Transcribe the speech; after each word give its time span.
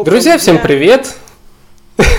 Друзья, 0.00 0.38
всем 0.38 0.58
привет! 0.58 1.18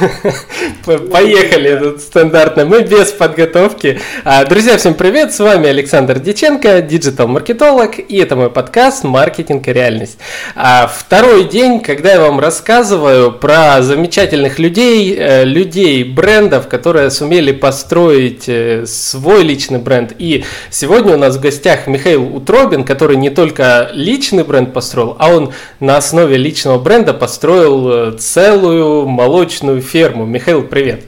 Поехали, 0.86 1.98
стандартно, 1.98 2.66
мы 2.66 2.82
без 2.82 3.12
подготовки. 3.12 4.00
А, 4.24 4.44
друзья, 4.46 4.78
всем 4.78 4.96
привет, 4.96 5.34
с 5.34 5.40
вами 5.40 5.70
Александр 5.70 6.20
Диченко, 6.20 6.82
диджитал-маркетолог, 6.82 8.00
и 8.00 8.18
это 8.18 8.36
мой 8.36 8.50
подкаст 8.50 9.04
«Маркетинг 9.04 9.68
и 9.68 9.74
реальность». 9.74 10.18
А, 10.56 10.88
второй 10.88 11.46
день, 11.46 11.80
когда 11.80 12.14
я 12.14 12.20
вам 12.20 12.40
рассказываю 12.40 13.32
про 13.32 13.82
замечательных 13.82 14.60
людей, 14.60 15.16
э, 15.18 15.46
людей, 15.46 16.04
брендов, 16.04 16.68
которые 16.68 17.10
сумели 17.10 17.52
построить 17.52 18.48
э, 18.48 18.86
свой 18.86 19.44
личный 19.44 19.80
бренд. 19.80 20.14
И 20.18 20.44
сегодня 20.70 21.14
у 21.14 21.18
нас 21.18 21.38
в 21.38 21.42
гостях 21.42 21.88
Михаил 21.88 22.36
Утробин, 22.36 22.84
который 22.84 23.16
не 23.16 23.30
только 23.30 23.90
личный 23.94 24.44
бренд 24.44 24.74
построил, 24.74 25.16
а 25.20 25.34
он 25.34 25.54
на 25.80 25.98
основе 25.98 26.38
личного 26.38 26.80
бренда 26.80 27.14
построил 27.14 27.90
э, 27.90 28.18
целую 28.18 29.08
молочную 29.08 29.82
ферму. 29.94 30.26
Михаил, 30.26 30.68
привет. 30.68 31.06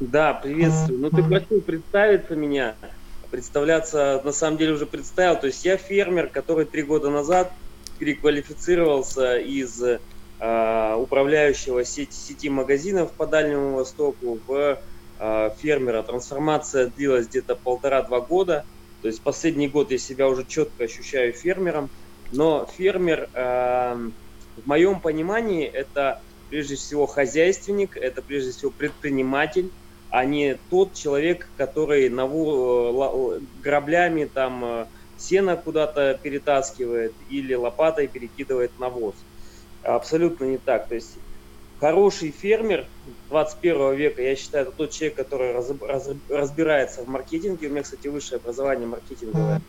Да, 0.00 0.32
приветствую. 0.32 0.98
Ну, 0.98 1.10
ты 1.10 1.22
просил 1.22 1.60
представиться 1.60 2.34
меня. 2.34 2.74
Представляться, 3.30 4.22
на 4.24 4.32
самом 4.32 4.56
деле, 4.56 4.72
уже 4.72 4.86
представил. 4.86 5.36
То 5.38 5.48
есть 5.48 5.62
я 5.62 5.76
фермер, 5.76 6.28
который 6.28 6.64
три 6.64 6.82
года 6.82 7.10
назад 7.10 7.52
переквалифицировался 7.98 9.36
из 9.36 9.78
э, 9.82 10.96
управляющего 10.96 11.84
сети, 11.84 12.14
сети 12.14 12.48
магазинов 12.48 13.12
по 13.12 13.26
Дальнему 13.26 13.76
Востоку 13.76 14.38
в 14.46 14.78
э, 15.18 15.50
фермера. 15.60 16.02
Трансформация 16.02 16.90
длилась 16.96 17.28
где-то 17.28 17.56
полтора-два 17.56 18.20
года. 18.20 18.64
То 19.02 19.08
есть 19.08 19.20
последний 19.20 19.68
год 19.68 19.90
я 19.90 19.98
себя 19.98 20.30
уже 20.30 20.46
четко 20.46 20.84
ощущаю 20.84 21.34
фермером. 21.34 21.90
Но 22.32 22.66
фермер, 22.78 23.28
э, 23.34 24.08
в 24.56 24.66
моем 24.66 24.98
понимании, 24.98 25.66
это 25.66 26.22
прежде 26.50 26.76
всего 26.76 27.06
хозяйственник, 27.06 27.96
это 27.96 28.22
прежде 28.22 28.52
всего 28.52 28.70
предприниматель, 28.70 29.70
а 30.10 30.24
не 30.24 30.56
тот 30.70 30.94
человек, 30.94 31.48
который 31.56 32.08
наву, 32.08 33.40
граблями 33.62 34.26
там 34.32 34.64
э, 34.64 34.86
сено 35.18 35.56
куда-то 35.56 36.18
перетаскивает 36.22 37.12
или 37.28 37.54
лопатой 37.54 38.06
перекидывает 38.06 38.78
навоз. 38.78 39.14
Абсолютно 39.82 40.44
не 40.44 40.58
так. 40.58 40.86
То 40.86 40.94
есть 40.94 41.16
хороший 41.80 42.30
фермер 42.30 42.86
21 43.30 43.94
века, 43.94 44.22
я 44.22 44.36
считаю, 44.36 44.68
это 44.68 44.76
тот 44.76 44.90
человек, 44.92 45.16
который 45.16 45.52
раз, 45.52 45.72
раз, 45.80 46.08
разбирается 46.28 47.02
в 47.02 47.08
маркетинге. 47.08 47.66
У 47.66 47.70
меня, 47.70 47.82
кстати, 47.82 48.06
высшее 48.06 48.36
образование 48.36 48.86
маркетинговое. 48.86 49.60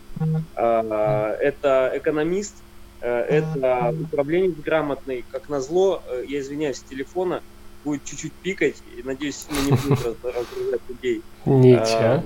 А, 0.56 1.36
это 1.40 1.92
экономист, 1.96 2.56
Э, 2.56 2.75
это 3.02 3.94
управление 4.02 4.52
грамотный. 4.52 5.26
Как 5.32 5.50
назло, 5.50 6.02
э, 6.08 6.26
я 6.28 6.40
извиняюсь, 6.40 6.78
с 6.78 6.84
телефона 6.84 7.42
будет 7.84 8.04
чуть-чуть 8.04 8.34
пикать, 8.34 8.82
и 8.98 9.04
надеюсь, 9.04 9.46
не 9.50 9.72
будет 9.72 10.04
разгружать 10.24 10.82
людей. 10.90 11.22
Ничего. 11.46 11.84
А, 11.88 12.24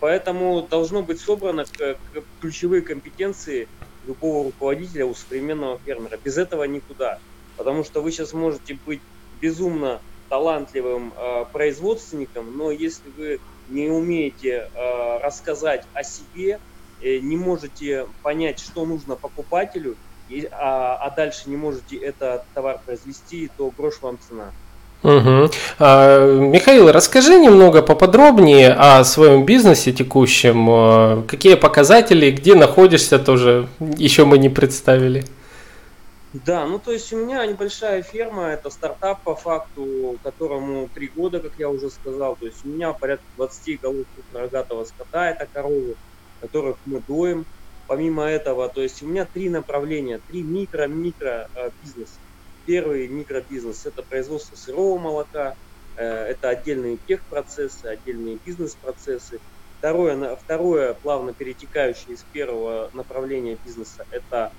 поэтому 0.00 0.66
должно 0.68 1.02
быть 1.02 1.20
собрано 1.20 1.64
ключевые 2.40 2.82
компетенции 2.82 3.68
любого 4.06 4.44
руководителя 4.44 5.06
у 5.06 5.14
современного 5.14 5.78
фермера. 5.84 6.18
Без 6.22 6.36
этого 6.36 6.64
никуда. 6.64 7.18
Потому 7.56 7.84
что 7.84 8.00
вы 8.00 8.12
сейчас 8.12 8.32
можете 8.32 8.78
быть 8.86 9.00
безумно 9.40 10.00
талантливым 10.28 11.12
э, 11.16 11.44
производственником, 11.52 12.56
но 12.56 12.70
если 12.70 13.08
вы 13.16 13.40
не 13.68 13.88
умеете 13.88 14.70
э, 14.74 15.18
рассказать 15.22 15.84
о 15.92 16.02
себе, 16.02 16.58
Э, 16.58 16.58
не 17.02 17.36
можете 17.36 18.06
понять, 18.22 18.58
что 18.60 18.84
нужно 18.84 19.16
покупателю, 19.16 19.96
а, 20.52 20.96
а 21.00 21.10
дальше 21.10 21.42
не 21.46 21.56
можете 21.56 21.96
этот 21.96 22.44
товар 22.54 22.80
произвести, 22.84 23.50
то 23.56 23.72
грош 23.76 24.00
вам 24.00 24.18
цена. 24.28 24.52
Угу. 25.02 25.50
А, 25.78 26.36
Михаил, 26.36 26.92
расскажи 26.92 27.38
немного 27.38 27.82
поподробнее 27.82 28.72
о 28.72 29.02
своем 29.04 29.44
бизнесе 29.44 29.92
текущем. 29.92 30.68
А, 30.68 31.22
какие 31.26 31.54
показатели, 31.54 32.30
где 32.30 32.54
находишься, 32.54 33.18
тоже 33.18 33.68
еще 33.96 34.24
мы 34.24 34.38
не 34.38 34.50
представили. 34.50 35.24
Да, 36.32 36.64
ну 36.64 36.78
то 36.78 36.92
есть 36.92 37.12
у 37.12 37.16
меня 37.16 37.44
небольшая 37.44 38.02
ферма, 38.02 38.50
это 38.50 38.70
стартап 38.70 39.22
по 39.22 39.34
факту, 39.34 40.16
которому 40.22 40.88
три 40.94 41.08
года, 41.08 41.40
как 41.40 41.52
я 41.58 41.68
уже 41.68 41.90
сказал. 41.90 42.36
То 42.36 42.46
есть 42.46 42.64
у 42.64 42.68
меня 42.68 42.92
порядка 42.92 43.24
20 43.36 43.80
голов 43.80 44.06
рогатого 44.32 44.84
скота, 44.84 45.30
это 45.30 45.48
коровы 45.52 45.96
которых 46.40 46.76
мы 46.84 47.00
доим. 47.00 47.46
Помимо 47.86 48.24
этого, 48.24 48.68
то 48.68 48.80
есть 48.82 49.02
у 49.02 49.08
меня 49.08 49.26
три 49.26 49.48
направления, 49.48 50.20
три 50.28 50.42
микро-микро 50.42 51.48
э, 51.54 51.70
бизнеса. 51.82 52.20
Первый 52.64 53.08
микробизнес– 53.08 53.84
это 53.86 54.02
производство 54.02 54.54
сырого 54.54 54.98
молока, 54.98 55.56
э, 55.96 56.04
это 56.04 56.50
отдельные 56.50 56.98
техпроцессы, 57.04 57.86
отдельные 57.86 58.38
бизнес-процессы. 58.44 59.40
Второе, 59.78 60.36
второе, 60.36 60.94
плавно 60.94 61.32
перетекающее 61.32 62.14
из 62.14 62.24
первого 62.32 62.90
направления 62.92 63.58
бизнеса, 63.64 64.04
это 64.10 64.52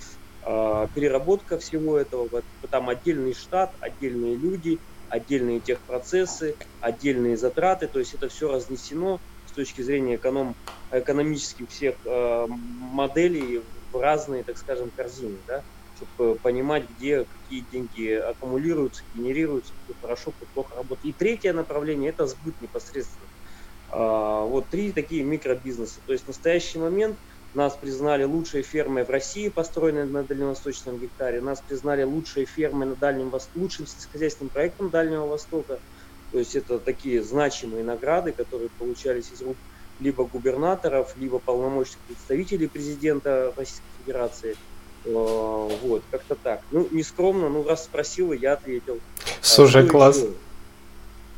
э, 0.43 0.87
переработка 0.93 1.57
всего 1.57 1.97
этого. 1.97 2.41
Там 2.69 2.89
отдельный 2.89 3.33
штат, 3.33 3.75
отдельные 3.79 4.35
люди, 4.35 4.79
отдельные 5.07 5.59
техпроцессы, 5.59 6.55
отдельные 6.79 7.37
затраты. 7.37 7.87
То 7.87 7.99
есть 7.99 8.13
это 8.13 8.29
все 8.29 8.51
разнесено 8.51 9.21
с 9.51 9.55
точки 9.55 9.81
зрения 9.81 10.15
эконом, 10.15 10.55
экономических 10.91 11.69
всех 11.69 11.95
э, 12.05 12.45
моделей 12.47 13.63
в 13.91 13.99
разные, 13.99 14.43
так 14.43 14.57
скажем, 14.57 14.91
корзины, 14.95 15.39
да, 15.45 15.63
чтобы 15.95 16.39
понимать, 16.39 16.89
где 16.89 17.25
какие 17.25 17.61
деньги 17.61 18.13
аккумулируются, 18.13 19.03
генерируются, 19.13 19.73
кто 19.83 19.93
хорошо, 20.01 20.31
кто 20.31 20.45
плохо 20.53 20.75
работает. 20.75 21.03
И 21.03 21.17
третье 21.17 21.53
направление– 21.53 22.09
это 22.11 22.27
сбыт 22.27 22.55
непосредственно. 22.61 23.27
А, 23.89 24.45
вот 24.45 24.69
три 24.69 24.93
такие 24.93 25.23
микробизнеса. 25.23 26.01
То 26.05 26.13
есть 26.13 26.23
в 26.23 26.27
настоящий 26.29 26.79
момент 26.79 27.17
нас 27.53 27.75
признали 27.75 28.23
лучшей 28.23 28.61
фермой 28.61 29.03
в 29.03 29.09
России, 29.09 29.49
построенной 29.49 30.05
на 30.05 30.23
дальневосточном 30.23 30.97
гектаре. 30.97 31.41
Нас 31.41 31.61
признали 31.61 32.03
лучшей 32.03 32.45
фермой 32.45 32.87
на 32.87 32.95
Дальнем 32.95 33.29
Востоке, 33.29 33.59
лучшим 33.59 33.85
сельскохозяйственным 33.85 34.49
проектом 34.49 34.89
Дальнего 34.89 35.27
Востока– 35.27 35.81
то 36.31 36.39
есть 36.39 36.55
это 36.55 36.79
такие 36.79 37.21
значимые 37.21 37.83
награды, 37.83 38.31
которые 38.31 38.69
получались 38.79 39.31
из 39.33 39.41
рук 39.41 39.57
либо 39.99 40.23
губернаторов, 40.23 41.15
либо 41.17 41.39
полномочных 41.39 41.99
представителей 42.07 42.67
президента 42.67 43.53
Российской 43.55 43.83
Федерации. 43.99 44.57
Э, 45.05 45.69
вот, 45.83 46.03
как-то 46.09 46.35
так. 46.35 46.61
Ну, 46.71 46.87
не 46.91 47.03
скромно, 47.03 47.49
ну, 47.49 47.63
раз 47.67 47.83
спросила, 47.83 48.33
я 48.33 48.53
ответил. 48.53 48.99
Слушай, 49.41 49.85
а, 49.85 49.87
класс. 49.87 50.17
Еще? 50.17 50.33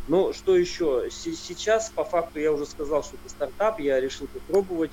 Ну, 0.08 0.34
что 0.34 0.56
еще? 0.56 1.10
Сейчас, 1.12 1.90
по 1.90 2.04
факту, 2.04 2.40
я 2.40 2.52
уже 2.52 2.66
сказал, 2.66 3.04
что 3.04 3.16
это 3.16 3.30
стартап, 3.30 3.80
я 3.80 4.00
решил 4.00 4.28
попробовать. 4.28 4.92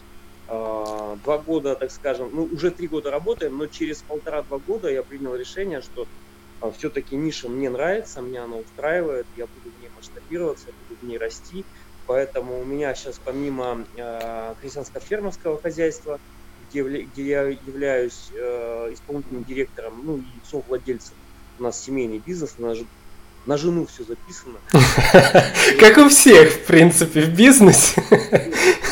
А, 0.49 1.17
два 1.25 1.39
года, 1.39 1.77
так 1.77 1.93
скажем, 1.93 2.31
ну, 2.33 2.49
уже 2.53 2.71
три 2.71 2.89
года 2.89 3.11
работаем, 3.11 3.57
но 3.57 3.67
через 3.67 4.03
полтора-два 4.03 4.59
года 4.59 4.91
я 4.91 5.03
принял 5.03 5.35
решение, 5.35 5.81
что 5.81 6.09
а, 6.61 6.73
все-таки 6.73 7.17
ниша 7.17 7.49
мне 7.49 7.71
нравится, 7.71 8.21
меня 8.21 8.45
она 8.45 8.57
устраивает, 8.57 9.27
я 9.37 9.47
буду 9.47 9.75
масштабироваться, 10.01 10.67
я 10.69 10.73
буду 10.89 11.01
в 11.01 11.09
ней 11.09 11.19
расти. 11.19 11.65
Поэтому 12.07 12.61
у 12.61 12.65
меня 12.65 12.95
сейчас 12.95 13.21
помимо 13.25 13.85
э, 13.97 14.55
крестьянско-фермерского 14.61 15.61
хозяйства, 15.63 16.19
где, 16.69 16.83
где 16.83 17.23
я 17.25 17.43
являюсь 17.45 18.31
э, 18.35 18.93
исполнительным 18.93 19.45
директором, 19.45 20.01
ну 20.05 20.19
и 20.19 20.49
совладельцем, 20.51 21.15
у 21.59 21.63
нас 21.63 21.81
семейный 21.81 22.19
бизнес, 22.19 22.57
на, 22.59 22.75
на 23.47 23.57
жену 23.57 23.87
все 23.87 24.05
записано. 24.05 24.59
Как 25.79 25.99
у 25.99 26.09
всех, 26.09 26.53
в 26.53 26.67
принципе, 26.67 27.23
в 27.23 27.37
бизнесе. 27.37 28.03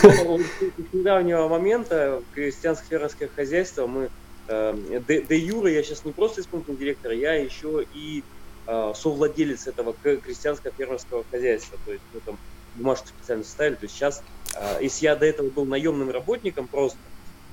С 0.00 0.92
недавнего 0.92 1.48
момента 1.48 2.22
крестьянско-фермерское 2.36 3.30
хозяйство 3.34 3.86
мы 3.86 4.10
де, 4.48 5.22
де 5.22 5.36
Юра 5.36 5.70
я 5.70 5.82
сейчас 5.82 6.04
не 6.04 6.12
просто 6.12 6.40
исполнительный 6.40 6.78
директор, 6.78 7.12
я 7.12 7.34
еще 7.34 7.84
и 7.94 8.22
э, 8.68 8.92
совладелец 8.94 9.66
этого 9.66 9.94
крестьянского 9.94 10.72
фермерского 10.76 11.24
хозяйства. 11.30 11.78
То 11.84 11.92
есть 11.92 12.04
мы 12.12 12.20
там 12.20 12.38
бумажку 12.76 13.08
специально 13.08 13.42
составили. 13.42 13.74
То 13.76 13.84
есть 13.84 13.94
сейчас, 13.94 14.22
э, 14.54 14.78
если 14.82 15.06
я 15.06 15.16
до 15.16 15.26
этого 15.26 15.48
был 15.48 15.64
наемным 15.64 16.10
работником 16.10 16.68
просто 16.68 16.98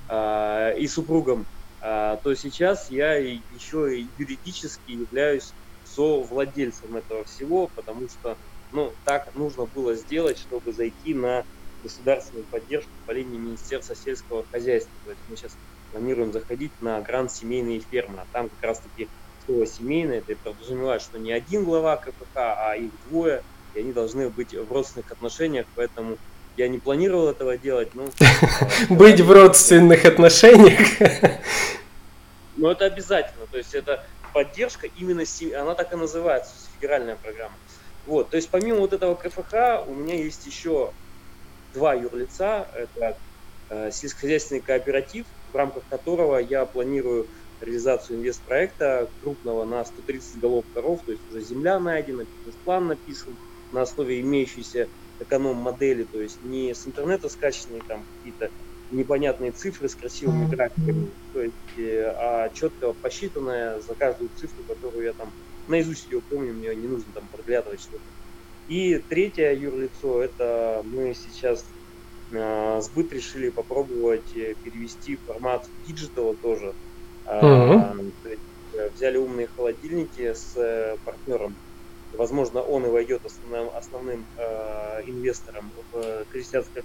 э, 0.08 0.78
и 0.78 0.86
супругом, 0.86 1.46
то 1.80 2.34
сейчас 2.34 2.90
я 2.90 3.14
еще 3.14 3.96
и 3.96 4.06
юридически 4.18 4.92
являюсь 4.92 5.52
совладельцем 5.84 6.96
этого 6.96 7.22
всего, 7.24 7.68
потому 7.76 8.08
что 8.08 8.36
ну, 8.72 8.92
так 9.04 9.32
нужно 9.36 9.66
было 9.66 9.94
сделать, 9.94 10.38
чтобы 10.38 10.72
зайти 10.72 11.14
на 11.14 11.44
государственную 11.82 12.44
поддержку 12.46 12.90
по 13.06 13.12
линии 13.12 13.38
Министерства 13.38 13.94
сельского 13.94 14.44
хозяйства. 14.50 14.90
То 15.04 15.10
есть 15.10 15.22
мы 15.28 15.36
сейчас 15.36 15.52
планируем 15.92 16.32
заходить 16.32 16.72
на 16.80 17.00
грант 17.00 17.30
семейные 17.30 17.80
фермы. 17.80 18.20
А 18.20 18.26
там 18.32 18.48
как 18.48 18.62
раз-таки 18.62 19.08
слово 19.46 19.66
семейное, 19.66 20.18
это 20.18 20.36
подразумевает, 20.36 21.02
что 21.02 21.18
не 21.18 21.32
один 21.32 21.64
глава 21.64 21.96
КПК, 21.96 22.36
а 22.36 22.76
их 22.76 22.90
двое, 23.08 23.42
и 23.74 23.80
они 23.80 23.92
должны 23.92 24.28
быть 24.28 24.54
в 24.54 24.72
родственных 24.72 25.10
отношениях, 25.12 25.66
поэтому 25.74 26.18
я 26.56 26.68
не 26.68 26.78
планировал 26.78 27.28
этого 27.28 27.56
делать, 27.56 27.94
но... 27.94 28.08
Быть 28.90 29.20
в 29.20 29.30
родственных 29.30 30.04
отношениях? 30.04 31.40
Но 32.56 32.72
это 32.72 32.86
обязательно, 32.86 33.46
то 33.50 33.58
есть 33.58 33.74
это 33.74 34.04
поддержка 34.32 34.88
именно, 34.98 35.24
она 35.60 35.74
так 35.74 35.92
и 35.92 35.96
называется, 35.96 36.52
федеральная 36.74 37.16
программа. 37.16 37.54
Вот, 38.06 38.30
то 38.30 38.36
есть 38.36 38.48
помимо 38.48 38.78
вот 38.78 38.92
этого 38.92 39.14
КФХ 39.14 39.88
у 39.88 39.94
меня 39.94 40.14
есть 40.14 40.46
еще 40.46 40.92
два 41.76 41.94
юрлица. 41.94 42.66
Это 42.74 43.16
э, 43.68 43.90
сельскохозяйственный 43.92 44.60
кооператив, 44.60 45.26
в 45.52 45.56
рамках 45.56 45.82
которого 45.90 46.38
я 46.38 46.64
планирую 46.64 47.26
реализацию 47.60 48.18
инвестпроекта 48.18 49.10
крупного 49.20 49.64
на 49.64 49.84
130 49.84 50.40
голов 50.40 50.66
коров, 50.72 51.02
то 51.04 51.12
есть 51.12 51.24
уже 51.28 51.40
земля 51.40 51.78
найдена, 51.80 52.24
бизнес-план 52.32 52.86
написан 52.88 53.38
на 53.70 53.82
основе 53.82 54.20
имеющейся 54.20 54.88
эконом-модели, 55.18 56.04
то 56.04 56.20
есть 56.20 56.40
не 56.42 56.74
с 56.74 56.86
интернета 56.86 57.28
скачанные 57.28 57.82
там 57.86 58.04
какие-то 58.04 58.50
непонятные 58.90 59.52
цифры 59.52 59.88
с 59.88 59.96
красивыми 59.96 60.46
графиками, 60.46 61.16
то 61.32 61.40
есть, 61.42 61.76
э, 61.76 62.04
а 62.12 62.50
четко 62.50 62.94
посчитанная 63.00 63.80
за 63.80 63.94
каждую 63.96 64.30
цифру, 64.30 64.64
которую 64.64 65.04
я 65.06 65.12
там 65.14 65.32
наизусть 65.66 66.08
ее 66.08 66.22
помню, 66.22 66.54
мне 66.54 66.74
не 66.76 66.86
нужно 66.86 67.12
там 67.12 67.28
подглядывать 67.28 67.80
что-то. 67.80 68.04
И 68.66 68.98
третье 68.98 69.52
юрлицо, 69.54 70.22
это 70.22 70.82
мы 70.84 71.14
сейчас 71.14 71.74
э, 72.32 72.80
сбыт 72.80 73.12
решили 73.12 73.50
попробовать 73.50 74.34
э, 74.36 74.56
перевести 74.62 75.16
формат 75.16 75.64
digital 75.76 76.28
а 76.28 76.36
тоже. 76.36 76.74
Э, 78.72 78.90
взяли 78.90 79.16
умные 79.16 79.46
холодильники 79.48 80.32
с 80.34 80.56
э, 80.56 80.98
партнером. 81.04 81.58
Возможно, 82.12 82.62
он 82.62 82.86
и 82.86 82.90
войдет 82.90 83.24
основным, 83.24 83.70
основным 83.74 84.28
э, 84.36 84.42
инвестором 85.06 85.72
в 85.92 86.26
крестьянский 86.28 86.82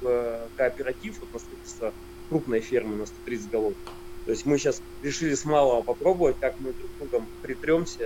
в 0.00 0.50
кооператив 0.54 1.18
вот, 1.20 1.32
на 1.32 1.38
строительство 1.38 1.94
крупной 2.28 2.60
фермы 2.60 2.96
на 2.96 3.06
130 3.06 3.50
голов. 3.50 3.76
То 4.24 4.32
есть 4.32 4.44
мы 4.46 4.58
сейчас 4.58 4.82
решили 5.00 5.34
с 5.34 5.44
малого 5.44 5.82
попробовать, 5.82 6.38
как 6.38 6.58
мы 6.58 6.74
друг 6.74 6.92
другом 6.98 7.30
притремся. 7.40 8.04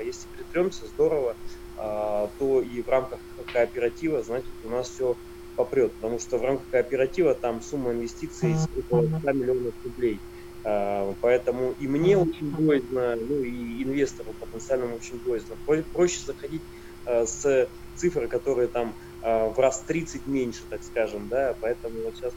Э, 0.00 0.04
если 0.04 0.28
притремся, 0.28 0.86
здорово, 0.86 1.36
э, 1.76 2.28
то 2.38 2.62
и 2.62 2.82
в 2.82 2.88
рамках 2.88 3.20
кооператива, 3.52 4.22
значит, 4.22 4.54
у 4.62 4.68
нас 4.70 4.90
все 4.90 5.16
попрет. 5.54 5.94
Потому 5.98 6.18
что 6.18 6.38
в 6.38 6.42
рамках 6.42 6.68
кооператива 6.68 7.34
там 7.34 7.60
сумма 7.62 7.92
инвестиций 7.92 8.62
около 8.74 9.02
100 9.20 9.32
миллионов 9.32 9.74
рублей. 9.82 10.22
Э, 10.66 11.14
поэтому 11.20 11.72
и 11.72 11.86
мне 11.88 12.16
очень 12.18 12.50
боязно, 12.50 13.16
ну 13.16 13.42
и 13.42 13.82
инвестору 13.84 14.34
потенциальному 14.34 14.96
очень 14.96 15.20
боязно. 15.22 15.56
Проще 15.92 16.22
заходить 16.24 16.64
с 17.06 17.70
цифры, 17.94 18.28
которые 18.28 18.68
там 18.68 18.96
в 19.22 19.54
раз 19.58 19.84
30 19.84 20.26
меньше, 20.26 20.66
так 20.68 20.82
скажем, 20.82 21.28
да, 21.28 21.54
поэтому 21.60 22.02
вот 22.02 22.16
сейчас 22.16 22.36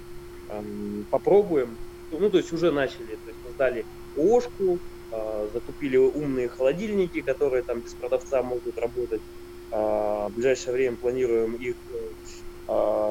попробуем, 1.09 1.79
ну, 2.11 2.29
то 2.29 2.37
есть 2.37 2.51
уже 2.51 2.71
начали, 2.71 3.15
то 3.17 3.29
есть 3.29 3.41
создали 3.41 3.87
ОшКу, 4.15 4.81
э, 5.11 5.47
закупили 5.51 5.97
умные 5.97 6.49
холодильники, 6.49 7.21
которые 7.21 7.63
там 7.63 7.81
без 7.81 7.95
продавца 7.95 8.41
могут 8.43 8.77
работать. 8.77 9.23
В 9.71 10.29
ближайшее 10.31 10.73
время 10.73 10.97
планируем 10.97 11.55
их 11.55 11.77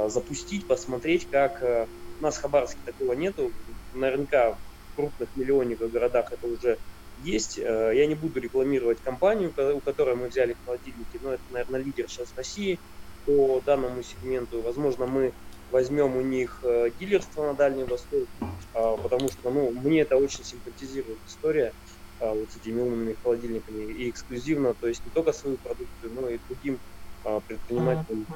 запустить, 0.07 0.67
посмотреть, 0.67 1.29
как 1.29 1.63
у 1.63 2.23
нас 2.23 2.37
в 2.37 2.41
Хабаровске 2.41 2.83
такого 2.85 3.13
нету. 3.13 3.55
Наверняка 3.93 4.59
крупных 4.99 5.29
миллионниках 5.37 5.93
городах 5.93 6.33
это 6.33 6.47
уже 6.49 6.79
есть. 7.17 7.59
Э, 7.59 7.93
я 7.95 8.07
не 8.07 8.17
буду 8.17 8.41
рекламировать 8.41 9.01
компанию, 9.01 9.55
у 9.77 9.81
которой 9.81 10.17
мы 10.17 10.29
взяли 10.29 10.57
холодильники, 10.65 11.19
но 11.21 11.35
это, 11.35 11.45
наверное, 11.51 11.81
лидер 11.81 12.09
сейчас 12.09 12.35
России 12.37 12.81
по 13.25 13.61
данному 13.61 14.03
сегменту. 14.03 14.61
Возможно, 14.63 15.07
мы 15.07 15.35
возьмем 15.71 16.17
у 16.17 16.21
них 16.21 16.61
э, 16.65 16.91
дилерство 16.99 17.45
на 17.45 17.55
Дальнем 17.55 17.87
Востоке, 17.87 18.27
а, 18.73 18.97
потому 18.97 19.29
что 19.29 19.51
ну, 19.51 19.71
мне 19.71 20.01
это 20.01 20.17
очень 20.17 20.45
симпатизирует 20.45 21.21
история 21.25 21.73
а, 22.19 22.33
вот 22.33 22.51
с 22.51 22.57
этими 22.57 22.81
умными 22.81 23.17
холодильниками 23.23 23.85
и 23.85 24.11
эксклюзивно, 24.11 24.75
то 24.75 24.89
есть 24.89 25.05
не 25.05 25.13
только 25.13 25.33
свою 25.33 25.59
продукцию, 25.59 26.13
но 26.13 26.29
и 26.29 26.39
другим 26.49 26.81
а, 27.25 27.41
предпринимателям 27.47 28.27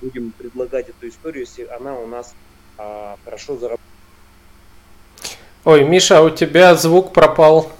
будем 0.00 0.32
предлагать 0.36 0.88
эту 0.90 1.08
историю, 1.08 1.42
если 1.42 1.64
она 1.64 1.98
у 1.98 2.06
нас 2.06 2.34
хорошо 2.76 3.58
заработает. 3.58 3.89
Ой, 5.64 5.84
Миша, 5.84 6.22
у 6.22 6.30
тебя 6.30 6.74
звук 6.74 7.12
пропал 7.12 7.70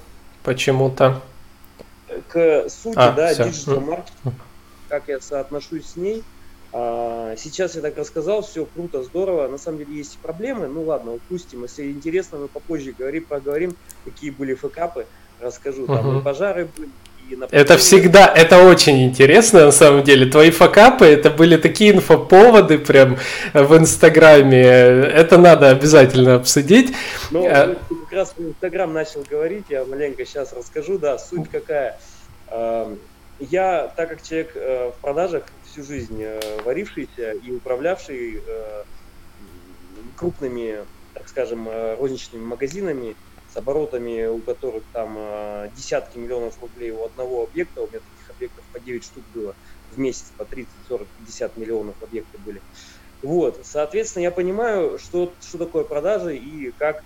почему-то. 0.43 1.21
К 2.29 2.69
сути, 2.69 2.99
а, 2.99 3.13
да, 3.13 3.35
digital 3.35 3.81
маркетинг, 3.81 4.35
как 4.89 5.09
я 5.09 5.21
соотношусь 5.21 5.87
с 5.87 5.97
ней– 5.97 6.23
а, 6.73 7.35
сейчас 7.37 7.75
я 7.75 7.81
так 7.81 7.97
рассказал, 7.99 8.43
все 8.43 8.65
круто, 8.65 9.03
здорово. 9.03 9.49
На 9.49 9.59
самом 9.59 9.79
деле 9.79 9.97
есть 9.97 10.19
проблемы. 10.19 10.69
Ну 10.69 10.83
ладно, 10.83 11.15
упустим. 11.15 11.63
Если 11.63 11.91
интересно, 11.91 12.39
мы 12.39 12.49
попозже 12.49 12.93
говорим, 12.97 13.25
проговорим, 13.25 13.77
какие 14.05 14.31
были 14.31 14.55
фэкапы. 14.55 15.07
Расскажу. 15.41 15.87
Там 15.87 16.09
угу. 16.09 16.19
и 16.19 16.23
пожары 16.23 16.69
были. 16.77 16.91
И 17.31 17.39
это 17.51 17.77
всегда, 17.77 18.27
это 18.27 18.63
очень 18.63 19.05
интересно 19.05 19.67
на 19.67 19.73
самом 19.73 20.03
деле. 20.03 20.31
Твои 20.31 20.51
факапы, 20.51 21.07
это 21.07 21.31
были 21.31 21.57
такие 21.57 21.93
инфоповоды 21.93 22.79
прям 22.79 23.19
в 23.55 23.77
Инстаграме. 23.77 24.63
Это 24.63 25.39
надо 25.39 25.71
обязательно 25.71 26.35
обсудить. 26.35 26.93
Ну, 27.31 27.47
а... 27.47 27.77
как 27.89 28.13
раз 28.13 28.35
в 28.37 28.41
Инстаграм 28.41 28.93
начал 28.93 29.25
говорить, 29.29 29.65
я 29.69 29.85
маленько 29.85 30.25
сейчас 30.27 30.53
расскажу, 30.53 30.99
да, 30.99 31.19
суть 31.19 31.49
какая. 31.51 31.99
Я, 33.41 33.91
так 33.97 34.11
как 34.11 34.23
человек 34.23 34.53
э, 34.55 34.91
в 34.91 35.01
продажах 35.01 35.45
всю 35.65 35.83
жизнь 35.83 36.23
э, 36.23 36.39
варившийся 36.63 37.33
и 37.33 37.51
управлявший 37.51 38.43
э, 38.47 38.83
крупными, 40.15 40.81
так 41.15 41.27
скажем, 41.27 41.67
розничными 41.99 42.45
магазинами, 42.45 43.17
с 43.51 43.57
оборотами, 43.57 44.27
у 44.27 44.43
которых 44.43 44.85
там 44.93 45.71
десятки 45.73 46.19
миллионов 46.19 46.61
рублей 46.61 46.91
у 46.93 47.05
одного 47.05 47.43
объекта, 47.43 47.83
у 47.83 47.89
меня 47.89 48.01
таких 48.01 48.31
объектов 48.31 48.65
по 48.71 48.79
9 48.79 49.03
штук 49.05 49.27
было. 49.29 49.57
В 49.89 49.99
месяц, 49.99 50.33
по 50.37 50.45
30, 50.45 50.85
40, 50.85 51.09
50 51.17 51.57
миллионов 51.57 51.97
объекты 52.01 52.39
были. 52.39 52.63
Вот, 53.23 53.67
соответственно, 53.67 54.23
я 54.23 54.31
понимаю, 54.31 54.99
что, 54.99 55.35
что 55.41 55.59
такое 55.59 55.85
продажи 55.85 56.37
и 56.37 56.73
как, 56.73 57.03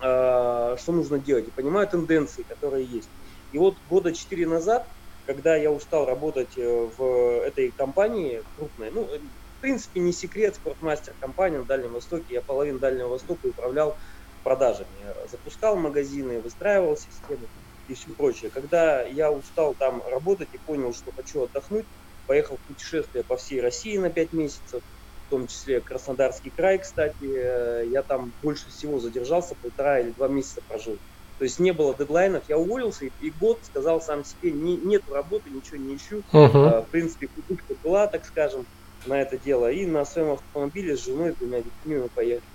э, 0.00 0.76
что 0.78 0.92
нужно 0.92 1.18
делать, 1.18 1.48
и 1.48 1.52
понимаю 1.52 1.88
тенденции, 1.88 2.44
которые 2.44 2.86
есть. 2.86 3.10
И 3.50 3.58
вот 3.58 3.80
года 3.84 4.14
4 4.14 4.46
назад 4.46 4.86
когда 5.24 5.56
я 5.56 5.70
устал 5.72 6.06
работать 6.06 6.56
э, 6.56 6.90
в 6.96 7.42
этой 7.42 7.72
компании 7.72 8.44
крупной, 8.56 8.90
ну, 8.90 9.06
в 9.06 9.60
принципе, 9.60 10.00
не 10.00 10.12
секрет, 10.12 10.56
спортмастер 10.56 11.14
компания 11.18 11.58
на 11.58 11.64
Дальнем 11.64 11.92
Востоке, 11.92 12.34
я 12.34 12.42
половину 12.42 12.78
Дальнего 12.78 13.08
Востока 13.08 13.46
управлял 13.46 13.96
продажами, 14.44 15.28
запускал 15.28 15.76
магазины, 15.76 16.40
выстраивал 16.40 16.96
систему 16.96 17.48
и 17.88 17.94
все 17.94 18.10
прочее. 18.10 18.50
Когда 18.50 19.02
я 19.02 19.32
устал 19.32 19.74
там 19.74 20.02
работать 20.06 20.48
и 20.52 20.58
понял, 20.58 20.92
что 20.92 21.10
хочу 21.12 21.42
отдохнуть, 21.42 21.86
поехал 22.26 22.56
в 22.56 22.66
путешествие 22.68 23.24
по 23.24 23.36
всей 23.36 23.60
России 23.60 23.96
на 23.98 24.10
5 24.10 24.32
месяцев, 24.32 24.82
в 25.26 25.30
том 25.30 25.46
числе 25.46 25.80
Краснодарский 25.80 26.52
край, 26.54 26.78
кстати, 26.78 27.24
э, 27.24 27.88
я 27.88 28.02
там 28.02 28.32
больше 28.42 28.68
всего 28.68 28.98
задержался, 29.00 29.56
полтора 29.60 30.00
или 30.00 30.12
два 30.12 30.28
месяца 30.28 30.60
прожил. 30.66 30.98
То 31.38 31.44
есть 31.44 31.58
не 31.58 31.72
было 31.72 31.96
дедлайнов, 31.96 32.44
я 32.48 32.58
уволился 32.58 33.06
и, 33.06 33.10
и 33.20 33.30
год 33.30 33.58
сказал 33.64 34.00
сам 34.00 34.24
себе, 34.24 34.52
не, 34.52 34.76
нет 34.76 35.02
работы, 35.08 35.50
ничего 35.50 35.78
не 35.78 35.96
ищу. 35.96 36.22
Uh-huh. 36.32 36.50
А, 36.54 36.82
в 36.82 36.90
принципе, 36.90 37.28
покупка 37.34 37.74
была, 37.82 38.06
так 38.06 38.24
скажем, 38.24 38.66
на 39.06 39.20
это 39.20 39.36
дело. 39.38 39.70
И 39.70 39.84
на 39.86 40.04
своем 40.04 40.32
автомобиле 40.32 40.96
с 40.96 41.04
женой, 41.04 41.34
двумя 41.34 41.58
детьми 41.58 41.96
мы 41.96 42.08
поехали. 42.08 42.53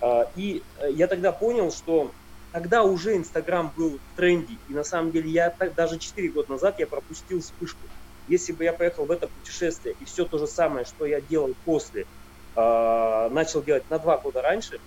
А, 0.00 0.24
и 0.34 0.66
э, 0.76 0.90
я 0.92 1.06
тогда 1.08 1.32
понял, 1.32 1.70
что 1.70 2.14
тогда 2.52 2.84
уже 2.84 3.16
Инстаграм 3.16 3.72
был 3.74 4.00
в 4.00 4.16
тренде. 4.16 4.60
И 4.66 4.74
на 4.74 4.84
самом 4.84 5.12
деле 5.12 5.30
я 5.30 5.50
так, 5.50 5.74
даже 5.74 5.98
4 5.98 6.30
года 6.32 6.52
назад 6.52 6.78
я 6.78 6.86
пропустил 6.86 7.40
вспышку. 7.40 7.90
Если 8.26 8.52
бы 8.52 8.64
я 8.64 8.72
поехал 8.72 9.06
в 9.06 9.10
это 9.10 9.28
путешествие 9.28 9.94
и 9.94 10.04
все 10.04 10.24
то 10.26 10.38
же 10.38 10.46
самое, 10.46 10.84
что 10.84 11.04
я 11.06 11.20
делал 11.20 11.56
после, 11.64 12.06
а, 12.54 13.28
начал 13.30 13.62
делать 13.64 13.88
на 13.90 13.98
2 13.98 14.18
года 14.18 14.42
раньше, 14.42 14.80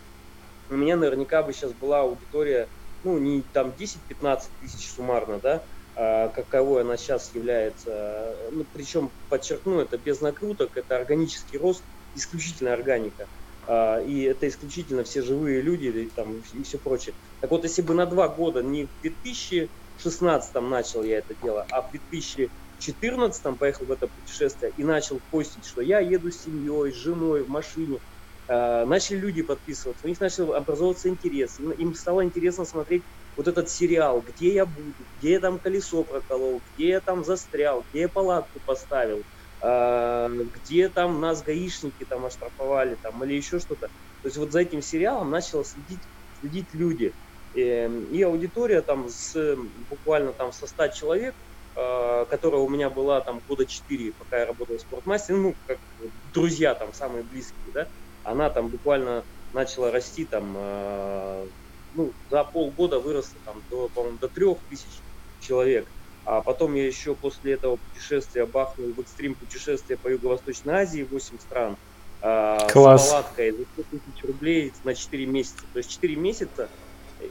у 0.70 0.76
меня 0.76 0.96
наверняка 0.98 1.44
бы 1.44 1.54
сейчас 1.54 1.74
была 1.74 2.02
аудитория 2.02 2.70
ну, 3.04 3.18
не 3.18 3.44
там 3.44 3.76
10-15 3.76 4.54
тысяч 4.60 4.94
суммарно, 4.94 5.42
да, 5.42 5.66
а 5.96 6.30
каковой 6.30 6.82
она 6.84 6.96
сейчас 6.98 7.34
является. 7.36 8.34
Ну, 8.52 8.66
причем, 8.72 9.14
подчеркну, 9.28 9.80
это 9.82 9.98
без 9.98 10.22
накруток, 10.22 10.78
это 10.78 10.96
органический 10.96 11.58
рост, 11.58 11.86
исключительно 12.14 12.72
органика. 12.74 13.28
А, 13.66 14.00
и 14.02 14.22
это 14.24 14.48
исключительно 14.48 15.04
все 15.04 15.22
живые 15.22 15.62
люди 15.62 15.86
и, 15.88 16.12
там, 16.12 16.40
и 16.40 16.64
все 16.64 16.80
прочее. 16.80 17.16
Так 17.40 17.52
вот, 17.52 17.64
если 17.64 17.82
бы 17.82 17.94
на 17.94 18.06
два 18.06 18.28
года, 18.30 18.62
не 18.62 18.86
в 18.86 18.90
2016 19.02 20.56
начал 20.70 21.04
я 21.04 21.20
это 21.20 21.36
дело, 21.36 21.64
а 21.70 21.82
в 21.82 21.92
2014 21.92 23.58
поехал 23.58 23.86
в 23.86 23.92
это 23.92 24.08
путешествие 24.08 24.72
и 24.76 24.84
начал 24.84 25.22
постить, 25.30 25.66
что 25.66 25.82
я 25.82 26.00
еду 26.00 26.30
с 26.32 26.42
семьей, 26.42 26.92
с 26.92 26.96
женой 26.96 27.44
в 27.44 27.48
машине, 27.50 28.00
Э, 28.48 28.84
начали 28.86 29.18
люди 29.18 29.42
подписываться, 29.42 30.06
у 30.06 30.10
них 30.10 30.20
начал 30.20 30.54
образовываться 30.54 31.08
интерес, 31.10 31.60
им 31.60 31.94
стало 31.94 32.26
интересно 32.26 32.66
смотреть 32.66 33.06
вот 33.36 33.48
этот 33.48 33.70
сериал, 33.70 34.22
где 34.22 34.54
я 34.54 34.66
буду, 34.66 35.08
где 35.16 35.32
я 35.32 35.40
там 35.40 35.60
колесо 35.60 36.04
проколол, 36.04 36.62
где 36.74 36.90
я 36.90 37.02
там 37.02 37.24
застрял, 37.24 37.86
где 37.90 38.02
я 38.02 38.10
палатку 38.10 38.60
поставил, 38.64 39.24
где 39.64 40.90
там 40.90 41.22
нас 41.22 41.42
гаишники 41.42 42.06
там 42.06 42.26
оштрафовали 42.26 42.98
там 43.02 43.24
или 43.24 43.34
еще 43.36 43.60
что-то. 43.60 43.88
То 44.22 44.28
есть 44.28 44.38
вот 44.38 44.52
за 44.52 44.60
этим 44.62 44.82
сериалом 44.82 45.30
начало 45.32 45.64
следить, 45.64 46.10
следить 46.34 46.74
люди. 46.74 47.14
И, 47.54 47.62
и 47.62 48.22
аудитория 48.24 48.82
там 48.82 49.08
с, 49.08 49.56
буквально 49.90 50.34
там 50.34 50.52
со 50.52 50.68
100 50.68 50.90
человек, 50.90 51.36
э, 51.76 52.26
которая 52.30 52.62
у 52.62 52.68
меня 52.70 52.90
была 52.90 53.22
там 53.22 53.42
года 53.48 53.66
4, 53.66 54.14
пока 54.18 54.40
я 54.40 54.46
работал 54.46 54.76
в 54.78 54.82
спортмастере, 54.82 55.40
ну, 55.40 55.56
как 55.66 55.80
друзья 56.24 56.76
там 56.76 56.92
самые 56.94 57.24
близкие, 57.24 57.72
да, 57.74 57.88
она 58.24 58.50
там 58.50 58.70
буквально 58.70 59.24
начала 59.54 59.92
расти 59.92 60.26
там, 60.26 60.58
э, 60.58 61.50
ну, 61.92 62.16
за 62.28 62.44
полгода 62.44 63.00
выросла 63.00 63.40
там 63.46 63.64
до, 63.70 63.90
по-моему, 63.90 64.18
до 64.18 64.28
трех 64.30 64.60
тысяч 64.68 65.04
человек. 65.38 65.90
А 66.26 66.42
потом 66.42 66.74
я 66.76 66.86
еще 66.86 67.16
после 67.16 67.54
этого 67.54 67.78
путешествия 67.78 68.46
бахнул 68.46 68.94
в 68.94 69.00
экстрим 69.00 69.36
путешествие 69.36 69.98
по 69.98 70.08
Юго-Восточной 70.08 70.74
Азии, 70.74 71.08
8 71.10 71.40
стран, 71.40 71.78
э, 72.22 72.70
Класс. 72.72 73.08
с 73.08 73.10
палаткой 73.10 73.52
за 73.52 73.64
100 73.64 73.84
тысяч 73.92 74.24
рублей 74.24 74.74
на 74.84 74.96
4 74.96 75.26
месяца. 75.26 75.64
То 75.74 75.80
есть 75.80 75.92
4 75.92 76.16
месяца, 76.16 76.70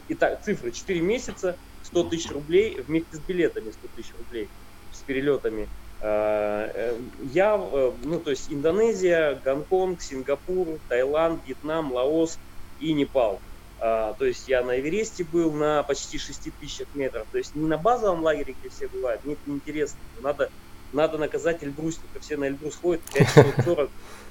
и 0.07 0.13
так, 0.13 0.43
цифры, 0.43 0.71
4 0.71 1.01
месяца, 1.01 1.57
100 1.83 2.03
тысяч 2.05 2.31
рублей 2.31 2.81
вместе 2.87 3.17
с 3.17 3.19
билетами 3.19 3.71
100 3.71 3.87
тысяч 3.95 4.11
рублей, 4.17 4.47
с 4.91 4.99
перелетами. 4.99 5.67
Э, 6.01 6.69
э, 6.73 6.99
я, 7.31 7.55
э, 7.55 7.91
ну, 8.03 8.19
то 8.19 8.29
есть 8.31 8.51
Индонезия, 8.51 9.39
Гонконг, 9.43 10.01
Сингапур, 10.01 10.79
Таиланд, 10.89 11.41
Вьетнам, 11.47 11.93
Лаос 11.93 12.37
и 12.79 12.93
Непал. 12.93 13.39
То 13.83 14.15
есть 14.21 14.47
я 14.47 14.63
на 14.63 14.79
Эвересте 14.79 15.25
был 15.25 15.51
на 15.51 15.83
почти 15.83 16.17
6 16.17 16.53
тысячах 16.57 16.87
метров. 16.93 17.27
То 17.29 17.37
есть 17.37 17.53
не 17.53 17.67
на 17.67 17.77
базовом 17.77 18.23
лагере, 18.23 18.55
где 18.57 18.69
все 18.69 18.87
бывают, 18.87 19.25
мне 19.25 19.33
это 19.33 19.41
неинтересно. 19.45 19.99
Надо, 20.21 20.49
надо 20.93 21.17
наказать 21.17 21.61
Эльбрусника. 21.65 22.21
Все 22.21 22.37
на 22.37 22.45
Эльбрус 22.45 22.77
ходят 22.77 23.01
540, 23.13 23.89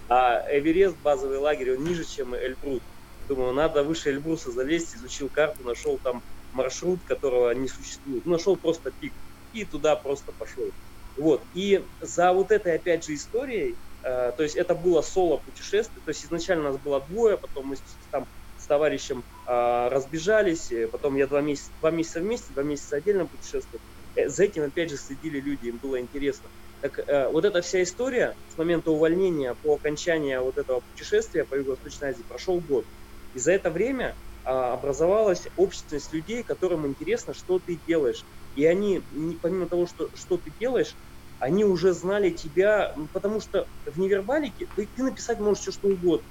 а 0.09 0.47
Эверест, 0.51 0.97
базовый 1.05 1.37
лагерь, 1.37 1.77
он 1.77 1.85
ниже, 1.85 2.07
чем 2.07 2.35
Эльбрус. 2.35 2.81
Думаю, 3.29 3.53
надо 3.53 3.83
выше 3.83 4.09
Эльбруса 4.09 4.51
залезть, 4.51 4.97
изучил 4.97 5.29
карту, 5.29 5.65
нашел 5.65 5.99
там 6.03 6.23
маршрут, 6.55 7.01
которого 7.07 7.53
не 7.53 7.69
существует. 7.69 8.25
Ну, 8.25 8.33
нашел 8.33 8.57
просто 8.57 8.91
пик 8.91 9.13
и 9.53 9.67
туда 9.67 9.97
просто 9.97 10.33
пошел. 10.33 10.71
Вот. 11.19 11.43
И 11.53 11.85
за 12.01 12.33
вот 12.33 12.51
этой, 12.51 12.77
опять 12.77 13.05
же, 13.05 13.15
историей, 13.15 13.75
э, 14.03 14.33
то 14.35 14.43
есть 14.43 14.57
это 14.57 14.75
было 14.75 15.03
соло-путешествие, 15.03 16.01
то 16.07 16.09
есть 16.09 16.25
изначально 16.25 16.71
нас 16.71 16.79
было 16.79 17.03
двое, 17.03 17.37
потом 17.37 17.67
мы 17.67 17.77
там 18.11 18.27
товарищем 18.73 19.25
э, 19.47 19.89
разбежались, 19.89 20.73
потом 20.93 21.17
я 21.17 21.27
два 21.27 21.43
месяца, 21.43 21.73
два 21.81 21.91
месяца 21.91 22.21
вместе, 22.21 22.55
два 22.55 22.63
месяца 22.63 22.97
отдельно 22.97 23.27
путешествовал. 23.27 23.83
Э, 24.15 24.29
за 24.29 24.45
этим, 24.45 24.63
опять 24.63 24.89
же, 24.91 24.97
следили 24.97 25.41
люди, 25.41 25.67
им 25.67 25.79
было 25.79 26.01
интересно. 26.01 26.49
Так 26.81 26.99
э, 26.99 27.29
вот 27.29 27.45
эта 27.45 27.61
вся 27.61 27.83
история 27.83 28.37
с 28.47 28.57
момента 28.57 28.91
увольнения 28.93 29.55
по 29.61 29.75
окончании 29.75 30.37
вот 30.39 30.57
этого 30.57 30.81
путешествия 30.81 31.45
по 31.45 31.55
Юго-Восточной 31.55 32.09
Азии 32.11 32.25
прошел 32.27 32.63
год. 32.63 32.87
И 33.35 33.39
за 33.39 33.53
это 33.53 33.71
время 33.71 34.17
э, 34.45 34.51
образовалась 34.51 35.49
общественность 35.57 36.13
людей, 36.15 36.45
которым 36.45 36.87
интересно, 36.87 37.35
что 37.35 37.61
ты 37.61 37.81
делаешь. 37.87 38.25
И 38.55 38.65
они, 38.65 39.07
помимо 39.43 39.69
того, 39.69 39.87
что, 39.87 40.11
что 40.15 40.39
ты 40.39 40.53
делаешь, 40.59 40.97
они 41.39 41.65
уже 41.65 41.93
знали 41.93 42.31
тебя, 42.31 42.93
ну, 42.97 43.09
потому 43.13 43.41
что 43.41 43.69
в 43.85 43.99
невербалике 43.99 44.69
ты, 44.75 44.89
ты 44.95 45.03
написать 45.03 45.41
можешь 45.41 45.63
все 45.63 45.73
что 45.73 45.89
угодно. 45.89 46.27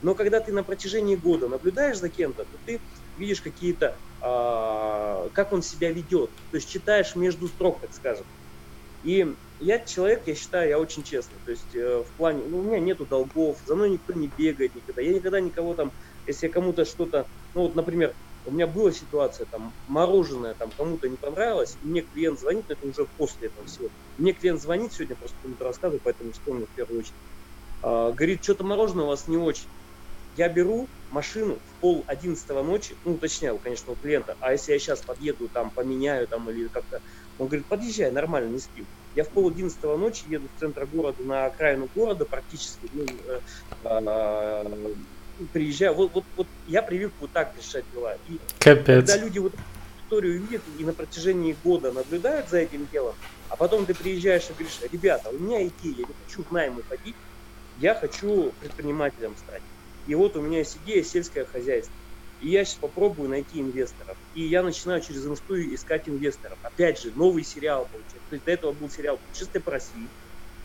Но 0.00 0.14
когда 0.14 0.40
ты 0.40 0.52
на 0.52 0.62
протяжении 0.64 1.16
года 1.16 1.48
наблюдаешь 1.48 1.98
за 1.98 2.10
кем-то, 2.10 2.44
то 2.46 2.58
ты 2.64 2.82
видишь 3.14 3.42
какие-то, 3.42 3.98
э, 4.24 5.30
как 5.32 5.52
он 5.52 5.62
себя 5.62 5.92
ведет. 5.92 6.32
То 6.50 6.56
есть 6.56 6.68
читаешь 6.68 7.14
между 7.16 7.48
строк, 7.48 7.80
так 7.80 7.92
скажем. 7.92 8.26
И 9.02 9.26
я 9.58 9.78
человек, 9.84 10.26
я 10.26 10.34
считаю, 10.34 10.68
я 10.68 10.78
очень 10.78 11.02
честный. 11.04 11.40
То 11.44 11.50
есть 11.50 11.74
э, 11.74 12.02
в 12.04 12.14
плане, 12.16 12.46
ну, 12.46 12.58
у 12.58 12.62
меня 12.62 12.80
нету 12.80 13.06
долгов, 13.06 13.60
за 13.64 13.74
мной 13.76 13.90
никто 13.90 14.12
не 14.12 14.28
бегает 14.28 14.74
никогда. 14.74 15.02
Я 15.02 15.14
никогда 15.14 15.40
никого 15.40 15.74
там, 15.74 15.92
если 16.26 16.46
я 16.46 16.52
кому-то 16.52 16.84
что-то, 16.84 17.28
ну 17.54 17.62
вот, 17.62 17.74
например, 17.74 18.16
у 18.44 18.52
меня 18.52 18.66
была 18.66 18.92
ситуация, 18.92 19.46
там, 19.46 19.74
мороженое 19.86 20.54
там 20.54 20.72
кому-то 20.72 21.08
не 21.08 21.16
понравилось, 21.18 21.78
и 21.80 21.86
мне 21.86 22.02
клиент 22.02 22.38
звонит, 22.38 22.66
это 22.68 22.86
уже 22.86 23.06
после 23.16 23.48
этого 23.48 23.64
всего. 23.66 23.90
Мне 24.16 24.32
клиент 24.34 24.60
звонит 24.60 24.92
сегодня, 24.92 25.16
просто 25.16 25.38
кому-то 25.42 25.64
рассказываю, 25.64 26.00
поэтому 26.02 26.32
вспомнил 26.32 26.66
в 26.66 26.72
первую 26.72 26.98
очередь. 27.00 27.18
А, 27.82 28.12
говорит, 28.12 28.42
что-то 28.44 28.64
мороженое 28.64 29.04
у 29.04 29.08
вас 29.08 29.26
не 29.28 29.36
очень. 29.38 29.70
Я 30.36 30.48
беру 30.48 30.86
машину 31.10 31.54
в 31.54 31.80
пол 31.80 32.04
одиннадцатого 32.06 32.62
ночи, 32.62 32.94
ну, 33.04 33.14
уточняю, 33.14 33.58
конечно, 33.58 33.92
у 33.92 33.96
клиента, 33.96 34.36
а 34.40 34.52
если 34.52 34.72
я 34.72 34.78
сейчас 34.78 35.00
подъеду, 35.00 35.48
там, 35.48 35.70
поменяю, 35.70 36.26
там, 36.26 36.50
или 36.50 36.68
как-то, 36.68 37.00
он 37.38 37.46
говорит, 37.46 37.66
подъезжай, 37.66 38.10
нормально, 38.10 38.52
не 38.52 38.58
спим. 38.58 38.86
Я 39.14 39.24
в 39.24 39.28
пол 39.28 39.48
одиннадцатого 39.48 39.96
ночи 39.96 40.24
еду 40.28 40.48
в 40.54 40.60
центр 40.60 40.84
города, 40.86 41.22
на 41.22 41.46
окраину 41.46 41.88
города 41.94 42.26
практически, 42.26 42.90
ну, 42.92 43.06
э, 43.06 43.40
э, 43.84 44.94
приезжаю, 45.52 45.94
вот, 45.94 46.12
вот, 46.12 46.24
вот 46.36 46.46
я 46.66 46.82
привык 46.82 47.12
вот 47.20 47.30
так 47.32 47.54
решать 47.56 47.84
дела. 47.94 48.14
И 48.28 48.38
Капец. 48.58 49.06
когда 49.06 49.16
люди 49.16 49.38
вот 49.38 49.54
историю 50.02 50.40
видят 50.40 50.62
и 50.78 50.84
на 50.84 50.92
протяжении 50.92 51.56
года 51.64 51.92
наблюдают 51.92 52.48
за 52.50 52.58
этим 52.58 52.86
делом, 52.92 53.14
а 53.48 53.56
потом 53.56 53.86
ты 53.86 53.94
приезжаешь 53.94 54.44
и 54.50 54.52
говоришь, 54.52 54.78
ребята, 54.92 55.30
у 55.30 55.38
меня 55.38 55.62
идея, 55.62 55.94
я 55.94 56.04
не 56.04 56.14
хочу 56.24 56.42
в 56.42 56.52
наймы 56.52 56.82
ходить, 56.82 57.16
я 57.78 57.94
хочу 57.94 58.52
предпринимателем 58.60 59.34
стать. 59.36 59.62
И 60.06 60.14
вот 60.14 60.36
у 60.36 60.42
меня 60.42 60.58
есть 60.58 60.78
идея 60.84 61.02
сельское 61.02 61.44
хозяйство. 61.44 61.94
И 62.40 62.48
я 62.48 62.64
сейчас 62.64 62.76
попробую 62.76 63.28
найти 63.28 63.60
инвесторов. 63.60 64.16
И 64.34 64.42
я 64.42 64.62
начинаю 64.62 65.00
через 65.00 65.26
инсту 65.26 65.58
искать 65.74 66.08
инвесторов. 66.08 66.58
Опять 66.62 67.00
же, 67.00 67.12
новый 67.14 67.44
сериал 67.44 67.88
получается. 67.90 68.28
То 68.28 68.34
есть 68.34 68.44
до 68.44 68.52
этого 68.52 68.72
был 68.72 68.90
сериал 68.90 69.18
«Путешествие 69.28 69.62
по 69.62 69.70
России». 69.70 70.08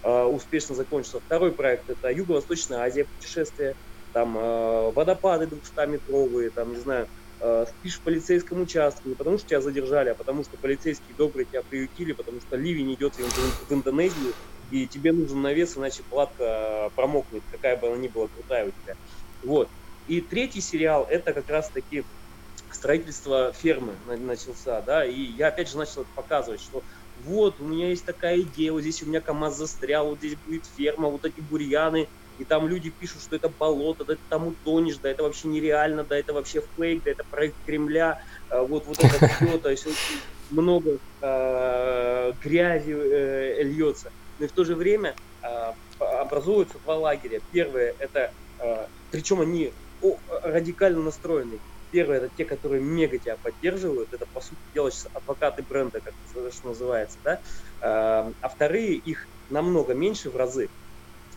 Э, 0.04 0.24
успешно 0.24 0.76
закончился. 0.76 1.20
Второй 1.20 1.52
проект– 1.52 1.90
это 1.90 2.12
Юго-Восточная 2.12 2.80
Азия, 2.80 3.06
путешествие 3.06 3.76
там 4.14 4.38
э, 4.38 4.92
водопады 4.92 5.46
200-метровые, 5.46 6.50
там, 6.50 6.74
не 6.74 6.80
знаю, 6.80 7.08
э, 7.40 7.66
спишь 7.70 7.98
в 7.98 8.02
полицейском 8.02 8.62
участке, 8.62 9.02
не 9.06 9.16
потому 9.16 9.38
что 9.38 9.48
тебя 9.48 9.62
задержали, 9.62 10.10
а 10.10 10.16
потому 10.16 10.44
что 10.44 10.58
полицейские 10.58 11.16
добрые 11.18 11.46
тебя 11.46 11.62
приютили, 11.62 12.14
потому 12.14 12.42
что 12.42 12.56
ливень 12.56 12.94
идет 12.94 13.14
в 13.16 13.72
Индонезию, 13.72 14.34
и 14.72 14.88
тебе 14.88 15.12
нужен 15.12 15.42
навес, 15.42 15.78
иначе 15.78 16.02
палатка 16.10 16.92
промокнет, 16.96 17.44
какая 17.52 17.78
бы 17.78 17.88
она 17.88 17.98
ни 17.98 18.08
была 18.08 18.28
крутая 18.28 18.68
у 18.68 18.72
тебя. 18.72 18.96
Вот. 19.44 19.70
И 20.08 20.22
третий 20.22 20.62
сериал, 20.62 21.08
это 21.10 21.34
как 21.34 21.50
раз-таки 21.50 22.04
строительство 22.72 23.54
фермы 23.54 23.94
начался, 24.08 24.82
да, 24.82 25.06
и 25.06 25.20
я 25.20 25.48
опять 25.48 25.70
же 25.70 25.78
начал 25.78 26.06
показывать, 26.16 26.62
что 26.62 26.84
вот, 27.24 27.60
у 27.60 27.66
меня 27.66 27.90
есть 27.90 28.06
такая 28.06 28.42
идея, 28.42 28.72
вот 28.72 28.82
здесь 28.82 29.04
у 29.04 29.06
меня 29.06 29.22
КАМАЗ 29.22 29.58
застрял, 29.58 30.08
вот 30.08 30.20
здесь 30.20 30.36
будет 30.46 30.64
ферма, 30.78 31.10
вот 31.10 31.24
эти 31.26 31.40
бурьяны, 31.40 32.08
и 32.40 32.44
там 32.44 32.68
люди 32.68 32.90
пишут, 32.90 33.22
что 33.22 33.36
это 33.36 33.50
болото, 33.50 34.04
да 34.04 34.16
ты 34.16 34.20
там 34.30 34.48
утонешь, 34.48 34.98
да 34.98 35.10
это 35.10 35.24
вообще 35.24 35.48
нереально, 35.48 36.04
да 36.04 36.18
это 36.18 36.34
вообще 36.34 36.64
фейк, 36.76 37.04
да 37.04 37.12
это 37.12 37.24
проект 37.24 37.56
Кремля, 37.66 38.24
а, 38.50 38.64
вот, 38.64 38.86
вот 38.88 39.04
это 39.04 39.28
все, 39.28 39.58
то 39.60 39.70
есть 39.70 39.86
очень 39.86 40.20
много 40.50 40.98
э, 41.22 42.34
грязи 42.44 42.92
э, 42.92 43.64
льется. 43.64 44.12
Но 44.40 44.46
и 44.46 44.48
в 44.48 44.52
то 44.52 44.64
же 44.64 44.76
время 44.76 45.16
э, 45.44 45.74
образуются 46.00 46.78
два 46.84 46.96
лагеря. 46.96 47.42
Первое 47.52 47.96
это, 48.00 48.34
причем 49.10 49.42
они 49.42 49.74
радикально 50.44 51.02
настроены. 51.02 51.60
Первое 51.92 52.18
это 52.18 52.30
те, 52.30 52.46
которые 52.46 52.82
мега 52.82 53.18
тебя 53.18 53.38
поддерживают, 53.38 54.14
это 54.14 54.26
по 54.26 54.40
сути 54.40 54.60
дела 54.74 54.90
сейчас 54.92 55.08
адвокаты 55.14 55.62
бренда, 55.62 56.00
как 56.00 56.14
это 56.34 56.52
что 56.52 56.68
называется, 56.68 57.18
да. 57.24 57.42
Э, 57.82 58.32
а 58.40 58.50
вторые 58.50 58.96
их 58.96 59.28
намного 59.50 59.94
меньше 59.94 60.30
в 60.30 60.38
разы 60.38 60.70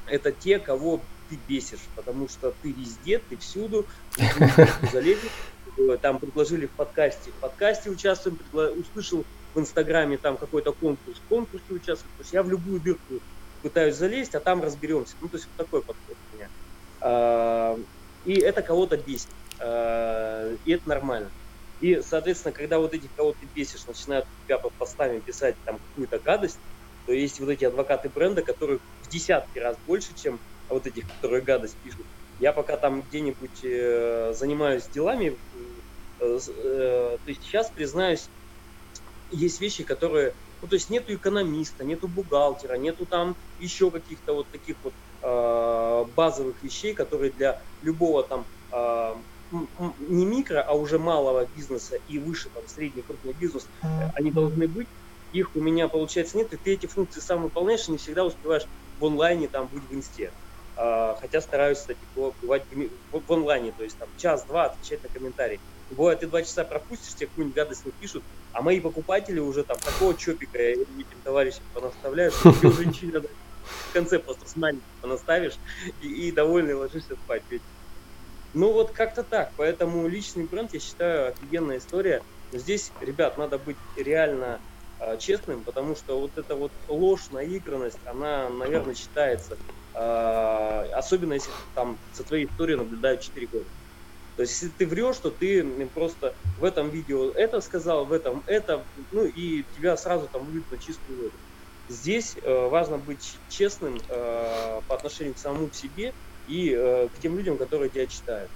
это 0.06 0.32
те, 0.32 0.58
кого 0.58 1.00
ты 1.28 1.38
бесишь, 1.48 1.80
потому 1.94 2.28
что 2.28 2.54
ты 2.62 2.72
везде, 2.72 3.18
ты 3.18 3.36
всюду, 3.36 3.86
залезешь, 4.92 5.30
э, 5.78 5.96
там 6.00 6.18
предложили 6.18 6.66
в 6.66 6.72
подкасте, 6.72 7.30
в 7.30 7.34
подкасте 7.40 7.90
участвуем, 7.90 8.38
услышал 8.52 9.24
в 9.54 9.60
Инстаграме 9.60 10.18
там 10.18 10.36
какой-то 10.36 10.72
конкурс, 10.72 11.18
в 11.18 11.28
конкурсе 11.28 11.64
участвую, 11.70 12.10
то 12.16 12.22
есть 12.22 12.32
я 12.32 12.42
в 12.42 12.50
любую 12.50 12.80
дырку 12.80 13.20
пытаюсь 13.62 13.96
залезть, 13.96 14.34
а 14.34 14.40
там 14.40 14.62
разберемся. 14.62 15.14
Ну, 15.20 15.28
то 15.28 15.36
есть 15.36 15.48
вот 15.48 15.64
такой 15.64 15.80
подход 15.80 16.16
у 16.32 16.36
меня. 16.36 16.48
А, 17.04 17.78
и 18.24 18.32
это 18.40 18.62
кого-то 18.62 18.96
бесит. 18.96 19.28
А, 19.60 20.54
и 20.64 20.72
это 20.72 20.88
нормально. 20.88 21.30
И, 21.80 22.00
соответственно, 22.00 22.52
когда 22.52 22.78
вот 22.78 22.94
этих, 22.94 23.10
кого 23.14 23.32
ты 23.32 23.46
бесишь, 23.54 23.86
начинают 23.86 24.26
тебя 24.46 24.58
под 24.58 24.72
постами 24.72 25.20
писать 25.20 25.54
там 25.64 25.78
какую-то 25.78 26.18
гадость, 26.18 26.58
то 27.06 27.12
есть 27.12 27.38
вот 27.40 27.50
эти 27.50 27.64
адвокаты 27.64 28.08
бренда, 28.08 28.42
которые 28.42 28.78
в 29.02 29.08
десятки 29.10 29.58
раз 29.58 29.76
больше, 29.86 30.14
чем 30.14 30.40
вот 30.68 30.86
этих, 30.86 31.06
которые 31.06 31.42
гадость 31.42 31.76
пишут. 31.84 32.06
Я 32.40 32.52
пока 32.52 32.78
там 32.78 33.02
где-нибудь 33.02 33.64
э, 33.64 34.32
занимаюсь 34.34 34.88
делами, 34.88 35.36
э, 36.20 36.38
э, 36.48 37.18
то 37.22 37.28
есть 37.28 37.42
сейчас, 37.42 37.70
признаюсь, 37.70 38.30
есть 39.30 39.60
вещи, 39.60 39.84
которые, 39.84 40.34
ну 40.62 40.68
то 40.68 40.74
есть 40.74 40.88
нету 40.88 41.14
экономиста, 41.14 41.84
нету 41.84 42.08
бухгалтера, 42.08 42.74
нету 42.76 43.04
там 43.04 43.36
еще 43.58 43.90
каких-то 43.90 44.32
вот 44.34 44.50
таких 44.50 44.76
вот 44.82 44.94
э, 44.94 45.13
базовых 46.16 46.56
вещей, 46.62 46.94
которые 46.94 47.30
для 47.30 47.60
любого 47.82 48.22
там 48.22 48.44
э, 48.72 49.14
не 50.08 50.26
микро, 50.26 50.60
а 50.60 50.74
уже 50.74 50.98
малого 50.98 51.46
бизнеса 51.56 51.98
и 52.08 52.18
выше 52.18 52.48
там 52.50 52.62
средний 52.66 53.02
крупный 53.02 53.32
бизнес, 53.32 53.66
они 54.14 54.30
должны 54.30 54.68
быть 54.68 54.88
их 55.34 55.50
у 55.56 55.60
меня, 55.60 55.88
получается, 55.88 56.36
нет, 56.36 56.52
и 56.52 56.56
ты 56.56 56.74
эти 56.74 56.86
функции 56.86 57.20
сам 57.20 57.42
выполняешь, 57.42 57.88
и 57.88 57.92
не 57.92 57.98
всегда 57.98 58.24
успеваешь 58.24 58.66
в 59.00 59.04
онлайне 59.04 59.48
там 59.48 59.68
быть 59.72 59.82
в 59.82 59.92
инсте. 59.92 60.30
А, 60.76 61.16
хотя 61.20 61.40
стараюсь, 61.40 61.78
кстати, 61.78 61.98
бывать 62.14 62.62
в 63.10 63.32
онлайне, 63.32 63.72
то 63.76 63.82
есть 63.82 63.98
там 63.98 64.08
час-два 64.16 64.66
отвечать 64.66 65.02
на 65.02 65.08
комментарии. 65.08 65.60
Бывает, 65.90 66.20
ты 66.20 66.26
два 66.26 66.42
часа 66.42 66.64
пропустишь, 66.64 67.14
тебе 67.14 67.26
какую-нибудь 67.26 67.56
гадость 67.56 67.84
напишут, 67.84 68.22
а 68.52 68.62
мои 68.62 68.80
покупатели 68.80 69.38
уже 69.38 69.64
там 69.64 69.76
такого 69.78 70.14
чопика 70.14 70.58
этим 70.58 71.04
товарищам 71.22 71.62
понаставляют, 71.74 72.34
что 72.34 72.50
уже 72.50 72.86
ничего 72.86 73.06
не 73.06 73.12
надо. 73.14 73.28
В 73.64 73.92
конце 73.92 74.18
просто 74.18 74.48
смайлик 74.48 74.82
понаставишь 75.00 75.54
и, 76.02 76.28
и 76.28 76.32
довольный 76.32 76.74
ложишься 76.74 77.16
спать. 77.16 77.42
Ведь 77.50 77.62
ну 78.54 78.72
вот 78.72 78.92
как-то 78.92 79.24
так. 79.24 79.52
Поэтому 79.56 80.06
личный 80.06 80.44
бренд, 80.44 80.72
я 80.72 80.80
считаю, 80.80 81.28
офигенная 81.28 81.78
история. 81.78 82.22
Но 82.52 82.58
здесь, 82.58 82.92
ребят, 83.00 83.36
надо 83.36 83.58
быть 83.58 83.76
реально 83.96 84.60
э, 85.00 85.18
честным, 85.18 85.64
потому 85.64 85.96
что 85.96 86.20
вот 86.20 86.30
эта 86.36 86.54
вот 86.54 86.70
ложь, 86.86 87.30
наигранность, 87.32 87.98
она, 88.06 88.48
наверное, 88.48 88.94
читается. 88.94 89.58
Э, 89.94 90.88
особенно 90.94 91.34
если 91.34 91.50
там 91.74 91.98
за 92.12 92.22
твоей 92.22 92.46
историей 92.46 92.76
наблюдают 92.76 93.22
4 93.22 93.46
года. 93.48 93.64
То 94.36 94.42
есть, 94.42 94.52
если 94.62 94.68
ты 94.76 94.86
врешь, 94.86 95.16
то 95.18 95.30
ты 95.30 95.64
просто 95.92 96.34
в 96.58 96.64
этом 96.64 96.90
видео 96.90 97.30
это 97.30 97.60
сказал, 97.60 98.04
в 98.04 98.12
этом 98.12 98.42
это, 98.46 98.84
ну 99.12 99.24
и 99.24 99.64
тебя 99.76 99.96
сразу 99.96 100.28
там 100.32 100.44
выйдут 100.44 100.70
на 100.70 100.78
чистую 100.78 101.22
воду. 101.22 101.32
Здесь 101.86 102.36
э, 102.36 102.40
важно 102.50 102.98
быть 102.98 103.42
честным 103.46 103.96
э, 103.96 104.00
по 104.08 104.94
отношению 104.94 105.34
к 105.34 105.38
самому 105.38 105.70
к 105.70 105.74
себе 105.74 106.14
и 106.46 106.70
э, 106.72 107.08
к 107.10 107.18
тем 107.18 107.36
людям, 107.36 107.58
которые 107.58 107.90
тебя 107.90 108.06
читают. 108.06 108.50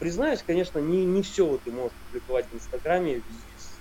Признаюсь, 0.00 0.42
конечно, 0.42 0.80
не, 0.80 1.04
не 1.04 1.22
все 1.22 1.46
вот 1.46 1.62
ты 1.64 1.70
можешь 1.72 1.96
публиковать 2.04 2.50
в 2.50 2.54
Инстаграме 2.54 3.22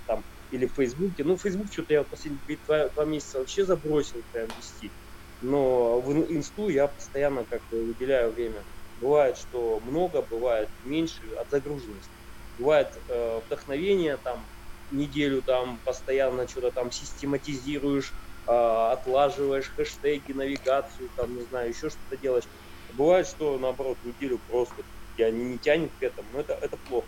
там, 0.06 0.24
или 0.52 0.68
в 0.68 0.74
Фейсбуке. 0.76 1.24
Ну, 1.24 1.38
Фейсбук 1.38 1.68
что-то 1.72 1.94
я 1.94 2.04
последние 2.04 2.60
два, 2.68 2.90
два 2.90 3.06
месяца 3.06 3.40
вообще 3.40 3.66
забросил 3.66 4.24
прям 4.32 4.50
вести. 4.56 4.94
Но 5.42 6.02
в 6.02 6.12
Инсту 6.14 6.70
я 6.70 6.88
постоянно 6.88 7.46
как 7.46 7.64
бы 7.70 7.86
выделяю 7.86 8.32
время. 8.32 8.66
Бывает, 8.98 9.38
что 9.38 9.80
много, 9.80 10.22
бывает 10.22 10.70
меньше 10.84 11.30
от 11.32 11.50
загруженности. 11.50 12.14
Бывает 12.58 12.90
э, 13.08 13.40
вдохновение, 13.46 14.18
там, 14.18 14.48
неделю 14.90 15.42
там 15.42 15.82
постоянно 15.82 16.48
что-то 16.48 16.72
там 16.72 16.92
систематизируешь, 16.92 18.16
отлаживаешь 18.50 19.72
хэштеги, 19.76 20.32
навигацию, 20.34 21.10
там, 21.16 21.36
не 21.36 21.44
знаю, 21.44 21.70
еще 21.70 21.90
что-то 21.90 22.18
делаешь. 22.18 22.46
Бывает, 22.94 23.28
что 23.28 23.58
наоборот, 23.60 23.98
неделю 24.04 24.40
просто 24.50 24.76
тебя 25.16 25.32
не, 25.32 25.44
не 25.44 25.58
тянет 25.58 25.92
к 26.00 26.04
этому, 26.04 26.28
но 26.34 26.40
это, 26.40 26.58
это 26.62 26.78
плохо. 26.90 27.08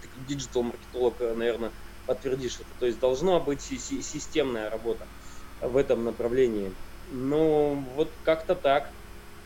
Ты 0.00 0.08
как 0.08 0.26
диджитал-маркетолог, 0.26 1.14
э, 1.20 1.34
наверное, 1.34 1.70
подтвердишь 2.06 2.54
это. 2.54 2.68
То 2.80 2.86
есть 2.86 2.98
должна 3.00 3.38
быть 3.38 3.60
системная 3.60 4.70
работа 4.70 5.06
в 5.60 5.76
этом 5.76 6.04
направлении. 6.04 6.72
Ну, 7.12 7.84
вот 7.94 8.08
как-то 8.24 8.54
так. 8.54 8.88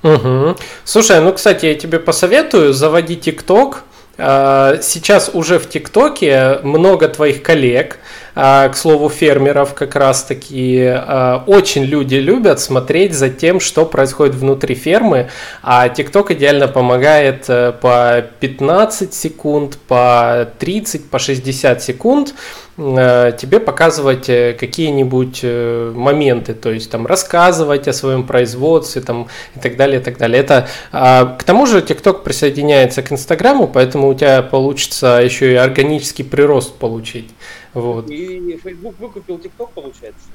Угу. 0.02 0.56
Слушай, 0.84 1.20
ну, 1.20 1.32
кстати, 1.32 1.66
я 1.66 1.74
тебе 1.74 1.98
посоветую 1.98 2.72
заводи 2.72 3.16
ТикТок. 3.16 3.84
А, 4.22 4.78
сейчас 4.82 5.30
уже 5.32 5.58
в 5.58 5.68
ТикТоке 5.68 6.58
много 6.62 7.08
твоих 7.08 7.42
коллег, 7.42 7.98
а, 8.34 8.68
к 8.68 8.76
слову, 8.76 9.08
фермеров 9.08 9.74
как 9.74 9.96
раз-таки, 9.96 10.84
а, 10.86 11.42
очень 11.46 11.84
люди 11.84 12.16
любят 12.16 12.60
смотреть 12.60 13.14
за 13.14 13.30
тем, 13.30 13.60
что 13.60 13.86
происходит 13.86 14.34
внутри 14.34 14.74
фермы, 14.74 15.30
а 15.62 15.88
ТикТок 15.88 16.30
идеально 16.32 16.68
помогает 16.68 17.46
э, 17.48 17.72
по 17.72 18.22
15 18.40 19.14
секунд, 19.14 19.78
по 19.88 20.48
30, 20.58 21.08
по 21.10 21.18
60 21.18 21.82
секунд 21.82 22.34
тебе 22.80 23.60
показывать 23.60 24.30
э, 24.30 24.56
какие-нибудь 24.58 25.40
э, 25.42 25.92
моменты, 25.94 26.54
то 26.54 26.70
есть 26.70 26.90
там 26.90 27.06
рассказывать 27.06 27.88
о 27.88 27.92
своем 27.92 28.26
производстве 28.26 29.02
там, 29.02 29.28
и 29.54 29.58
так 29.60 29.76
далее, 29.76 30.00
и 30.00 30.02
так 30.02 30.16
далее. 30.16 30.40
Это, 30.40 30.66
а, 30.90 31.36
к 31.38 31.44
тому 31.44 31.66
же 31.66 31.80
TikTok 31.80 32.22
присоединяется 32.22 33.02
к 33.02 33.12
Инстаграму, 33.12 33.68
поэтому 33.68 34.08
у 34.08 34.14
тебя 34.14 34.40
получится 34.40 35.20
еще 35.22 35.52
и 35.52 35.56
органический 35.56 36.24
прирост 36.24 36.74
получить. 36.76 37.28
Вот. 37.74 38.08
И 38.08 38.58
Facebook 38.64 38.94
выкупил 38.98 39.36
TikTok, 39.36 39.68
получается? 39.74 40.28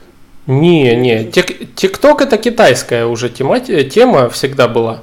Не, 0.45 0.95
не, 0.95 1.25
ТикТок 1.25 2.21
это 2.21 2.37
китайская 2.37 3.07
уже 3.07 3.29
тема, 3.29 3.59
тема 3.59 4.29
всегда 4.29 4.67
была. 4.67 5.01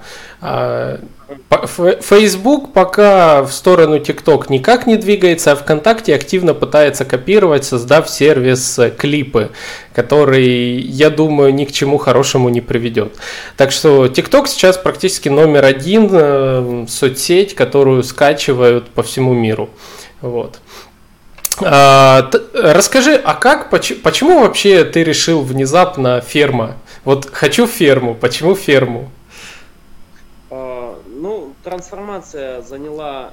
Facebook 2.01 2.73
пока 2.73 3.42
в 3.42 3.53
сторону 3.53 3.97
TikTok 3.97 4.47
никак 4.49 4.87
не 4.87 4.97
двигается, 4.97 5.53
а 5.53 5.57
ВКонтакте 5.57 6.14
активно 6.14 6.55
пытается 6.55 7.05
копировать, 7.05 7.64
создав 7.64 8.09
сервис 8.09 8.79
э, 8.79 8.90
клипы, 8.90 9.51
который, 9.95 10.81
я 10.81 11.11
думаю, 11.11 11.55
ни 11.55 11.64
к 11.64 11.73
чему 11.73 11.99
хорошему 11.99 12.49
не 12.49 12.61
приведет. 12.61 13.14
Так 13.57 13.73
что 13.73 14.07
TikTok 14.07 14.47
сейчас 14.47 14.79
практически 14.79 15.29
номер 15.29 15.64
один 15.64 16.09
э, 16.12 16.87
соцсеть, 16.88 17.55
которую 17.55 18.03
скачивают 18.03 18.88
по 18.90 19.03
всему 19.03 19.33
миру. 19.33 19.71
Вот. 20.21 20.59
А, 21.61 22.31
расскажи, 22.55 23.14
а 23.14 23.35
как, 23.35 23.71
почему 23.71 24.40
вообще 24.40 24.85
ты 24.85 25.05
решил 25.05 25.42
внезапно 25.42 26.21
ферма? 26.21 26.77
Вот 27.05 27.29
хочу 27.31 27.66
ферму, 27.66 28.14
почему 28.14 28.55
ферму? 28.55 29.11
Трансформация 31.62 32.62
заняла, 32.62 33.33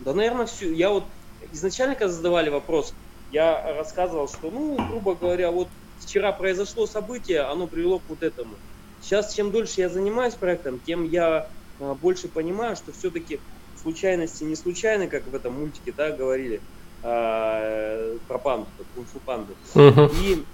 да, 0.00 0.14
наверное, 0.14 0.46
всю. 0.46 0.72
Я 0.72 0.90
вот 0.90 1.04
изначально, 1.52 1.94
когда 1.94 2.12
задавали 2.12 2.50
вопрос, 2.50 2.94
я 3.32 3.74
рассказывал, 3.76 4.28
что, 4.28 4.50
ну, 4.50 4.76
грубо 4.88 5.14
говоря, 5.14 5.50
вот 5.50 5.68
вчера 6.00 6.32
произошло 6.32 6.86
событие, 6.86 7.40
оно 7.40 7.66
привело 7.66 7.98
к 7.98 8.02
вот 8.08 8.22
этому. 8.22 8.54
Сейчас, 9.00 9.34
чем 9.34 9.50
дольше 9.50 9.80
я 9.80 9.88
занимаюсь 9.88 10.34
проектом, 10.34 10.80
тем 10.84 11.04
я 11.04 11.48
а, 11.80 11.94
больше 11.94 12.28
понимаю, 12.28 12.76
что 12.76 12.92
все-таки 12.92 13.40
случайности 13.80 14.44
не 14.44 14.56
случайны, 14.56 15.08
как 15.08 15.26
в 15.26 15.34
этом 15.34 15.60
мультике, 15.60 15.92
да, 15.96 16.10
говорили 16.10 16.60
а, 17.02 18.16
про 18.26 18.38
панду, 18.38 18.66
кунг-фу 18.94 19.20
панду. 19.20 19.54
Uh-huh. 19.74 20.10
И 20.22 20.44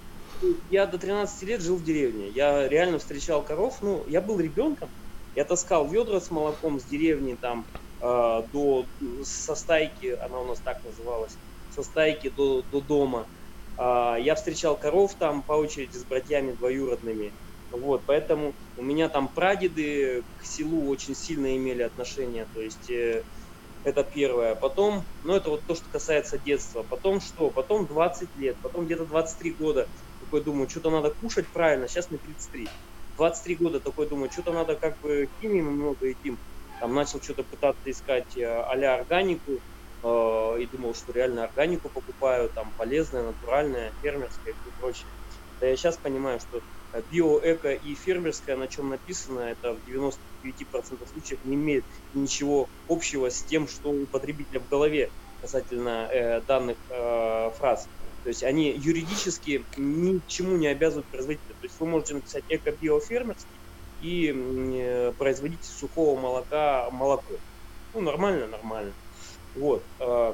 я 0.69 0.85
до 0.85 0.97
13 0.97 1.43
лет 1.43 1.61
жил 1.61 1.77
в 1.77 1.83
деревне. 1.83 2.29
Я 2.29 2.67
реально 2.67 2.99
встречал 2.99 3.41
коров. 3.41 3.77
Ну, 3.81 4.03
я 4.07 4.21
был 4.21 4.39
ребенком, 4.39 4.89
я 5.35 5.43
таскал 5.45 5.87
ведра 5.87 6.19
с 6.19 6.31
молоком 6.31 6.79
с 6.79 6.83
деревни 6.85 7.35
там 7.39 7.65
э, 8.01 8.43
до 8.51 8.85
со 9.23 9.55
стайки, 9.55 10.17
она 10.21 10.39
у 10.39 10.45
нас 10.45 10.59
так 10.59 10.83
называлась, 10.83 11.37
со 11.75 11.83
стайки 11.83 12.29
до, 12.29 12.63
до 12.71 12.81
дома. 12.81 13.27
Э, 13.77 14.15
я 14.19 14.35
встречал 14.35 14.77
коров 14.77 15.15
там 15.15 15.43
по 15.43 15.53
очереди 15.53 15.97
с 15.97 16.05
братьями 16.05 16.53
двоюродными. 16.53 17.33
Вот, 17.71 18.03
поэтому 18.05 18.53
у 18.77 18.83
меня 18.83 19.09
там 19.09 19.27
прадеды 19.27 20.23
к 20.37 20.45
селу 20.45 20.87
очень 20.89 21.15
сильно 21.15 21.55
имели 21.57 21.81
отношение. 21.81 22.47
То 22.53 22.61
есть 22.61 22.89
э, 22.89 23.23
это 23.83 24.03
первое. 24.03 24.55
Потом, 24.55 25.03
ну 25.23 25.33
это 25.33 25.49
вот 25.49 25.65
то, 25.65 25.75
что 25.75 25.85
касается 25.89 26.37
детства. 26.37 26.83
Потом 26.89 27.19
что? 27.19 27.49
Потом 27.49 27.85
20 27.85 28.35
лет, 28.37 28.57
потом 28.61 28.85
где-то 28.85 29.05
23 29.05 29.51
года. 29.51 29.87
Такой 30.21 30.41
думаю, 30.41 30.69
что-то 30.69 30.89
надо 30.89 31.11
кушать 31.11 31.47
правильно, 31.47 31.87
сейчас 31.87 32.09
мне 32.09 32.19
33. 32.19 32.69
23 33.17 33.55
года 33.57 33.79
такой 33.81 34.07
думаю, 34.09 34.31
что-то 34.31 34.53
надо 34.53 34.75
как 34.75 34.99
бы 34.99 35.27
химии 35.39 35.61
много 35.61 36.11
идти. 36.11 36.37
Там 36.79 36.93
начал 36.93 37.21
что-то 37.21 37.43
пытаться 37.43 37.89
искать 37.89 38.35
э, 38.37 38.45
а-ля 38.45 38.95
органику, 38.95 39.61
э, 40.03 40.07
и 40.61 40.67
думал, 40.67 40.93
что 40.93 41.11
реально 41.13 41.43
органику 41.45 41.89
покупаю, 41.89 42.49
там 42.53 42.73
полезная, 42.75 43.23
натуральная, 43.23 43.93
фермерская 44.01 44.55
и 44.63 44.71
прочее. 44.77 45.13
Да 45.59 45.67
я 45.67 45.75
сейчас 45.75 45.97
понимаю, 45.97 46.39
что 46.39 46.61
био, 47.09 47.39
эко 47.43 47.73
и 47.73 47.95
фермерское, 47.95 48.57
на 48.57 48.67
чем 48.67 48.89
написано, 48.89 49.39
это 49.41 49.73
в 49.73 49.81
99% 49.81 51.05
случаев 51.07 51.43
не 51.43 51.55
имеет 51.55 51.85
ничего 52.11 52.69
общего 52.87 53.29
с 53.29 53.43
тем, 53.43 53.67
что 53.67 53.91
у 53.91 54.07
потребителя 54.07 54.59
в 54.59 54.67
голове 54.67 55.11
касательно 55.39 56.07
э, 56.11 56.41
данных 56.41 56.77
э, 56.89 57.51
фраз. 57.57 57.87
То 58.25 58.29
есть 58.29 58.41
они 58.41 58.71
юридически 58.75 59.67
ни 59.77 60.17
к 60.17 60.25
чему 60.25 60.57
не 60.57 60.65
обязывают 60.65 61.05
производителя. 61.11 61.53
То 61.53 61.65
есть 61.67 61.79
вы 61.79 61.85
можете 61.85 62.15
написать 62.15 62.43
эко-биофермерский 62.49 63.59
и 64.01 64.33
э, 64.33 65.13
производить 65.15 65.63
сухого 65.63 66.19
молока 66.19 66.89
молоко. 66.89 67.35
Ну, 67.93 68.01
нормально, 68.01 68.47
нормально. 68.47 68.93
Вот. 69.53 69.83
Э, 69.99 70.33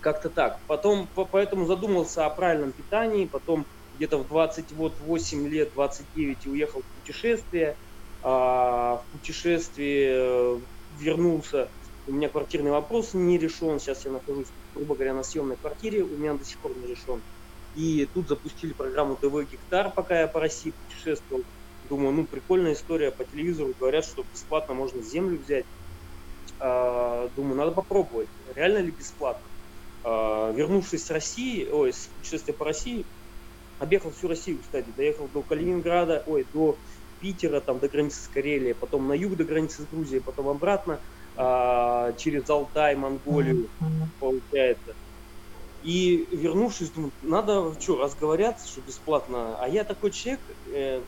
как-то 0.00 0.30
так. 0.30 0.60
Потом, 0.68 1.08
поэтому 1.32 1.66
задумался 1.66 2.24
о 2.24 2.30
правильном 2.30 2.70
питании, 2.70 3.26
потом 3.26 3.66
где-то 3.96 4.18
в 4.18 4.28
28 4.28 5.48
лет, 5.48 5.72
29 5.74 6.46
уехал 6.46 6.82
в 6.82 7.00
путешествие. 7.00 7.74
А 8.22 8.98
в 8.98 9.10
путешествии 9.10 10.06
э, 10.08 10.60
вернулся 11.00 11.68
у 12.08 12.12
меня 12.12 12.28
квартирный 12.28 12.70
вопрос 12.70 13.12
не 13.12 13.38
решен. 13.38 13.78
Сейчас 13.78 14.04
я 14.04 14.12
нахожусь, 14.12 14.46
грубо 14.78 14.94
говоря, 14.94 15.14
на 15.14 15.24
съемной 15.24 15.56
квартире. 15.56 16.04
У 16.04 16.16
меня 16.16 16.34
до 16.34 16.44
сих 16.44 16.58
пор 16.60 16.76
не 16.76 16.86
решен. 16.86 17.20
И 17.74 18.06
тут 18.14 18.28
запустили 18.28 18.72
программу 18.72 19.16
ТВ 19.16 19.50
Гектар, 19.50 19.92
пока 19.92 20.20
я 20.20 20.28
по 20.28 20.40
России 20.40 20.70
путешествовал. 20.70 21.42
Думаю, 21.88 22.12
ну 22.12 22.26
прикольная 22.26 22.74
история. 22.74 23.10
По 23.10 23.24
телевизору 23.24 23.74
говорят, 23.78 24.04
что 24.04 24.24
бесплатно 24.32 24.74
можно 24.74 25.02
землю 25.02 25.38
взять. 25.38 25.66
А, 26.60 27.28
думаю, 27.36 27.56
надо 27.56 27.72
попробовать. 27.72 28.28
Реально 28.54 28.78
ли 28.78 28.90
бесплатно? 28.92 29.48
А, 30.04 30.52
вернувшись 30.52 31.04
с 31.04 31.10
России, 31.10 31.68
ой, 31.68 31.92
с 31.92 32.06
путешествия 32.06 32.54
по 32.54 32.64
России, 32.64 33.04
объехал 33.78 34.12
всю 34.12 34.28
Россию, 34.28 34.60
кстати, 34.60 34.90
доехал 34.96 35.28
до 35.28 35.42
Калининграда, 35.42 36.22
ой, 36.26 36.46
до 36.52 36.78
Питера, 37.18 37.60
там 37.60 37.80
до 37.80 37.88
границы 37.88 38.22
с 38.22 38.28
Карелией, 38.28 38.74
потом 38.74 39.08
на 39.08 39.12
юг 39.12 39.36
до 39.36 39.44
границы 39.44 39.82
с 39.82 39.86
Грузией, 39.86 40.22
потом 40.22 40.48
обратно. 40.48 41.00
А, 41.40 42.14
через 42.14 42.50
Алтай, 42.50 42.96
Монголию, 42.96 43.70
получается. 44.18 44.94
И 45.80 46.26
вернувшись, 46.36 46.90
думаю, 46.90 47.12
надо 47.20 47.80
что, 47.80 47.96
разговариваться, 47.98 48.68
что 48.68 48.80
бесплатно. 48.80 49.56
А 49.62 49.68
я 49.68 49.84
такой 49.84 50.10
человек, 50.10 50.40
э, 50.66 51.04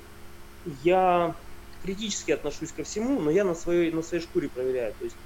я 0.65 1.35
критически 1.83 2.31
отношусь 2.31 2.73
ко 2.73 2.85
всему, 2.85 3.21
но 3.21 3.33
я 3.33 3.43
на 3.45 3.57
своей, 3.57 3.91
на 3.91 4.03
своей 4.03 4.23
шкуре 4.23 4.49
проверяю. 4.49 4.95
То 4.97 5.05
есть 5.05 5.19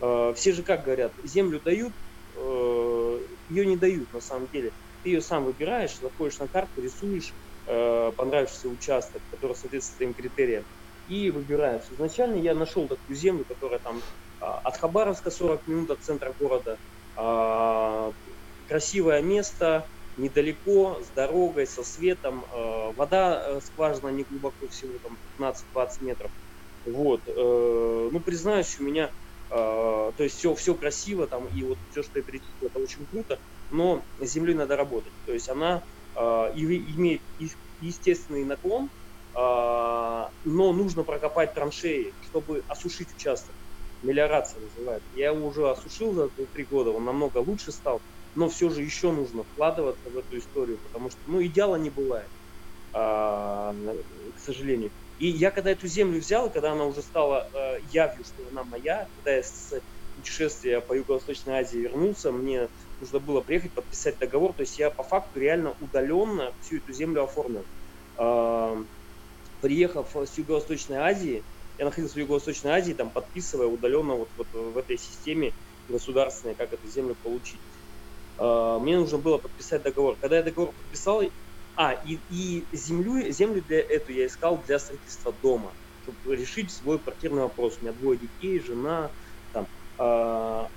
э, 0.00 0.32
все 0.36 0.52
же 0.52 0.62
как 0.62 0.84
говорят, 0.84 1.12
землю 1.24 1.60
дают, 1.60 1.94
э, 2.36 3.18
ее 3.48 3.66
не 3.66 3.76
дают 3.76 4.12
на 4.12 4.20
самом 4.20 4.46
деле. 4.46 4.70
Ты 5.02 5.08
ее 5.08 5.22
сам 5.22 5.44
выбираешь, 5.44 5.98
заходишь 5.98 6.38
на 6.38 6.46
карту, 6.46 6.80
рисуешь 6.80 7.34
э, 7.66 8.12
понравившийся 8.16 8.68
участок, 8.68 9.22
который 9.28 9.56
соответствует 9.56 9.96
твоим 9.96 10.14
критериям, 10.14 10.66
и 11.08 11.32
выбираешь. 11.32 11.90
Изначально 11.90 12.36
я 12.36 12.54
нашел 12.54 12.86
такую 12.86 13.16
землю, 13.16 13.44
которая 13.44 13.80
там 13.80 14.00
от 14.42 14.76
Хабаровска 14.76 15.30
40 15.30 15.66
минут 15.66 15.90
от 15.90 16.02
центра 16.02 16.34
города, 16.38 16.78
э, 17.16 18.12
красивое 18.66 19.22
место, 19.22 19.88
недалеко, 20.16 21.02
с 21.02 21.10
дорогой, 21.10 21.66
со 21.66 21.82
светом. 21.84 22.44
Э, 22.44 22.92
вода 22.94 23.42
э, 23.56 23.60
скважина 23.60 24.08
не 24.08 24.24
глубоко, 24.24 24.68
всего 24.68 24.98
там 24.98 25.18
15-20 25.38 25.86
метров. 26.00 26.30
Вот. 26.84 27.26
Э, 27.26 27.32
ну, 28.12 28.20
признаюсь, 28.20 28.78
у 28.78 28.84
меня 28.84 29.12
то 29.54 30.14
есть 30.16 30.36
все, 30.36 30.54
все 30.54 30.74
красиво 30.74 31.26
там, 31.26 31.46
и 31.46 31.62
вот 31.62 31.78
все, 31.90 32.02
что 32.02 32.18
я 32.18 32.24
перечислил, 32.24 32.68
это 32.68 32.78
очень 32.78 33.06
круто, 33.06 33.38
но 33.68 34.06
с 34.18 34.30
землей 34.30 34.54
надо 34.54 34.76
работать. 34.78 35.12
То 35.26 35.34
есть 35.34 35.50
она 35.50 35.82
имеет 36.14 37.20
естественный 37.78 38.46
наклон, 38.46 38.88
но 39.34 40.32
нужно 40.42 41.04
прокопать 41.04 41.52
траншеи, 41.52 42.14
чтобы 42.20 42.64
осушить 42.66 43.12
участок. 43.12 43.54
Мелиорация 44.02 44.60
называют. 44.62 45.04
Я 45.10 45.28
его 45.30 45.46
уже 45.46 45.70
осушил 45.70 46.12
за 46.14 46.30
три 46.52 46.64
года, 46.64 46.90
он 46.90 47.04
намного 47.04 47.38
лучше 47.38 47.72
стал 47.72 48.02
но 48.34 48.48
все 48.48 48.70
же 48.70 48.82
еще 48.82 49.12
нужно 49.12 49.44
вкладываться 49.44 50.08
в 50.10 50.16
эту 50.16 50.38
историю, 50.38 50.78
потому 50.82 51.10
что, 51.10 51.20
ну, 51.26 51.42
идеала 51.44 51.76
не 51.76 51.90
бывает, 51.90 52.30
а, 52.92 53.72
к 54.34 54.38
сожалению. 54.38 54.92
И 55.18 55.28
я 55.28 55.50
когда 55.50 55.70
эту 55.70 55.86
землю 55.86 56.20
взял, 56.20 56.50
когда 56.52 56.72
она 56.72 56.86
уже 56.86 57.02
стала 57.02 57.48
э, 57.54 57.78
явью, 57.82 58.24
что 58.24 58.48
она 58.48 58.64
моя, 58.64 59.08
когда 59.14 59.36
я 59.36 59.42
с 59.42 59.72
путешествия 60.14 60.80
по 60.80 60.94
Юго-Восточной 60.94 61.60
Азии 61.60 61.78
вернулся, 61.78 62.32
мне 62.32 62.70
нужно 62.98 63.20
было 63.20 63.42
приехать, 63.42 63.74
подписать 63.74 64.18
договор, 64.18 64.54
то 64.54 64.62
есть 64.62 64.78
я 64.78 64.90
по 64.90 65.04
факту 65.04 65.38
реально 65.40 65.74
удаленно 65.78 66.54
всю 66.60 66.78
эту 66.78 66.92
землю 66.92 67.24
оформил. 67.24 67.66
Э, 68.20 68.76
приехав 69.60 70.14
с 70.16 70.36
Юго-Восточной 70.38 70.96
Азии, 70.98 71.44
я 71.82 71.86
находился 71.86 72.14
в 72.14 72.18
Юго-Восточной 72.18 72.70
Азии, 72.70 72.92
там 72.92 73.10
подписывая 73.10 73.66
удаленно 73.66 74.14
вот, 74.14 74.28
вот 74.36 74.46
в 74.52 74.78
этой 74.78 74.96
системе 74.96 75.52
государственной, 75.88 76.54
как 76.54 76.72
эту 76.72 76.86
землю 76.86 77.16
получить. 77.24 77.58
Э, 78.38 78.78
мне 78.80 78.96
нужно 78.96 79.18
было 79.18 79.38
подписать 79.38 79.82
договор. 79.82 80.16
Когда 80.20 80.36
я 80.36 80.42
договор 80.44 80.72
подписал, 80.72 81.24
а, 81.74 82.00
и, 82.06 82.20
и 82.30 82.64
землю, 82.70 83.32
землю 83.32 83.64
для 83.66 83.80
эту 83.80 84.12
я 84.12 84.26
искал 84.26 84.62
для 84.64 84.78
строительства 84.78 85.34
дома, 85.42 85.72
чтобы 86.04 86.36
решить 86.36 86.70
свой 86.70 87.00
квартирный 87.00 87.42
вопрос. 87.42 87.78
У 87.80 87.84
меня 87.84 87.94
двое 87.94 88.16
детей, 88.16 88.60
жена, 88.60 89.10
там. 89.52 89.66
А, 89.98 90.68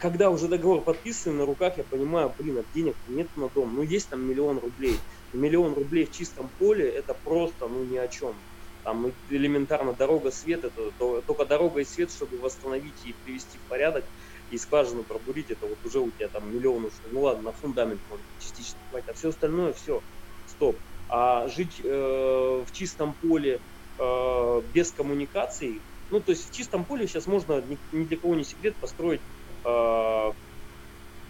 когда 0.00 0.30
уже 0.30 0.48
договор 0.48 0.80
подписан 0.80 1.36
на 1.36 1.46
руках, 1.46 1.78
я 1.78 1.84
понимаю, 1.84 2.32
блин, 2.36 2.58
а 2.58 2.64
денег 2.74 2.96
нет 3.06 3.28
на 3.36 3.48
дом. 3.50 3.76
Ну, 3.76 3.82
есть 3.82 4.08
там 4.08 4.28
миллион 4.28 4.58
рублей. 4.58 4.98
Миллион 5.32 5.74
рублей 5.74 6.06
в 6.06 6.10
чистом 6.10 6.50
поле, 6.58 6.88
это 6.88 7.14
просто, 7.14 7.68
ну, 7.68 7.84
ни 7.84 7.96
о 7.96 8.08
чем. 8.08 8.34
Там 8.82 9.14
элементарно 9.28 9.94
дорога, 9.94 10.30
свет, 10.30 10.64
это 10.64 10.92
только 10.96 11.44
дорога 11.44 11.80
и 11.80 11.84
свет, 11.84 12.10
чтобы 12.10 12.38
восстановить 12.38 13.04
и 13.04 13.12
привести 13.22 13.58
в 13.58 13.66
порядок 13.66 14.06
и 14.48 14.56
скважину 14.56 15.04
пробурить, 15.04 15.50
это 15.50 15.66
вот 15.66 15.84
уже 15.84 16.00
у 16.00 16.10
тебя 16.12 16.28
там 16.30 16.50
миллион 16.50 16.86
ушло. 16.86 17.10
Ну 17.10 17.20
ладно, 17.20 17.42
на 17.42 17.52
фундамент 17.52 18.02
может 18.06 18.26
частично 18.38 18.80
хватит, 18.88 19.08
а 19.10 19.12
все 19.14 19.28
остальное, 19.28 19.72
все, 19.74 20.02
стоп. 20.44 20.80
А 21.08 21.46
жить 21.48 21.80
э, 21.80 21.88
в 21.88 22.66
чистом 22.72 23.16
поле 23.16 23.60
э, 23.98 24.60
без 24.64 24.92
коммуникаций, 24.92 25.84
ну 26.08 26.20
то 26.20 26.32
есть 26.32 26.48
в 26.48 26.50
чистом 26.52 26.86
поле 26.86 27.06
сейчас 27.06 27.26
можно, 27.26 27.60
ни, 27.60 27.78
ни 27.90 28.06
для 28.06 28.18
кого 28.18 28.34
не 28.34 28.44
секрет, 28.44 28.78
построить 28.78 29.22
э, 29.22 29.24
по 29.64 30.34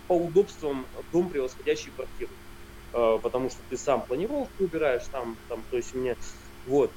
удобствам 0.08 0.88
дом, 1.10 1.30
превосходящий 1.30 1.92
квартиру. 1.92 2.36
Э, 2.92 3.18
потому 3.22 3.50
что 3.50 3.62
ты 3.68 3.76
сам 3.76 4.04
планировку 4.06 4.64
убираешь, 4.64 5.08
там, 5.08 5.38
там, 5.48 5.64
то 5.66 5.76
есть 5.76 5.94
у 5.94 5.98
меня, 5.98 6.16
вот, 6.64 6.94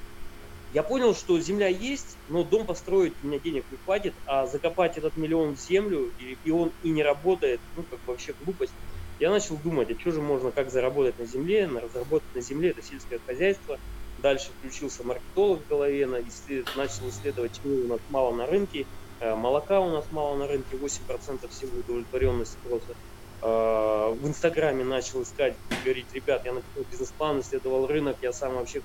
я 0.73 0.81
понял, 0.81 1.13
что 1.13 1.39
земля 1.39 1.67
есть, 1.67 2.17
но 2.29 2.43
дом 2.43 2.65
построить 2.65 3.13
у 3.21 3.27
меня 3.27 3.37
денег 3.37 3.63
не 3.69 3.77
хватит, 3.85 4.13
а 4.25 4.47
закопать 4.47 4.97
этот 4.97 5.15
миллион 5.17 5.55
в 5.55 5.59
землю, 5.59 6.11
и, 6.19 6.35
и 6.43 6.51
он 6.51 6.71
и 6.81 6.89
не 6.89 7.03
работает, 7.03 7.59
ну, 7.77 7.83
как 7.83 7.99
вообще 8.07 8.33
глупость. 8.43 8.73
Я 9.19 9.29
начал 9.29 9.55
думать, 9.57 9.91
а 9.91 9.99
что 9.99 10.11
же 10.11 10.21
можно, 10.21 10.51
как 10.51 10.71
заработать 10.71 11.19
на 11.19 11.25
земле, 11.25 11.67
на 11.67 11.79
разработать 11.79 12.33
на 12.33 12.41
земле, 12.41 12.71
это 12.71 12.81
сельское 12.81 13.19
хозяйство. 13.25 13.79
Дальше 14.17 14.49
включился 14.57 15.03
маркетолог 15.03 15.61
в 15.63 15.69
голове, 15.69 16.07
начал 16.07 17.09
исследовать, 17.09 17.51
чего 17.61 17.75
у 17.75 17.87
нас 17.87 17.99
мало 18.09 18.33
на 18.33 18.47
рынке. 18.47 18.87
Э, 19.19 19.35
молока 19.35 19.79
у 19.79 19.91
нас 19.91 20.05
мало 20.11 20.37
на 20.37 20.47
рынке, 20.47 20.75
8% 20.75 21.49
всего 21.49 21.79
удовлетворенности 21.79 22.57
просто. 22.67 22.95
Э, 23.43 24.13
в 24.13 24.27
Инстаграме 24.27 24.83
начал 24.83 25.21
искать, 25.21 25.55
говорить, 25.83 26.07
ребят, 26.13 26.45
я 26.45 26.53
написал 26.53 26.83
бизнес-план, 26.89 27.41
исследовал 27.41 27.85
рынок, 27.85 28.17
я 28.21 28.33
сам 28.33 28.55
вообще 28.55 28.81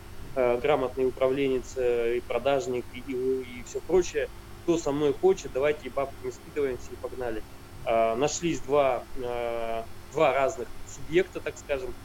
грамотный 0.58 1.06
управленец 1.06 1.76
и 1.76 2.20
продажник 2.26 2.86
и, 2.92 3.00
и, 3.00 3.60
и 3.60 3.64
все 3.64 3.80
прочее. 3.80 4.28
Кто 4.62 4.78
со 4.78 4.92
мной 4.92 5.12
хочет, 5.14 5.52
давайте 5.52 5.88
и 5.88 5.92
бабками 5.92 6.30
скидываемся 6.30 6.92
и 6.94 6.96
погнали. 6.96 7.44
Э, 7.84 8.14
нашлись 8.16 8.62
два, 8.62 9.06
э, 9.16 9.84
два 10.12 10.34
разных 10.34 10.68
субъекта, 10.84 11.40
так 11.40 11.56
скажем, 11.58 11.96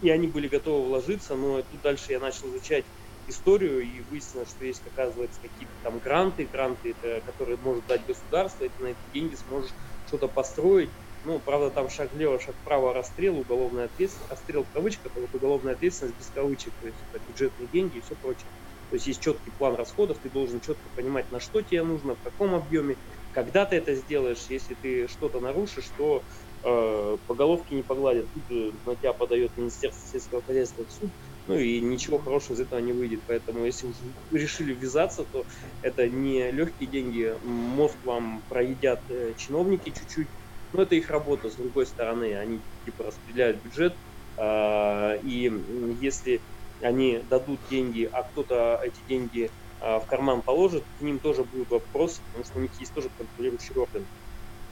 и 0.00 0.10
они 0.10 0.28
были 0.28 0.48
готовы 0.48 0.86
вложиться, 0.86 1.36
но 1.36 1.62
тут 1.62 1.80
дальше 1.82 2.12
я 2.12 2.20
начал 2.20 2.48
изучать 2.50 2.86
историю 3.26 3.80
и 3.80 4.00
выяснилось, 4.00 4.50
что 4.50 4.64
есть, 4.64 4.86
оказывается, 4.86 5.40
какие-то 5.40 5.74
там 5.82 6.00
гранты, 6.00 6.46
гранты, 6.46 6.92
это, 6.92 7.20
которые 7.22 7.58
может 7.58 7.86
дать 7.86 8.06
государство, 8.06 8.64
и 8.64 8.68
ты 8.70 8.82
на 8.82 8.86
эти 8.88 9.04
деньги 9.12 9.34
сможешь 9.34 9.74
что-то 10.04 10.28
построить, 10.28 10.94
ну, 11.22 11.40
правда, 11.40 11.70
там 11.70 11.88
шаг 11.88 12.12
влево, 12.12 12.38
шаг 12.40 12.56
вправо, 12.60 12.92
расстрел, 12.94 13.38
уголовная 13.38 13.86
ответственность, 13.86 14.30
расстрел 14.30 14.64
в 14.64 14.70
кавычках, 14.70 15.12
а 15.16 15.20
вот 15.20 15.34
уголовная 15.34 15.74
ответственность 15.74 16.16
без 16.16 16.30
кавычек, 16.30 16.74
то 16.80 16.86
есть 16.86 17.02
это 17.10 17.22
бюджетные 17.24 17.68
деньги 17.68 17.98
и 17.98 18.00
все 18.00 18.16
прочее. 18.16 18.52
То 18.90 18.96
есть 18.96 19.06
есть 19.06 19.20
четкий 19.22 19.50
план 19.50 19.74
расходов, 19.74 20.18
ты 20.20 20.30
должен 20.30 20.60
четко 20.60 20.88
понимать, 20.94 21.30
на 21.30 21.40
что 21.40 21.60
тебе 21.62 21.82
нужно, 21.82 22.16
в 22.16 22.20
каком 22.20 22.54
объеме, 22.54 22.96
когда 23.30 23.66
ты 23.66 23.76
это 23.76 23.94
сделаешь, 23.94 24.48
если 24.48 24.74
ты 24.74 25.06
что-то 25.08 25.40
нарушишь, 25.40 25.92
то 25.96 26.24
э, 26.64 27.18
по 27.26 27.34
головке 27.34 27.74
не 27.74 27.82
погладят, 27.82 28.32
тут 28.32 28.44
на 28.84 28.96
тебя 28.96 29.12
подает 29.12 29.56
Министерство 29.56 30.06
сельского 30.06 30.42
хозяйства 30.42 30.86
в 30.86 30.90
суд, 30.90 31.12
ну 31.46 31.56
и 31.58 31.80
ничего 31.82 32.18
хорошего 32.18 32.56
из 32.56 32.60
этого 32.60 32.78
не 32.80 32.92
выйдет. 32.92 33.22
Поэтому 33.26 33.64
если 33.66 33.86
вы 33.86 34.14
решили 34.38 34.72
ввязаться, 34.74 35.24
то 35.24 35.46
это 35.82 36.08
не 36.08 36.50
легкие 36.50 36.88
деньги, 36.88 37.36
мозг 37.42 37.98
вам 38.02 38.42
проедят 38.48 39.00
э, 39.10 39.34
чиновники 39.36 39.90
чуть-чуть, 39.90 40.28
но 40.72 40.82
это 40.82 40.94
их 40.94 41.10
работа, 41.10 41.48
с 41.50 41.56
другой 41.56 41.86
стороны, 41.86 42.36
они 42.36 42.64
типа 42.84 43.04
распределяют 43.04 43.62
бюджет, 43.62 43.96
э, 44.40 45.20
и 45.22 45.50
если 45.96 46.44
они 46.80 47.20
дадут 47.22 47.64
деньги, 47.68 48.04
а 48.04 48.22
кто-то 48.22 48.78
эти 48.82 49.02
деньги 49.04 49.52
э, 49.80 49.98
в 49.98 50.06
карман 50.06 50.42
положит, 50.42 50.84
к 50.96 51.00
ним 51.00 51.20
тоже 51.20 51.44
будут 51.44 51.70
вопросы, 51.70 52.22
потому 52.24 52.44
что 52.44 52.58
у 52.58 52.62
них 52.62 52.78
есть 52.80 52.92
тоже 52.94 53.10
контролирующий 53.10 53.74
орган 53.76 54.06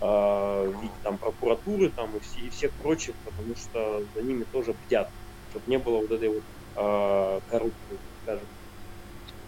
в 0.01 0.75
виде 0.83 0.95
там 1.03 1.19
прокуратуры 1.19 1.91
там 1.91 2.17
и, 2.19 2.21
все, 2.21 2.43
и 2.43 2.51
всех 2.51 2.77
прочих, 2.77 3.17
потому 3.25 3.55
что 3.57 4.05
за 4.15 4.23
ними 4.23 4.45
тоже 4.45 4.75
бдят, 4.75 5.09
чтобы 5.49 5.65
не 5.69 5.79
было 5.79 5.99
вот 6.01 6.11
этой 6.11 6.29
вот 6.29 6.45
э, 6.77 7.41
коррупции, 7.47 8.01
скажем. 8.23 8.49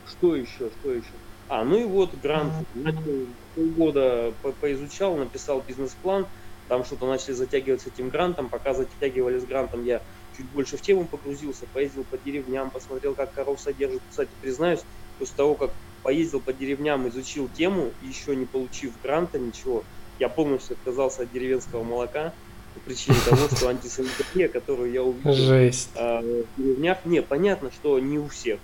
Что 0.03 0.35
еще, 0.35 0.71
что 0.71 0.93
еще? 0.93 1.19
А, 1.49 1.65
ну 1.65 1.79
и 1.79 1.85
вот 1.85 2.15
грант. 2.15 2.55
Начал 2.73 3.37
полгода 3.59 4.33
по 4.43 4.53
поизучал, 4.53 5.17
написал 5.17 5.63
бизнес-план. 5.67 6.27
Там 6.69 6.85
что-то 6.85 7.07
начали 7.07 7.33
затягивать 7.33 7.83
с 7.83 7.87
этим 7.87 8.11
грантом. 8.11 8.49
Пока 8.49 8.75
затягивали 8.75 9.39
с 9.39 9.45
грантом, 9.45 9.85
я 9.85 10.01
чуть 10.37 10.47
больше 10.47 10.77
в 10.77 10.83
тему 10.83 11.07
погрузился, 11.07 11.65
поездил 11.73 12.05
по 12.05 12.19
деревням, 12.19 12.71
посмотрел, 12.71 13.15
как 13.15 13.33
коров 13.33 13.59
содержат. 13.61 14.03
Кстати, 14.09 14.31
признаюсь, 14.41 14.81
после 15.19 15.35
того, 15.37 15.55
как 15.55 15.71
поездил 16.03 16.41
по 16.41 16.53
деревням, 16.53 17.09
изучил 17.09 17.49
тему, 17.57 17.91
еще 18.03 18.37
не 18.37 18.47
получив 18.47 18.93
гранта, 19.03 19.39
ничего, 19.39 19.83
я 20.19 20.29
полностью 20.29 20.75
отказался 20.75 21.23
от 21.23 21.33
деревенского 21.33 21.83
молока 21.83 22.33
по 22.75 22.81
причине 22.81 23.17
того, 23.29 23.49
что 23.49 23.69
антисанитария, 23.69 24.49
которую 24.49 24.93
я 24.93 25.03
увидел 25.03 25.33
Жесть. 25.33 25.91
Э, 25.95 26.21
в 26.21 26.63
деревнях, 26.63 26.99
не, 27.05 27.23
понятно, 27.23 27.71
что 27.73 27.99
не 27.99 28.19
у 28.19 28.29
всех. 28.29 28.61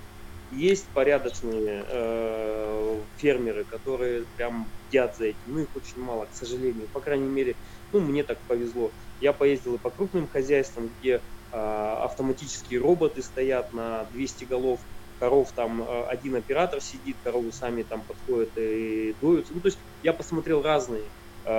Есть 0.52 0.84
порядочные 0.94 1.84
э, 1.88 2.98
фермеры, 3.16 3.64
которые 3.64 4.24
прям 4.36 4.68
бдят 4.94 5.16
за 5.16 5.26
этим, 5.26 5.52
ну 5.52 5.58
их 5.60 5.74
очень 5.74 6.00
мало, 6.00 6.26
к 6.26 6.32
сожалению. 6.32 6.88
По 6.88 7.00
крайней 7.00 7.28
мере, 7.28 7.56
ну 7.92 8.00
мне 8.00 8.22
так 8.24 8.46
повезло. 8.46 8.94
Я 9.18 9.32
поездил 9.32 9.76
и 9.76 9.80
по 9.80 9.90
крупным 9.90 10.28
хозяйствам, 10.28 10.88
где 10.90 11.14
э, 11.14 11.22
автоматические 11.52 12.78
роботы 12.80 13.22
стоят 13.22 13.72
на 13.72 14.04
200 14.06 14.44
голов, 14.44 14.80
коров 15.16 15.52
там 15.54 15.82
э, 15.82 16.06
один 16.06 16.36
оператор 16.36 16.80
сидит, 16.80 17.18
коровы 17.22 17.52
сами 17.52 17.82
там 17.82 18.04
подходят 18.04 18.56
и 18.56 19.14
дуются. 19.14 19.54
Ну, 19.54 19.60
то 19.60 19.68
есть 19.68 19.80
я 20.02 20.12
посмотрел 20.12 20.62
разный 20.62 21.12
э, 21.44 21.50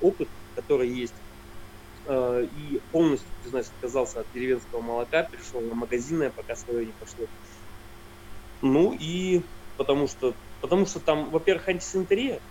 опыт, 0.00 0.30
который 0.54 0.90
есть, 0.90 1.22
э, 2.08 2.44
и 2.46 2.80
полностью, 2.90 3.34
признаюсь, 3.40 3.70
отказался 3.70 4.20
от 4.20 4.30
деревенского 4.32 4.80
молока, 4.82 5.24
перешел 5.24 5.62
на 5.62 5.74
магазинное, 5.74 6.30
пока 6.30 6.56
свое 6.56 6.86
не 6.86 6.94
пошло. 6.94 7.28
Ну 8.62 8.92
и 8.92 9.42
потому 9.76 10.06
что, 10.08 10.36
потому 10.60 10.86
что 10.86 11.00
там, 11.00 11.30
во-первых, 11.30 11.68
антисанитария, 11.68 12.42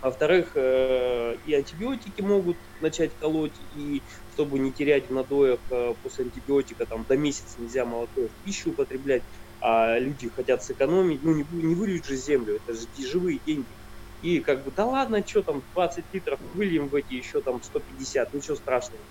а 0.00 0.06
во-вторых, 0.08 0.56
э, 0.56 1.36
и 1.44 1.54
антибиотики 1.54 2.20
могут 2.22 2.58
начать 2.80 3.16
колоть, 3.16 3.60
и 3.60 4.04
чтобы 4.28 4.58
не 4.58 4.72
терять 4.72 5.08
в 5.08 5.12
надоях 5.12 5.60
э, 5.70 5.94
после 6.02 6.24
антибиотика, 6.24 6.86
там 6.86 7.06
до 7.06 7.16
месяца 7.16 7.60
нельзя 7.60 7.84
молоко 7.84 8.28
в 8.28 8.32
пищу 8.42 8.72
употреблять, 8.72 9.24
а 9.60 9.98
люди 10.00 10.28
хотят 10.28 10.62
сэкономить, 10.64 11.22
ну 11.22 11.34
не, 11.34 11.44
не 11.48 11.76
выльют 11.76 12.04
же 12.04 12.16
землю, 12.16 12.56
это 12.56 12.72
же 12.74 12.86
живые 13.08 13.38
деньги. 13.40 13.78
И 14.20 14.40
как 14.40 14.64
бы, 14.64 14.72
да 14.72 14.86
ладно, 14.86 15.24
что 15.26 15.42
там, 15.44 15.64
20 15.72 16.06
литров 16.12 16.40
выльем 16.40 16.88
в 16.88 16.94
эти 16.96 17.12
еще 17.14 17.40
там 17.42 17.62
150, 17.62 18.32
ничего 18.32 18.56
страшного. 18.56 19.06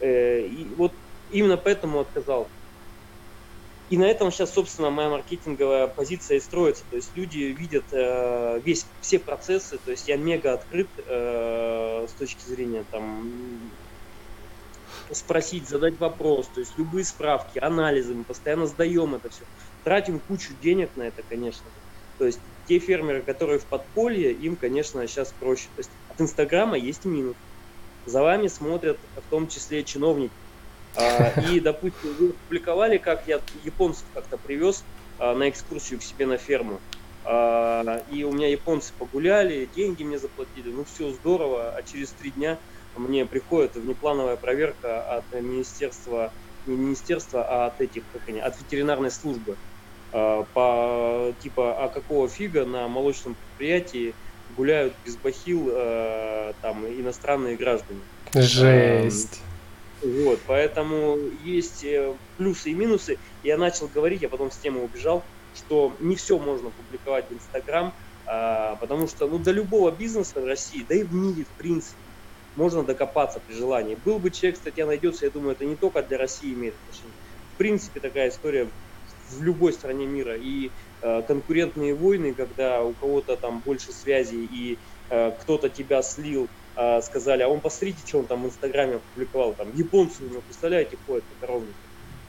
Э, 0.00 0.40
и 0.46 0.74
вот 0.74 0.92
именно 1.28 1.56
поэтому 1.56 2.00
отказал. 2.00 2.52
И 3.90 3.98
на 3.98 4.04
этом 4.04 4.30
сейчас, 4.30 4.54
собственно, 4.54 4.90
моя 4.90 5.10
маркетинговая 5.10 5.88
позиция 5.88 6.36
и 6.36 6.40
строится. 6.40 6.84
То 6.88 6.94
есть 6.94 7.10
люди 7.16 7.38
видят 7.38 7.92
э, 7.92 8.60
весь, 8.64 8.86
все 9.00 9.18
процессы, 9.18 9.78
то 9.78 9.90
есть 9.90 10.06
я 10.06 10.16
мега 10.16 10.54
открыт 10.54 10.88
э, 10.96 12.06
с 12.08 12.12
точки 12.12 12.46
зрения 12.46 12.84
там 12.88 13.72
спросить, 15.10 15.68
задать 15.68 15.98
вопрос, 15.98 16.46
то 16.48 16.60
есть 16.60 16.78
любые 16.78 17.04
справки, 17.04 17.58
анализы, 17.58 18.14
мы 18.14 18.24
постоянно 18.24 18.66
сдаем 18.66 19.16
это 19.16 19.28
все. 19.28 19.44
Тратим 19.82 20.20
кучу 20.20 20.54
денег 20.54 20.94
на 20.94 21.02
это, 21.02 21.24
конечно. 21.28 21.66
То 22.16 22.26
есть 22.26 22.40
те 22.66 22.78
фермеры, 22.78 23.22
которые 23.22 23.58
в 23.58 23.66
подполье, 23.66 24.32
им, 24.32 24.56
конечно, 24.56 25.04
сейчас 25.08 25.32
проще. 25.32 25.66
То 25.74 25.80
есть 25.80 25.90
от 26.06 26.20
Инстаграма 26.20 26.78
есть 26.78 27.04
минус. 27.04 27.34
За 28.04 28.22
вами 28.22 28.46
смотрят 28.46 29.00
в 29.16 29.28
том 29.28 29.48
числе 29.48 29.82
чиновники. 29.82 30.34
А, 30.96 31.32
и, 31.50 31.60
допустим, 31.60 32.14
вы 32.18 32.32
публиковали, 32.32 32.98
как 32.98 33.26
я 33.26 33.40
японцев 33.64 34.04
как-то 34.14 34.36
привез 34.36 34.84
а, 35.18 35.34
на 35.34 35.48
экскурсию 35.48 36.00
к 36.00 36.02
себе 36.02 36.26
на 36.26 36.36
ферму. 36.36 36.80
А, 37.24 38.02
и 38.10 38.24
у 38.24 38.32
меня 38.32 38.48
японцы 38.48 38.92
погуляли, 38.98 39.68
деньги 39.74 40.02
мне 40.02 40.18
заплатили, 40.18 40.70
ну 40.70 40.84
все 40.84 41.12
здорово, 41.12 41.74
а 41.76 41.82
через 41.82 42.10
три 42.10 42.30
дня 42.30 42.58
мне 42.96 43.24
приходит 43.24 43.76
внеплановая 43.76 44.36
проверка 44.36 45.02
от 45.02 45.24
министерства, 45.40 46.32
не 46.66 46.76
министерства, 46.76 47.44
а 47.48 47.66
от 47.66 47.80
этих, 47.80 48.02
как 48.12 48.28
они, 48.28 48.40
от 48.40 48.58
ветеринарной 48.58 49.10
службы. 49.10 49.56
По 50.10 51.32
типа, 51.40 51.84
а 51.84 51.88
какого 51.88 52.28
фига 52.28 52.66
на 52.66 52.88
молочном 52.88 53.36
предприятии 53.36 54.12
гуляют 54.56 54.92
без 55.06 55.14
бахил 55.16 55.70
там 56.60 56.84
иностранные 56.84 57.54
граждане. 57.56 58.00
Жесть. 58.34 59.40
Вот, 60.02 60.40
поэтому 60.46 61.18
есть 61.44 61.84
э, 61.84 62.14
плюсы 62.36 62.70
и 62.70 62.74
минусы. 62.74 63.18
Я 63.42 63.58
начал 63.58 63.86
говорить, 63.88 64.22
я 64.22 64.28
потом 64.28 64.50
с 64.50 64.56
темы 64.56 64.82
убежал, 64.82 65.24
что 65.54 65.94
не 66.00 66.16
все 66.16 66.38
можно 66.38 66.70
публиковать 66.70 67.28
в 67.28 67.34
Инстаграм, 67.34 67.92
а, 68.26 68.76
потому 68.76 69.08
что 69.08 69.26
ну, 69.26 69.38
до 69.38 69.50
любого 69.50 69.90
бизнеса 69.90 70.40
в 70.40 70.44
России, 70.44 70.86
да 70.88 70.94
и 70.94 71.02
в 71.02 71.12
мире 71.12 71.44
в 71.44 71.58
принципе, 71.58 71.96
можно 72.56 72.82
докопаться 72.82 73.40
при 73.40 73.54
желании. 73.54 73.96
Был 74.04 74.18
бы 74.18 74.30
человек, 74.30 74.56
статья 74.56 74.86
найдется, 74.86 75.24
я 75.24 75.30
думаю, 75.30 75.52
это 75.52 75.64
не 75.64 75.76
только 75.76 76.02
для 76.02 76.18
России 76.18 76.52
имеет 76.54 76.74
отношение. 76.76 77.16
В 77.54 77.58
принципе, 77.58 78.00
такая 78.00 78.28
история 78.28 78.68
в 79.30 79.42
любой 79.42 79.72
стране 79.72 80.06
мира. 80.06 80.36
И 80.36 80.70
э, 81.02 81.22
конкурентные 81.22 81.94
войны, 81.94 82.34
когда 82.34 82.82
у 82.82 82.94
кого-то 82.94 83.36
там 83.36 83.60
больше 83.60 83.92
связей 83.92 84.44
и 84.44 84.78
э, 85.10 85.32
кто-то 85.40 85.68
тебя 85.68 86.02
слил 86.02 86.48
а, 86.76 87.02
сказали, 87.02 87.42
а 87.42 87.48
он 87.48 87.60
посмотрите, 87.60 87.98
что 88.06 88.18
он 88.18 88.26
там 88.26 88.42
в 88.42 88.46
Инстаграме 88.46 88.96
опубликовал, 88.96 89.54
там 89.54 89.68
японцы 89.74 90.22
у 90.22 90.28
него, 90.28 90.40
представляете, 90.40 90.96
ходят 91.06 91.24
по 91.24 91.46
коровнику. 91.46 91.74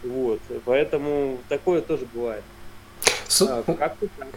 Вот, 0.04 0.40
поэтому 0.66 1.40
такое 1.48 1.82
тоже 1.82 2.08
бывает. 2.14 2.44
С... 3.28 3.42
А, 3.42 3.64
как-то 3.64 4.08
так. 4.18 4.28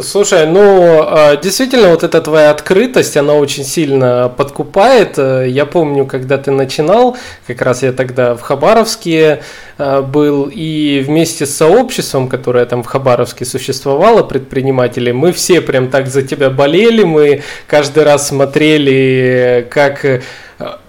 Слушай, 0.00 0.46
ну 0.46 1.02
а, 1.06 1.36
действительно, 1.36 1.90
вот 1.90 2.02
эта 2.02 2.22
твоя 2.22 2.50
открытость, 2.50 3.14
она 3.18 3.34
очень 3.34 3.62
сильно 3.62 4.32
подкупает. 4.34 5.18
Я 5.18 5.66
помню, 5.66 6.06
когда 6.06 6.38
ты 6.38 6.50
начинал, 6.50 7.18
как 7.46 7.60
раз 7.60 7.82
я 7.82 7.92
тогда 7.92 8.34
в 8.34 8.40
Хабаровске 8.40 9.42
а, 9.76 10.00
был, 10.00 10.48
и 10.50 11.04
вместе 11.06 11.44
с 11.44 11.54
сообществом, 11.54 12.28
которое 12.30 12.64
там 12.64 12.82
в 12.82 12.86
Хабаровске 12.86 13.44
существовало, 13.44 14.22
предприниматели, 14.22 15.12
мы 15.12 15.30
все 15.30 15.60
прям 15.60 15.90
так 15.90 16.06
за 16.06 16.22
тебя 16.22 16.48
болели, 16.48 17.02
мы 17.04 17.42
каждый 17.66 18.04
раз 18.04 18.28
смотрели, 18.28 19.66
как 19.68 20.22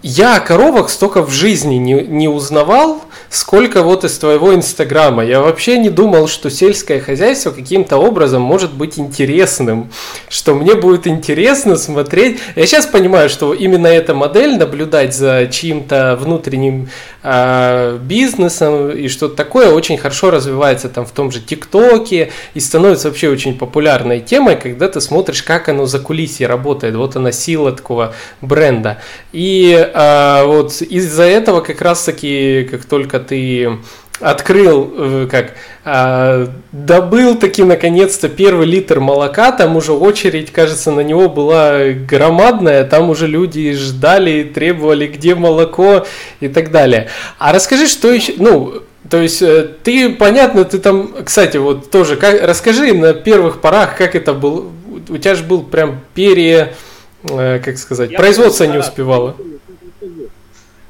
я 0.04 0.36
о 0.36 0.40
коровах 0.42 0.90
столько 0.90 1.22
в 1.22 1.32
жизни 1.32 1.76
не, 1.76 1.94
не 1.94 2.28
узнавал, 2.28 3.02
сколько 3.30 3.84
вот 3.84 4.04
из 4.04 4.18
твоего 4.18 4.54
инстаграма. 4.54 5.24
Я 5.24 5.40
вообще 5.42 5.78
не 5.78 5.90
думал, 5.90 6.28
что 6.28 6.50
сельское 6.50 7.00
хозяйство 7.00 7.52
каким-то 7.52 7.98
образом 7.98 8.42
может 8.42 8.74
быть 8.74 9.00
интересным, 9.00 9.90
что 10.30 10.56
мне 10.56 10.76
будет 10.76 11.08
интересно 11.08 11.78
смотреть. 11.78 12.40
Я 12.56 12.68
сейчас 12.68 12.86
понимаю, 12.86 13.30
что 13.30 13.54
именно 13.54 13.88
эта 13.88 14.14
модель, 14.14 14.58
наблюдать 14.58 15.16
за 15.16 15.48
чьим-то 15.48 16.18
внутренним 16.20 16.90
э, 17.24 17.98
бизнесом 18.02 18.92
и 18.92 19.08
что-то 19.08 19.36
такое, 19.36 19.72
очень 19.72 19.98
хорошо 19.98 20.30
развивается 20.30 20.90
там 20.90 21.06
в 21.06 21.12
том 21.12 21.32
же 21.32 21.40
ТикТоке 21.40 22.32
и 22.54 22.60
становится 22.60 23.08
вообще 23.08 23.30
очень 23.30 23.58
популярной 23.58 24.20
темой, 24.20 24.58
когда 24.58 24.90
ты 24.90 25.00
смотришь, 25.00 25.44
как 25.44 25.70
оно 25.70 25.86
за 25.86 26.00
кулисье 26.00 26.48
работает. 26.48 26.96
Вот 26.96 27.16
она 27.16 27.32
сила 27.32 27.72
такого 27.72 28.14
бренда. 28.42 29.00
И 29.32 29.63
а, 29.72 30.46
вот 30.46 30.82
из-за 30.82 31.24
этого 31.24 31.62
как 31.62 31.82
раз-таки, 31.82 32.68
как 32.70 32.86
только 32.86 33.20
ты 33.20 33.78
открыл, 34.20 34.94
э, 34.96 35.28
как 35.30 35.54
а, 35.84 36.48
добыл 36.72 37.36
таки 37.36 37.64
наконец-то 37.64 38.30
первый 38.30 38.66
литр 38.66 39.00
молока, 39.00 39.52
там 39.52 39.76
уже 39.76 39.92
очередь, 39.92 40.52
кажется, 40.52 40.92
на 40.92 41.02
него 41.02 41.30
была 41.30 41.90
громадная, 41.90 42.84
там 42.86 43.10
уже 43.10 43.28
люди 43.28 43.74
ждали, 43.74 44.44
требовали, 44.44 45.08
где 45.08 45.36
молоко 45.36 46.06
и 46.40 46.48
так 46.48 46.72
далее. 46.72 47.10
А 47.38 47.52
расскажи, 47.52 47.88
что 47.88 48.12
еще, 48.12 48.34
ну, 48.38 48.84
то 49.10 49.18
есть 49.18 49.42
э, 49.42 49.68
ты, 49.84 50.10
понятно, 50.10 50.64
ты 50.64 50.80
там, 50.80 51.14
кстати, 51.26 51.58
вот 51.58 51.92
тоже, 51.92 52.16
как, 52.16 52.42
расскажи 52.42 52.94
на 52.94 53.14
первых 53.14 53.62
порах, 53.62 53.98
как 53.98 54.16
это 54.16 54.34
было, 54.34 54.66
у 55.10 55.18
тебя 55.18 55.36
же 55.36 55.44
был 55.44 55.64
прям 55.64 56.00
пере, 56.14 56.56
э, 56.56 56.93
как 57.28 57.78
сказать, 57.78 58.12
Я 58.12 58.18
производство 58.18 58.66
не 58.66 58.78
успевало. 58.78 59.36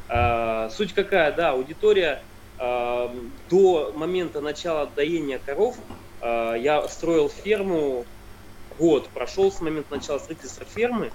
А, 0.09 0.69
суть 0.69 0.93
какая, 0.93 1.31
да, 1.31 1.51
аудитория 1.51 2.21
а, 2.59 3.13
до 3.49 3.93
момента 3.95 4.41
начала 4.41 4.87
доения 4.95 5.39
коров 5.43 5.75
а, 6.21 6.53
я 6.53 6.87
строил 6.87 7.29
ферму 7.29 8.05
год, 8.77 9.07
прошел 9.09 9.51
с 9.51 9.61
момента 9.61 9.95
начала 9.95 10.19
строительства 10.19 10.65
фермы, 10.65 11.11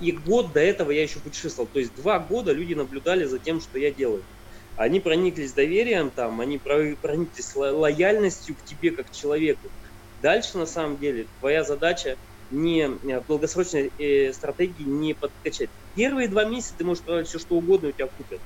и 0.00 0.12
год 0.12 0.52
до 0.52 0.60
этого 0.60 0.92
я 0.92 1.02
еще 1.02 1.18
путешествовал. 1.18 1.68
То 1.70 1.78
есть 1.78 1.94
два 1.94 2.18
года 2.18 2.52
люди 2.52 2.72
наблюдали 2.72 3.24
за 3.24 3.38
тем, 3.38 3.60
что 3.60 3.78
я 3.78 3.90
делаю. 3.90 4.22
Они 4.76 5.00
прониклись 5.00 5.52
доверием, 5.52 6.10
там, 6.10 6.40
они 6.40 6.56
прониклись 6.56 7.54
лояльностью 7.54 8.54
к 8.54 8.64
тебе 8.64 8.92
как 8.92 9.10
к 9.10 9.12
человеку. 9.12 9.68
Дальше, 10.22 10.56
на 10.56 10.66
самом 10.66 10.98
деле, 10.98 11.26
твоя 11.40 11.64
задача 11.64 12.16
не 12.50 12.88
в 12.88 13.06
э, 13.06 13.22
долгосрочной 13.26 13.92
э, 13.98 14.32
стратегии 14.32 14.84
не 14.84 15.14
подкачать. 15.14 15.70
Первые 15.94 16.28
два 16.28 16.44
месяца 16.44 16.74
ты 16.76 16.84
можешь 16.84 17.02
продать 17.02 17.28
все, 17.28 17.38
что 17.38 17.56
угодно, 17.56 17.88
у 17.88 17.92
тебя 17.92 18.08
купят. 18.08 18.40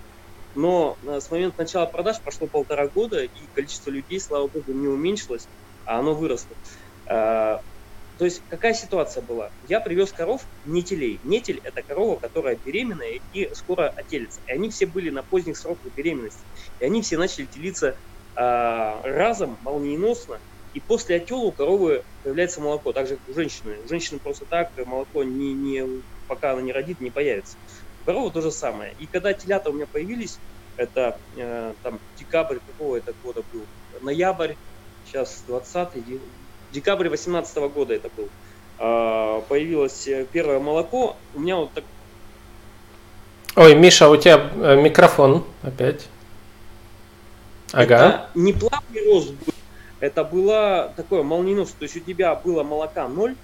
Но 0.55 0.97
э, 1.03 1.21
с 1.21 1.31
момента 1.31 1.63
начала 1.63 1.87
продаж 1.87 2.21
прошло 2.21 2.47
полтора 2.47 2.89
года, 2.89 3.25
и 3.25 3.31
количество 3.55 3.91
людей, 3.91 4.21
слава 4.21 4.49
богу, 4.49 4.73
не 4.73 4.89
уменьшилось, 4.89 5.49
а 5.85 5.99
оно 5.99 6.15
выросло. 6.15 6.57
То 8.19 8.27
есть 8.27 8.43
какая 8.49 8.75
ситуация 8.75 9.23
была? 9.23 9.51
Я 9.69 9.81
привез 9.81 10.13
коров 10.13 10.43
нетелей. 10.65 11.19
Нетель– 11.25 11.61
это 11.65 11.83
корова, 11.83 12.21
которая 12.21 12.57
беременная 12.63 13.21
и 13.33 13.51
скоро 13.55 13.89
отелится. 13.89 14.41
И 14.47 14.53
они 14.53 14.71
все 14.71 14.87
были 14.87 15.11
на 15.11 15.23
поздних 15.23 15.57
сроках 15.57 15.93
беременности. 15.97 16.43
И 16.79 16.85
они 16.85 17.03
все 17.03 17.17
начали 17.17 17.47
делиться 17.47 17.97
разом, 18.37 19.59
молниеносно, 19.63 20.41
и 20.75 20.81
после 20.81 21.17
отела 21.17 21.41
у 21.41 21.53
коровы 21.53 22.03
появляется 22.23 22.61
молоко, 22.61 22.93
так 22.93 23.07
же, 23.07 23.17
как 23.17 23.29
у 23.29 23.35
женщины. 23.35 23.77
У 23.85 23.89
женщины 23.89 24.19
просто 24.19 24.45
так 24.47 24.71
молоко, 24.87 25.23
не, 25.23 25.53
не, 25.53 26.03
пока 26.29 26.53
она 26.53 26.63
не 26.63 26.73
родит, 26.73 27.01
не 27.01 27.11
появится. 27.11 27.57
У 28.03 28.07
коровы 28.07 28.31
то 28.31 28.41
же 28.41 28.51
самое. 28.51 28.95
И 28.99 29.07
когда 29.07 29.33
телята 29.33 29.71
у 29.71 29.73
меня 29.73 29.87
появились, 29.87 30.39
это 30.77 31.19
э, 31.37 31.75
там 31.83 31.99
декабрь 32.19 32.59
какого 32.67 32.97
это 32.97 33.13
года 33.23 33.43
был? 33.53 33.63
Ноябрь, 34.01 34.55
сейчас 35.07 35.45
20 35.47 35.89
декабрь 36.73 37.09
18 37.09 37.57
года 37.73 37.95
это 37.95 38.09
был. 38.17 38.29
Э, 38.79 39.43
появилось 39.49 40.09
первое 40.33 40.59
молоко. 40.59 41.17
У 41.35 41.41
меня 41.41 41.57
вот 41.57 41.73
так... 41.73 41.85
Ой, 43.57 43.75
Миша, 43.75 44.09
у 44.09 44.17
тебя 44.17 44.51
э, 44.55 44.81
микрофон 44.81 45.45
опять. 45.63 46.09
Ага. 47.73 47.95
Это 47.95 48.31
не 48.35 48.53
плавный 48.53 49.07
рост 49.07 49.31
был, 49.31 49.52
Это 50.03 50.25
было 50.25 50.95
такое 50.97 51.23
молниеносно, 51.23 51.77
то 51.79 51.85
есть 51.85 51.97
у 51.97 52.01
тебя 52.01 52.35
было 52.35 52.65
молока 52.65 53.09
ноль, 53.09 53.39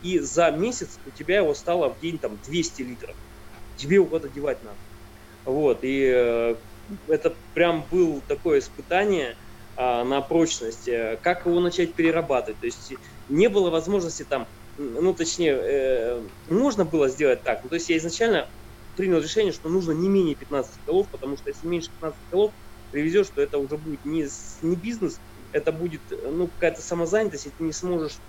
и 0.00 0.20
за 0.20 0.52
месяц 0.52 1.00
у 1.04 1.10
тебя 1.10 1.38
его 1.38 1.52
стало 1.54 1.94
в 1.94 1.98
день 1.98 2.20
там 2.20 2.40
200 2.40 2.82
литров. 2.82 3.16
Тебе 3.74 3.96
его 3.96 4.06
куда-то 4.06 4.28
девать 4.28 4.62
надо. 4.62 4.80
Вот, 5.44 5.84
и 5.84 6.04
э, 6.06 6.56
это 7.08 7.36
прям 7.54 7.88
было 7.88 8.22
такое 8.22 8.60
испытание 8.60 9.36
а, 9.76 10.04
на 10.04 10.22
прочность, 10.22 10.88
э, 10.88 11.18
как 11.22 11.46
его 11.46 11.60
начать 11.60 11.96
перерабатывать. 11.96 12.60
То 12.60 12.66
есть 12.66 12.92
не 13.28 13.48
было 13.48 13.70
возможности 13.70 14.24
там, 14.24 14.48
ну 14.76 15.14
точнее, 15.14 15.52
э, 15.54 16.28
можно 16.46 16.84
было 16.84 17.08
сделать 17.08 17.44
так. 17.44 17.64
Ну, 17.64 17.70
то 17.70 17.76
есть 17.76 17.88
я 17.88 17.96
изначально 17.98 18.48
принял 18.94 19.20
решение, 19.20 19.52
что 19.52 19.68
нужно 19.68 19.92
не 19.92 20.08
менее 20.08 20.36
15 20.36 20.82
голов, 20.84 21.10
потому 21.10 21.36
что 21.36 21.50
если 21.50 21.66
меньше 21.66 21.90
15 21.92 22.22
голов 22.30 22.54
привезешь, 22.90 23.30
то 23.30 23.40
это 23.42 23.58
уже 23.58 23.76
будет 23.78 24.04
не, 24.04 24.26
не 24.62 24.76
бизнес, 24.76 25.20
это 25.56 25.72
будет 25.72 26.02
ну, 26.10 26.48
какая-то 26.48 26.82
самозанятость, 26.82 27.46
и 27.46 27.50
ты 27.50 27.64
не 27.64 27.72
сможешь 27.72 28.20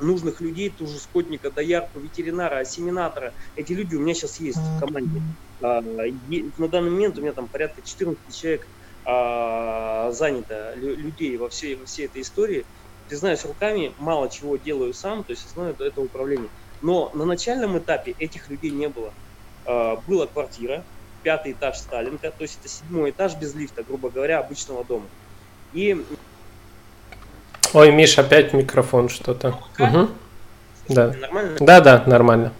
нужных 0.00 0.40
людей, 0.40 0.70
ту 0.70 0.86
же 0.86 0.98
скотника, 0.98 1.50
доярку, 1.50 2.00
ветеринара, 2.00 2.58
ассиминатора. 2.58 3.34
Эти 3.54 3.72
люди 3.72 3.94
у 3.94 4.00
меня 4.00 4.14
сейчас 4.14 4.40
есть 4.40 4.58
в 4.58 4.80
команде. 4.80 5.22
А, 5.62 5.80
на 5.82 6.68
данный 6.68 6.90
момент 6.90 7.18
у 7.18 7.22
меня 7.22 7.32
там 7.32 7.48
порядка 7.48 7.82
14 7.82 8.34
человек 8.34 8.66
а, 9.04 10.10
занято, 10.10 10.74
людей 10.76 11.36
во 11.36 11.48
всей, 11.48 11.76
во 11.76 11.84
всей 11.84 12.06
этой 12.06 12.22
истории. 12.22 12.64
Признаюсь, 13.08 13.44
руками 13.44 13.94
мало 13.98 14.30
чего 14.30 14.56
делаю 14.56 14.94
сам, 14.94 15.22
то 15.22 15.32
есть 15.32 15.46
основное 15.46 15.74
это, 15.74 15.84
это 15.84 16.00
управление. 16.00 16.48
Но 16.80 17.10
на 17.14 17.24
начальном 17.24 17.78
этапе 17.78 18.14
этих 18.18 18.48
людей 18.48 18.70
не 18.70 18.88
было. 18.88 19.12
А, 19.66 19.96
была 19.96 20.26
квартира, 20.26 20.84
пятый 21.22 21.52
этаж 21.52 21.76
Сталинка, 21.76 22.30
то 22.30 22.42
есть 22.42 22.58
это 22.58 22.68
седьмой 22.68 23.10
этаж 23.10 23.36
без 23.36 23.54
лифта, 23.54 23.82
грубо 23.84 24.10
говоря, 24.10 24.38
обычного 24.38 24.84
дома. 24.84 25.08
И 25.72 25.96
Ой, 27.74 27.90
Миш, 27.90 28.16
опять 28.18 28.52
микрофон 28.52 29.08
что-то. 29.08 29.58
Угу. 29.80 30.08
Да. 30.88 31.12
Нормально? 31.12 31.56
Да, 31.58 31.80
да, 31.80 32.04
нормально. 32.06 32.52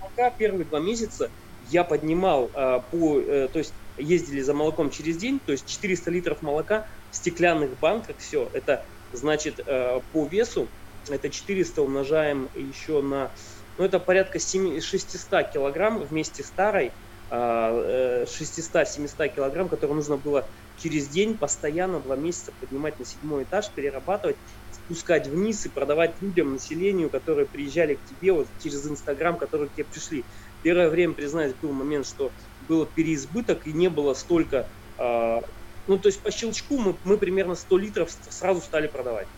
Пока 0.00 0.30
первые 0.30 0.64
два 0.64 0.78
месяца 0.78 1.30
я 1.70 1.82
поднимал 1.82 2.48
э, 2.54 2.80
по, 2.92 3.18
э, 3.18 3.48
то 3.52 3.58
есть 3.58 3.72
ездили 3.98 4.40
за 4.40 4.54
молоком 4.54 4.90
через 4.90 5.16
день, 5.16 5.40
то 5.44 5.50
есть 5.50 5.66
400 5.66 6.10
литров 6.12 6.42
молока 6.42 6.86
в 7.10 7.16
стеклянных 7.16 7.70
банках, 7.80 8.16
все, 8.18 8.48
это 8.52 8.84
значит 9.12 9.60
э, 9.66 10.00
по 10.12 10.26
весу, 10.26 10.68
это 11.08 11.28
400 11.28 11.82
умножаем 11.82 12.48
еще 12.54 13.02
на, 13.02 13.30
ну 13.78 13.84
это 13.84 13.98
порядка 13.98 14.38
7, 14.38 14.80
600 14.80 15.50
килограмм 15.50 15.98
вместе 15.98 16.44
с 16.44 16.50
тарой, 16.50 16.92
600-700 17.30 19.34
килограмм, 19.34 19.68
которые 19.68 19.96
нужно 19.96 20.16
было 20.16 20.48
через 20.74 21.08
день 21.08 21.38
постоянно 21.38 22.00
два 22.00 22.16
месяца 22.16 22.52
поднимать 22.58 22.98
на 22.98 23.04
седьмой 23.04 23.44
этаж, 23.44 23.72
перерабатывать, 23.74 24.38
спускать 24.68 25.28
вниз 25.28 25.64
и 25.66 25.70
продавать 25.70 26.20
людям, 26.20 26.52
населению, 26.52 27.10
которые 27.10 27.48
приезжали 27.48 27.94
к 27.94 28.04
тебе 28.04 28.32
вот 28.32 28.48
через 28.56 28.86
Инстаграм, 28.88 29.38
которые 29.38 29.70
к 29.70 29.74
тебе 29.74 29.86
пришли. 29.86 30.26
Первое 30.62 30.90
время, 30.90 31.14
признаюсь, 31.14 31.54
был 31.54 31.72
момент, 31.72 32.06
что 32.06 32.34
было 32.58 32.90
переизбыток 32.92 33.66
и 33.66 33.72
не 33.72 33.88
было 33.90 34.14
столько, 34.14 34.68
э, 35.00 35.38
ну 35.86 35.98
то 35.98 36.08
есть 36.08 36.22
по 36.22 36.30
щелчку 36.30 36.78
мы, 36.78 36.98
мы 37.02 37.18
примерно 37.18 37.54
100 37.54 37.78
литров 37.78 38.10
сразу 38.10 38.60
стали 38.60 38.88
продавать. 38.88 39.28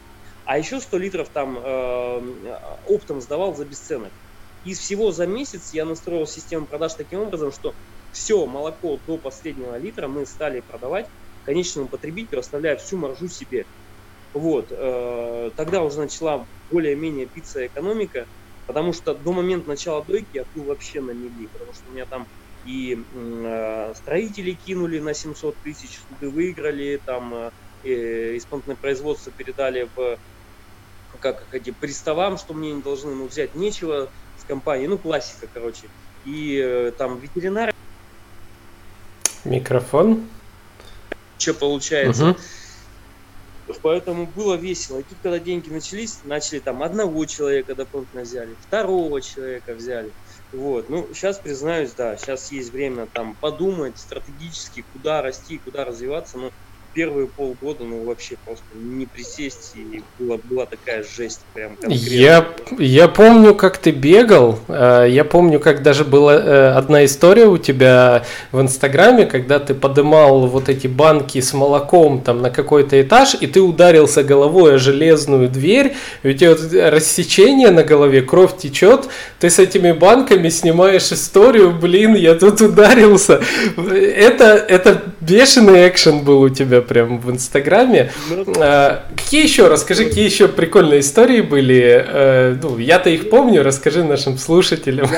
А 0.45 0.59
еще 0.59 0.81
100 0.81 0.99
литров 0.99 1.31
там 1.31 1.59
э, 1.59 2.57
оптом 2.85 3.21
сдавал 3.21 3.55
за 3.55 3.65
бесценок. 3.65 4.15
Из 4.63 4.79
всего 4.79 5.11
за 5.13 5.27
месяц 5.27 5.73
я 5.73 5.85
настроил 5.85 6.27
систему 6.27 6.67
продаж 6.67 6.95
таким 6.95 7.21
образом, 7.21 7.51
что 7.53 7.75
все 8.11 8.47
молоко 8.47 8.99
до 9.07 9.19
последнего 9.19 9.77
литра 9.79 10.09
мы 10.09 10.27
стали 10.27 10.61
продавать 10.61 11.07
конечному 11.43 11.89
потребителю, 11.89 12.41
оставляя 12.41 12.77
всю 12.77 12.99
маржу 12.99 13.29
себе. 13.29 13.67
Вот. 14.33 14.73
Э, 14.73 15.51
тогда 15.57 15.83
уже 15.83 15.99
начала 16.01 16.47
более-менее 16.71 17.27
биться 17.33 17.67
экономика, 17.67 18.27
потому 18.67 18.93
что 18.93 19.15
до 19.15 19.33
момента 19.33 19.69
начала 19.69 20.05
дойки 20.05 20.29
я 20.33 20.45
был 20.55 20.65
вообще 20.67 21.01
на 21.01 21.13
мели, 21.13 21.49
потому 21.53 21.73
что 21.75 21.91
у 21.91 21.93
меня 21.93 22.07
там 22.07 22.29
и 22.63 22.95
э, 22.97 23.95
строители 23.95 24.53
кинули 24.55 25.01
на 25.01 25.15
700 25.15 25.61
тысяч, 25.63 25.99
суды 26.07 26.31
выиграли, 26.31 27.01
там 27.05 27.35
э, 27.35 27.51
исполнительное 28.37 28.77
производство 28.77 29.33
передали 29.33 29.91
в 29.95 30.19
как 31.21 31.53
эти 31.53 31.71
приставам, 31.71 32.39
что 32.39 32.55
мне 32.55 32.73
не 32.73 32.83
должны 32.83 33.15
ну, 33.15 33.27
взять 33.27 33.55
нечего 33.55 34.13
с 34.43 34.45
компании, 34.49 34.87
ну 34.87 34.99
классика, 34.99 35.49
короче. 35.53 35.85
И 36.25 36.93
там 36.99 37.19
ветеринары. 37.19 37.73
Микрофон 39.45 40.29
что 41.43 41.55
получается. 41.55 42.31
Угу. 42.31 42.39
Поэтому 43.83 44.27
было 44.27 44.55
весело. 44.55 44.99
И 44.99 45.03
тут, 45.03 45.19
когда 45.23 45.39
деньги 45.39 45.71
начались, 45.71 46.19
начали 46.25 46.59
там 46.59 46.83
одного 46.83 47.25
человека 47.27 47.75
дополнительно 47.75 48.23
взяли, 48.23 48.55
второго 48.61 49.21
человека 49.21 49.75
взяли. 49.75 50.11
Вот. 50.53 50.91
Ну, 50.91 51.09
сейчас 51.15 51.39
признаюсь, 51.39 51.93
да, 51.97 52.17
сейчас 52.17 52.53
есть 52.53 52.73
время 52.73 53.07
там 53.07 53.35
подумать 53.41 53.99
стратегически, 53.99 54.85
куда 54.93 55.23
расти, 55.23 55.59
куда 55.59 55.85
развиваться. 55.85 56.39
Но 56.39 56.51
первые 56.95 57.27
полгода, 57.27 57.85
ну, 57.85 58.05
вообще 58.05 58.37
просто 58.45 58.65
не 58.75 59.07
присесть, 59.07 59.73
и 59.75 60.03
была, 60.19 60.39
была 60.45 60.67
такая 60.67 61.05
жесть 61.05 61.41
прям 61.55 61.77
Я, 61.89 62.47
я 62.79 63.09
помню, 63.09 63.55
как 63.55 63.79
ты 63.79 63.91
бегал, 63.91 64.59
э, 64.69 65.07
я 65.09 65.25
помню, 65.25 65.61
как 65.61 65.83
даже 65.83 66.05
была 66.05 66.35
э, 66.35 66.69
одна 66.73 67.05
история 67.05 67.47
у 67.47 67.59
тебя 67.59 68.25
в 68.53 68.61
Инстаграме, 68.61 69.27
когда 69.27 69.59
ты 69.59 69.75
подымал 69.75 70.47
вот 70.47 70.69
эти 70.69 70.87
банки 70.87 71.41
с 71.41 71.53
молоком 71.53 72.21
там 72.21 72.43
на 72.43 72.51
какой-то 72.51 73.01
этаж, 73.01 73.37
и 73.41 73.47
ты 73.47 73.61
ударился 73.61 74.23
головой 74.23 74.77
о 74.77 74.79
железную 74.79 75.49
дверь, 75.49 75.95
у 76.23 76.33
тебя 76.33 76.91
рассечение 76.91 77.71
на 77.71 77.83
голове, 77.83 78.23
кровь 78.23 78.57
течет, 78.57 79.09
ты 79.41 79.51
с 79.51 79.59
этими 79.59 79.93
банками 79.93 80.49
снимаешь 80.49 81.11
историю, 81.13 81.73
блин, 81.73 82.15
я 82.15 82.35
тут 82.35 82.61
ударился. 82.61 83.41
Это, 83.77 84.45
это 84.45 85.03
бешеный 85.23 85.89
экшен 85.89 86.25
был 86.25 86.43
у 86.43 86.49
тебя 86.49 86.83
прям 86.83 87.19
в 87.19 87.31
Инстаграме. 87.31 88.13
Ну, 88.29 88.45
а, 88.59 89.07
какие 89.17 89.43
еще, 89.43 89.69
расскажи, 89.69 90.05
какие 90.05 90.25
еще 90.25 90.49
прикольные 90.49 91.01
истории 91.01 91.41
были? 91.41 92.05
А, 92.07 92.59
ну, 92.61 92.79
я-то 92.79 93.09
их 93.09 93.31
помню, 93.31 93.63
расскажи 93.63 94.05
нашим 94.05 94.37
слушателям. 94.37 95.09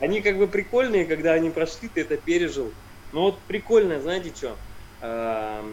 Они 0.00 0.20
как 0.20 0.36
бы 0.36 0.46
прикольные, 0.46 1.06
когда 1.06 1.32
они 1.32 1.50
прошли, 1.50 1.88
ты 1.92 2.02
это 2.02 2.16
пережил. 2.16 2.72
Но 3.12 3.22
вот 3.22 3.38
прикольно, 3.46 4.00
знаете 4.00 4.32
что? 4.36 4.56
А, 5.00 5.64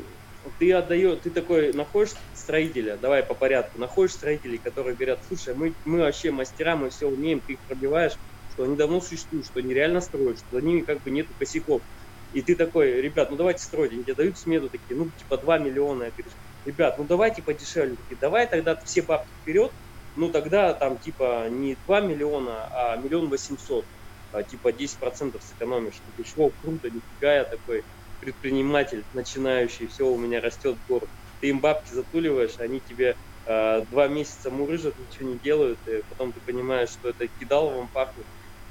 ты 0.59 0.71
отдаешь, 0.73 1.19
ты 1.23 1.29
такой 1.29 1.73
находишь 1.73 2.13
строителя, 2.35 2.97
давай 3.01 3.23
по 3.23 3.33
порядку, 3.33 3.79
находишь 3.79 4.13
строителей, 4.13 4.57
которые 4.57 4.95
говорят, 4.95 5.19
слушай, 5.27 5.53
мы, 5.55 5.73
мы 5.85 5.99
вообще 5.99 6.31
мастера, 6.31 6.75
мы 6.75 6.89
все 6.89 7.07
умеем, 7.07 7.41
ты 7.45 7.53
их 7.53 7.59
пробиваешь, 7.59 8.13
что 8.53 8.63
они 8.63 8.75
давно 8.75 9.01
существуют, 9.01 9.45
что 9.45 9.59
они 9.59 9.73
реально 9.73 10.01
строят, 10.01 10.37
что 10.39 10.59
за 10.59 10.65
ними 10.65 10.81
как 10.81 11.01
бы 11.01 11.11
нету 11.11 11.29
косяков. 11.37 11.81
И 12.31 12.41
ты 12.41 12.55
такой, 12.55 13.01
ребят, 13.01 13.29
ну 13.31 13.37
давайте 13.37 13.65
тебе 13.67 14.15
дают 14.15 14.37
смету 14.37 14.69
такие, 14.69 14.97
ну 14.97 15.11
типа 15.11 15.37
2 15.37 15.57
миллиона. 15.59 16.03
Я 16.05 16.11
говорю, 16.11 16.31
ребят, 16.65 16.97
ну 16.97 17.05
давайте 17.05 17.43
подешевле. 17.43 17.97
Такие, 17.97 18.17
давай 18.17 18.47
тогда 18.49 18.77
все 18.85 19.01
бабки 19.01 19.33
вперед. 19.41 19.71
Ну 20.15 20.31
тогда 20.31 20.73
там 20.73 20.99
типа 20.99 21.47
не 21.49 21.77
2 21.85 22.01
миллиона, 22.01 22.67
а 22.67 22.97
миллион 22.97 23.29
восемьсот. 23.29 23.85
А, 24.31 24.43
типа 24.43 24.71
10% 24.71 25.43
сэкономишь. 25.43 26.01
Ты 26.15 26.23
шло 26.23 26.51
круто, 26.51 26.89
нифига 26.89 27.35
я 27.35 27.43
такой 27.45 27.83
предприниматель 28.19 29.05
начинающий, 29.11 29.87
все 29.87 30.05
у 30.07 30.17
меня 30.17 30.41
растет 30.41 30.77
в 30.77 30.85
гору. 30.87 31.09
Ты 31.39 31.49
им 31.49 31.59
бабки 31.59 31.93
затуливаешь, 31.93 32.59
они 32.59 32.81
тебе 32.81 33.15
э, 33.45 33.81
два 33.87 34.07
месяца 34.07 34.51
мурыжат, 34.51 34.97
ничего 34.97 35.27
не 35.29 35.39
делают, 35.39 35.79
и 35.87 36.03
потом 36.07 36.31
ты 36.33 36.39
понимаешь, 36.41 36.89
что 36.89 37.09
это 37.09 37.27
кидаловым 37.27 37.89
пахнет, 37.89 38.27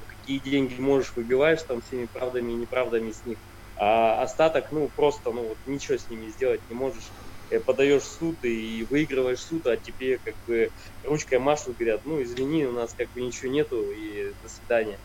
какие 0.07 0.39
деньги 0.41 0.81
можешь 0.81 1.15
выбиваешь 1.17 1.63
там 1.65 1.81
всеми 1.81 2.07
правдами 2.07 2.53
и 2.53 2.57
неправдами 2.57 3.11
с 3.11 3.25
них 3.25 3.39
а 3.81 4.23
остаток, 4.23 4.71
ну, 4.73 4.91
просто, 4.95 5.33
ну, 5.33 5.49
вот 5.49 5.59
ничего 5.65 5.97
с 5.99 6.09
ними 6.09 6.29
сделать 6.29 6.63
не 6.69 6.75
можешь. 6.75 7.15
Э, 7.49 7.61
подаешь 7.61 8.05
суд 8.05 8.45
и 8.45 8.85
выигрываешь 8.85 9.41
суд, 9.43 9.67
а 9.67 9.77
тебе 9.79 10.19
как 10.19 10.37
бы 10.47 10.71
ручкой 11.03 11.39
машут, 11.39 11.77
говорят, 11.79 12.05
ну, 12.05 12.23
извини, 12.23 12.67
у 12.67 12.73
нас 12.73 12.95
как 12.95 13.11
бы 13.13 13.21
ничего 13.23 13.51
нету, 13.53 13.91
и 13.91 14.35
до 14.43 14.49
свидания. 14.49 15.01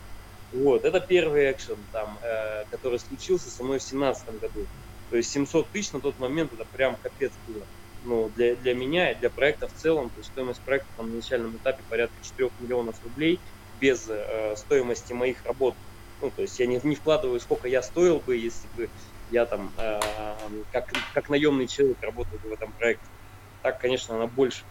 Вот, 0.50 0.84
это 0.84 1.00
первый 1.00 1.50
экшен, 1.52 1.86
там, 1.92 2.18
э, 2.22 2.64
который 2.70 2.98
случился 2.98 3.50
со 3.50 3.64
мной 3.64 3.78
в 3.78 3.82
семнадцатом 3.82 4.38
году. 4.38 4.68
То 5.10 5.16
есть 5.16 5.30
700 5.30 5.72
тысяч 5.72 5.92
на 5.92 6.00
тот 6.00 6.18
момент, 6.18 6.52
это 6.52 6.64
прям 6.70 6.96
капец 6.98 7.38
было. 7.46 7.66
Ну, 8.02 8.30
для, 8.30 8.56
для 8.56 8.74
меня 8.74 9.12
и 9.12 9.18
для 9.18 9.30
проекта 9.30 9.68
в 9.68 9.72
целом, 9.72 10.10
то 10.10 10.20
есть 10.20 10.30
стоимость 10.30 10.62
проекта 10.64 10.90
там, 10.96 11.08
на 11.10 11.16
начальном 11.16 11.58
этапе 11.58 11.84
порядка 11.88 12.20
4 12.20 12.50
миллионов 12.58 13.02
рублей 13.02 13.42
без 13.72 14.08
э, 14.08 14.54
стоимости 14.56 15.12
моих 15.12 15.44
работ 15.44 15.76
ну, 16.20 16.30
то 16.30 16.42
есть 16.42 16.58
я 16.58 16.66
не, 16.66 16.80
не 16.82 16.94
вкладываю, 16.94 17.40
сколько 17.40 17.68
я 17.68 17.82
стоил 17.82 18.20
бы, 18.20 18.36
если 18.36 18.68
бы 18.76 18.88
я 19.30 19.46
там 19.46 19.72
э, 19.76 20.00
как, 20.72 20.92
как 21.12 21.28
наемный 21.28 21.66
человек 21.66 21.98
работал 22.00 22.38
бы 22.38 22.50
в 22.50 22.52
этом 22.52 22.72
проекте. 22.72 23.06
Так, 23.62 23.80
конечно, 23.80 24.14
она 24.14 24.26
больше. 24.26 24.64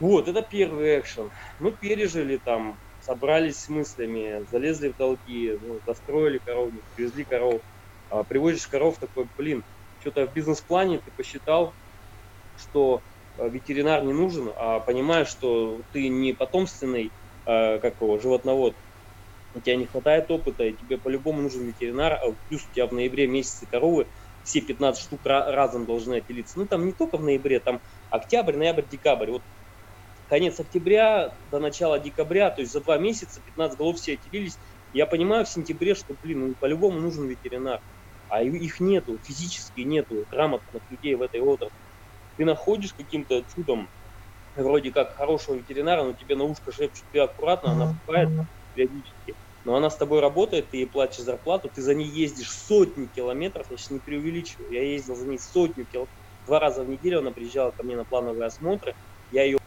Вот, 0.00 0.28
это 0.28 0.42
первый 0.42 1.00
экшен. 1.00 1.30
Ну, 1.60 1.72
пережили 1.72 2.36
там, 2.36 2.78
собрались 3.00 3.56
с 3.56 3.68
мыслями, 3.68 4.44
залезли 4.50 4.88
в 4.88 4.96
долги, 4.96 5.58
ну, 5.60 5.80
достроили 5.86 6.38
коровник, 6.38 6.82
привезли 6.94 7.24
коров. 7.24 7.60
А, 8.10 8.22
привозишь 8.22 8.66
коров, 8.66 8.98
такой, 8.98 9.26
блин, 9.36 9.64
что-то 10.00 10.26
в 10.26 10.32
бизнес-плане 10.32 10.98
ты 10.98 11.10
посчитал, 11.10 11.74
что 12.56 13.02
э, 13.38 13.48
ветеринар 13.48 14.04
не 14.04 14.12
нужен, 14.12 14.50
а 14.56 14.80
понимаешь, 14.80 15.28
что 15.28 15.80
ты 15.92 16.08
не 16.08 16.32
потомственный, 16.32 17.10
э, 17.46 17.78
как 17.78 18.00
его, 18.00 18.18
животновод, 18.18 18.74
у 19.54 19.60
тебя 19.60 19.76
не 19.76 19.86
хватает 19.86 20.30
опыта, 20.30 20.64
и 20.64 20.76
тебе 20.76 20.98
по-любому 20.98 21.42
нужен 21.42 21.66
ветеринар, 21.66 22.14
а 22.14 22.32
плюс 22.48 22.66
у 22.66 22.70
тебя 22.72 22.86
в 22.86 22.92
ноябре 22.92 23.26
месяце 23.26 23.66
коровы, 23.66 24.08
все 24.42 24.60
15 24.60 25.02
штук 25.02 25.26
разом 25.26 25.86
должны 25.86 26.16
отелиться. 26.16 26.58
Ну, 26.58 26.66
там 26.66 26.86
не 26.86 26.92
только 26.92 27.18
в 27.18 27.22
ноябре, 27.22 27.60
там 27.60 27.82
октябрь, 28.08 28.56
ноябрь, 28.56 28.86
декабрь. 28.86 29.30
Вот 29.30 29.42
конец 30.26 30.58
октября 30.60 31.38
до 31.50 31.58
начала 31.58 31.98
декабря, 31.98 32.50
то 32.50 32.60
есть 32.60 32.72
за 32.72 32.80
два 32.82 32.98
месяца 32.98 33.40
15 33.42 33.78
голов 33.78 33.96
все 33.96 34.14
отелились. 34.14 34.58
Я 34.92 35.06
понимаю 35.06 35.44
в 35.44 35.50
сентябре, 35.50 35.94
что, 35.94 36.16
блин, 36.20 36.40
ну, 36.40 36.54
по-любому 36.58 37.00
нужен 37.00 37.26
ветеринар. 37.28 37.80
А 38.28 38.42
их 38.42 38.80
нету, 38.80 39.18
физически 39.22 39.80
нету 39.80 40.26
грамотных 40.30 40.82
людей 40.90 41.14
в 41.14 41.22
этой 41.22 41.40
отрасли. 41.40 41.78
Ты 42.36 42.44
находишь 42.44 42.92
каким-то 42.94 43.42
чудом 43.42 43.90
вроде 44.54 44.92
как 44.92 45.14
хорошего 45.14 45.56
ветеринара, 45.56 46.04
но 46.04 46.12
тебе 46.12 46.36
на 46.36 46.44
ушко 46.44 46.72
шепчут, 46.72 47.06
ты 47.10 47.20
аккуратно, 47.20 47.72
она 47.72 47.86
покупает 47.88 48.30
периодически. 48.74 49.34
Но 49.64 49.76
она 49.76 49.90
с 49.90 49.96
тобой 49.96 50.20
работает, 50.20 50.70
ты 50.70 50.78
ей 50.78 50.86
платишь 50.86 51.24
зарплату, 51.24 51.70
ты 51.72 51.82
за 51.82 51.94
ней 51.94 52.08
ездишь 52.08 52.50
сотни 52.50 53.06
километров, 53.06 53.66
я 53.70 53.76
сейчас 53.76 53.90
не 53.90 53.98
преувеличиваю, 53.98 54.70
я 54.72 54.82
ездил 54.82 55.14
за 55.14 55.26
ней 55.26 55.38
сотню 55.38 55.84
километров, 55.84 56.16
два 56.46 56.60
раза 56.60 56.84
в 56.84 56.88
неделю 56.88 57.18
она 57.18 57.32
приезжала 57.32 57.70
ко 57.70 57.82
мне 57.82 57.96
на 57.96 58.04
плановые 58.04 58.46
осмотры, 58.46 58.94
я 59.30 59.44
ее 59.44 59.58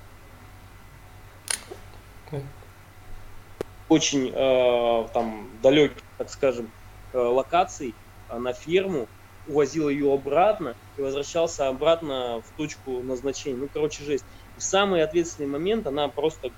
очень 3.91 4.31
э, 4.33 5.07
там 5.13 5.49
далеких, 5.61 6.01
так 6.17 6.29
скажем, 6.29 6.71
э, 7.11 7.17
локаций 7.17 7.93
э, 8.29 8.37
на 8.37 8.53
ферму, 8.53 9.09
увозил 9.45 9.89
ее 9.89 10.13
обратно 10.13 10.75
и 10.95 11.01
возвращался 11.01 11.67
обратно 11.67 12.41
в 12.41 12.55
точку 12.55 13.03
назначения. 13.03 13.57
Ну, 13.57 13.67
короче, 13.71 14.03
жесть. 14.03 14.23
В 14.55 14.61
самый 14.61 15.03
ответственный 15.03 15.49
момент 15.49 15.87
она 15.87 16.07
просто 16.07 16.51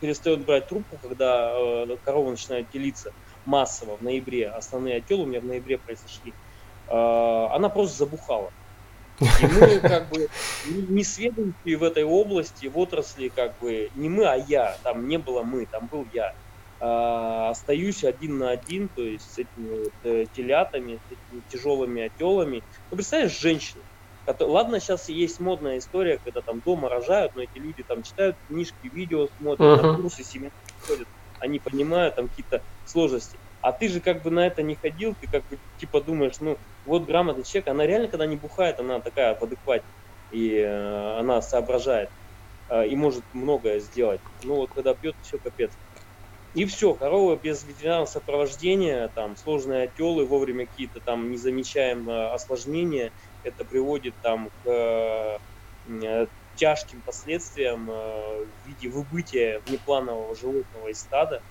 перестает 0.00 0.44
брать 0.44 0.68
трубку, 0.68 0.98
когда 1.02 1.52
э, 1.54 1.96
корова 2.04 2.30
начинает 2.30 2.70
делиться 2.70 3.12
массово 3.44 3.96
в 3.96 4.02
ноябре. 4.02 4.48
Основные 4.48 4.96
отелы 4.98 5.24
у 5.24 5.26
меня 5.26 5.40
в 5.40 5.44
ноябре 5.44 5.78
произошли. 5.78 6.32
Э, 6.88 7.48
она 7.52 7.68
просто 7.68 7.98
забухала. 7.98 8.50
И 9.20 9.46
мы 9.46 9.78
как 9.80 10.08
бы 10.08 10.28
не 10.66 11.04
сведущие 11.04 11.76
в 11.76 11.82
этой 11.82 12.04
области, 12.04 12.66
в 12.66 12.78
отрасли, 12.78 13.28
как 13.28 13.58
бы 13.58 13.90
не 13.94 14.08
мы, 14.08 14.26
а 14.26 14.36
я. 14.36 14.76
Там 14.82 15.08
не 15.08 15.18
было 15.18 15.42
мы, 15.42 15.66
там 15.66 15.86
был 15.86 16.06
я. 16.12 16.34
А, 16.80 17.50
остаюсь 17.50 18.04
один 18.04 18.38
на 18.38 18.50
один, 18.50 18.88
то 18.88 19.02
есть 19.02 19.32
с 19.32 19.38
этими 19.38 19.84
вот, 19.84 19.92
э, 20.02 20.26
телятами, 20.34 20.98
с 21.08 21.12
этими 21.12 21.42
тяжелыми 21.48 22.02
отелами. 22.02 22.62
Ну, 22.90 22.96
представляешь, 22.96 23.38
женщины. 23.38 23.82
Ладно, 24.26 24.80
сейчас 24.80 25.08
есть 25.08 25.38
модная 25.40 25.78
история, 25.78 26.18
когда 26.22 26.40
там 26.40 26.60
дома 26.60 26.88
рожают, 26.88 27.36
но 27.36 27.42
эти 27.42 27.58
люди 27.58 27.82
там 27.82 28.02
читают 28.02 28.36
книжки, 28.48 28.74
видео 28.82 29.28
смотрят, 29.38 29.80
uh-huh. 29.80 29.96
курсы 30.00 30.24
семьи 30.24 30.50
ходят, 30.86 31.08
они 31.40 31.58
понимают 31.58 32.14
там 32.14 32.28
какие-то 32.28 32.62
сложности. 32.86 33.36
А 33.60 33.72
ты 33.72 33.88
же 33.88 34.00
как 34.00 34.22
бы 34.22 34.30
на 34.30 34.46
это 34.46 34.62
не 34.62 34.74
ходил, 34.74 35.14
ты 35.20 35.26
как 35.26 35.42
бы 35.48 35.58
типа 35.78 36.00
думаешь, 36.00 36.34
ну, 36.40 36.58
вот 36.84 37.04
грамотный 37.04 37.44
человек, 37.44 37.68
она 37.68 37.86
реально, 37.86 38.08
когда 38.08 38.26
не 38.26 38.36
бухает, 38.36 38.78
она 38.78 39.00
такая 39.00 39.34
в 39.34 39.42
адеквате, 39.42 39.84
и 40.32 40.56
э, 40.58 41.18
она 41.18 41.40
соображает, 41.40 42.10
э, 42.68 42.88
и 42.88 42.96
может 42.96 43.22
многое 43.32 43.80
сделать. 43.80 44.20
Ну 44.42 44.56
вот 44.56 44.70
когда 44.74 44.94
пьет, 44.94 45.14
все 45.22 45.38
капец. 45.38 45.70
И 46.54 46.66
все, 46.66 46.94
корова 46.94 47.36
без 47.36 47.64
ветеринарного 47.64 48.06
сопровождения, 48.06 49.08
там 49.14 49.36
сложные 49.36 49.84
отелы, 49.84 50.24
вовремя 50.24 50.66
какие-то 50.66 51.00
там 51.00 51.30
не 51.30 51.36
замечаем 51.36 52.08
э, 52.08 52.32
осложнения, 52.32 53.12
это 53.44 53.64
приводит 53.64 54.16
там 54.20 54.50
к 54.62 55.38
э, 55.86 56.26
тяжким 56.54 57.02
последствиям 57.02 57.90
э, 57.90 57.94
в 58.46 58.58
виде 58.64 58.88
выбытия 58.88 59.60
внепланового 59.60 60.34
животного 60.34 60.88
из 60.88 61.00
стада, 61.00 61.42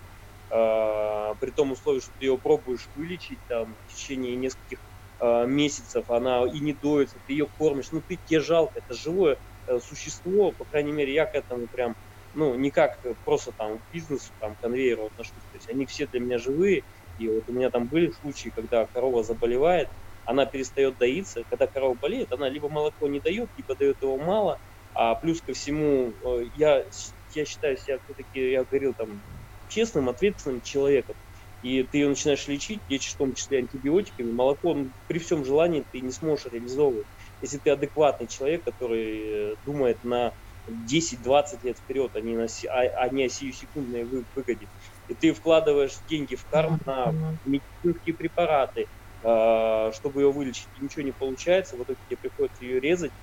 э, 0.52 1.36
при 1.39 1.52
том 1.52 1.72
условии, 1.72 2.00
что 2.02 2.14
ты 2.18 2.26
ее 2.26 2.39
пробуешь 2.39 2.89
вылечить 2.94 3.41
там 3.48 3.76
в 3.76 3.86
течение 3.86 4.36
нескольких 4.36 4.80
месяцев, 5.22 6.10
она 6.10 6.44
и 6.52 6.60
не 6.60 6.74
доится, 6.74 7.22
ты 7.26 7.34
ее 7.34 7.48
кормишь, 7.48 7.91
ну 7.91 8.02
ты 8.02 8.18
тебе 8.18 8.41
жалко, 8.41 8.80
это 8.80 8.94
живое 8.94 9.38
существо, 9.80 10.52
по 10.52 10.66
крайней 10.66 10.91
мере, 10.91 11.14
я 11.14 11.26
к 11.26 11.36
этому 11.36 11.70
прям, 11.70 11.96
ну, 12.34 12.56
не 12.56 12.72
как 12.72 13.02
просто 13.24 13.54
там 13.54 13.80
к 13.80 13.84
бизнесу, 13.89 14.34
там, 14.39 14.56
конвейеру 14.58 15.06
отношусь, 15.08 15.46
то 15.46 15.56
есть 15.58 15.70
они 15.70 15.86
все 15.86 16.08
для 16.08 16.20
меня 16.20 16.39
живые, 16.39 16.84
и 17.18 17.30
вот 17.30 17.48
у 17.48 17.54
меня 17.54 17.70
там 17.70 17.88
были 17.88 18.12
случаи, 18.12 18.50
когда 18.50 18.88
корова 18.88 19.24
заболевает, 19.24 19.89
она 20.26 20.45
перестает 20.45 20.97
доиться, 20.97 21.43
когда 21.49 21.67
корова 21.67 21.95
болеет, 21.95 22.32
она 22.32 22.49
либо 22.49 22.69
молоко 22.69 23.07
не 23.07 23.19
дает, 23.19 23.49
либо 23.55 23.76
дает 23.76 23.97
его 24.01 24.17
мало, 24.17 24.59
а 24.93 25.15
плюс 25.15 25.41
ко 25.41 25.53
всему, 25.53 26.15
э, 26.41 26.45
я, 26.53 26.86
я 27.30 27.45
считаю 27.45 27.78
себя 27.78 27.99
все-таки, 28.03 28.51
я 28.51 28.63
говорил 28.65 28.93
там, 28.95 29.24
честным, 29.67 30.09
ответственным 30.09 30.61
человеком. 30.61 31.15
И 31.61 31.82
ты 31.84 31.99
ее 31.99 32.09
начинаешь 32.09 32.45
лечить, 32.47 32.82
лечишь 32.89 33.13
в 33.13 33.17
том 33.17 33.34
числе 33.34 33.59
антибиотиками, 33.59 34.32
молоко 34.32 34.74
ну, 34.74 34.91
при 35.07 35.19
всем 35.19 35.45
желании 35.45 35.86
ты 35.91 36.01
не 36.01 36.11
сможешь 36.11 36.45
реализовывать. 36.51 37.07
Если 37.39 37.57
ты 37.57 37.69
адекватный 37.69 38.28
человек, 38.28 38.65
который 38.65 39.53
э, 39.53 39.55
думает 39.63 40.03
на 40.03 40.34
10-20 40.69 41.59
лет 41.63 41.78
вперед, 41.80 42.11
а 42.15 42.21
не, 42.21 42.36
на, 42.36 42.47
а, 42.69 42.82
а 43.05 43.09
не 43.09 43.26
о 43.26 43.30
сиюсекундной 43.30 44.03
выгоде. 44.05 44.67
И 45.07 45.15
ты 45.15 45.34
вкладываешь 45.34 46.01
деньги 46.07 46.36
в 46.36 46.45
карму 46.45 46.78
на 46.86 47.13
медицинские 47.45 48.15
препараты, 48.15 48.88
чтобы 49.24 50.21
ее 50.21 50.32
вылечить, 50.32 50.69
ничего 50.80 51.03
не 51.03 51.13
получается, 51.13 51.78
в 51.78 51.84
итоге 51.84 51.99
тебе 52.07 52.17
приходится 52.17 52.65
ее 52.65 52.82
резать, 52.82 53.11
э, 53.11 53.13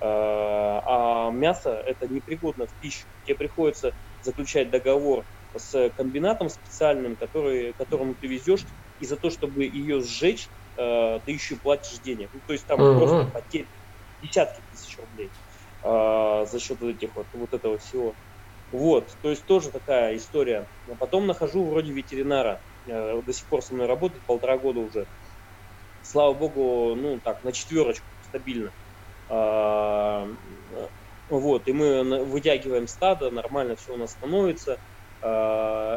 а 0.00 1.30
мясо 1.30 1.74
это 1.86 2.08
непригодно 2.08 2.66
в 2.66 2.74
пищу. 2.80 3.06
Тебе 3.24 3.36
приходится 3.36 3.92
заключать 4.22 4.70
договор 4.70 5.26
с 5.54 5.90
комбинатом 5.90 6.48
специальным, 6.48 7.16
который, 7.16 7.74
которому 7.74 8.14
ты 8.14 8.26
везешь, 8.26 8.64
и 9.00 9.04
за 9.04 9.16
то, 9.16 9.28
чтобы 9.28 9.64
ее 9.64 10.00
сжечь, 10.00 10.48
э, 10.78 11.20
ты 11.24 11.32
еще 11.32 11.56
платишь 11.56 11.98
денег. 11.98 12.30
Ну, 12.32 12.40
то 12.46 12.54
есть 12.54 12.66
там 12.66 12.80
uh-huh. 12.80 12.98
просто 12.98 13.30
потери 13.30 13.68
десятки 14.22 14.62
тысяч 14.70 14.98
рублей 14.98 15.30
за 15.82 16.58
счет 16.60 16.78
вот 16.78 16.90
этих 16.90 17.16
вот, 17.16 17.26
вот 17.32 17.54
этого 17.54 17.78
всего. 17.78 18.14
Вот, 18.70 19.16
то 19.20 19.30
есть 19.30 19.44
тоже 19.46 19.70
такая 19.70 20.16
история. 20.16 20.68
А 20.88 20.94
потом 20.94 21.26
нахожу 21.26 21.64
вроде 21.66 21.92
ветеринара, 21.92 22.60
э, 22.86 23.20
до 23.22 23.32
сих 23.32 23.46
пор 23.48 23.62
со 23.62 23.74
мной 23.74 23.86
работает 23.86 24.24
полтора 24.24 24.58
года 24.58 24.80
уже. 24.80 25.06
Слава 26.02 26.34
богу, 26.34 26.94
ну 26.94 27.20
так, 27.20 27.42
на 27.44 27.52
четверочку 27.52 28.06
стабильно. 28.20 28.72
Э, 29.28 30.36
вот, 31.28 31.68
и 31.68 31.72
мы 31.72 32.24
вытягиваем 32.24 32.88
стадо, 32.88 33.30
нормально 33.30 33.76
все 33.76 33.94
у 33.94 33.96
нас 33.96 34.12
становится. 34.12 34.78
Э, 35.22 35.28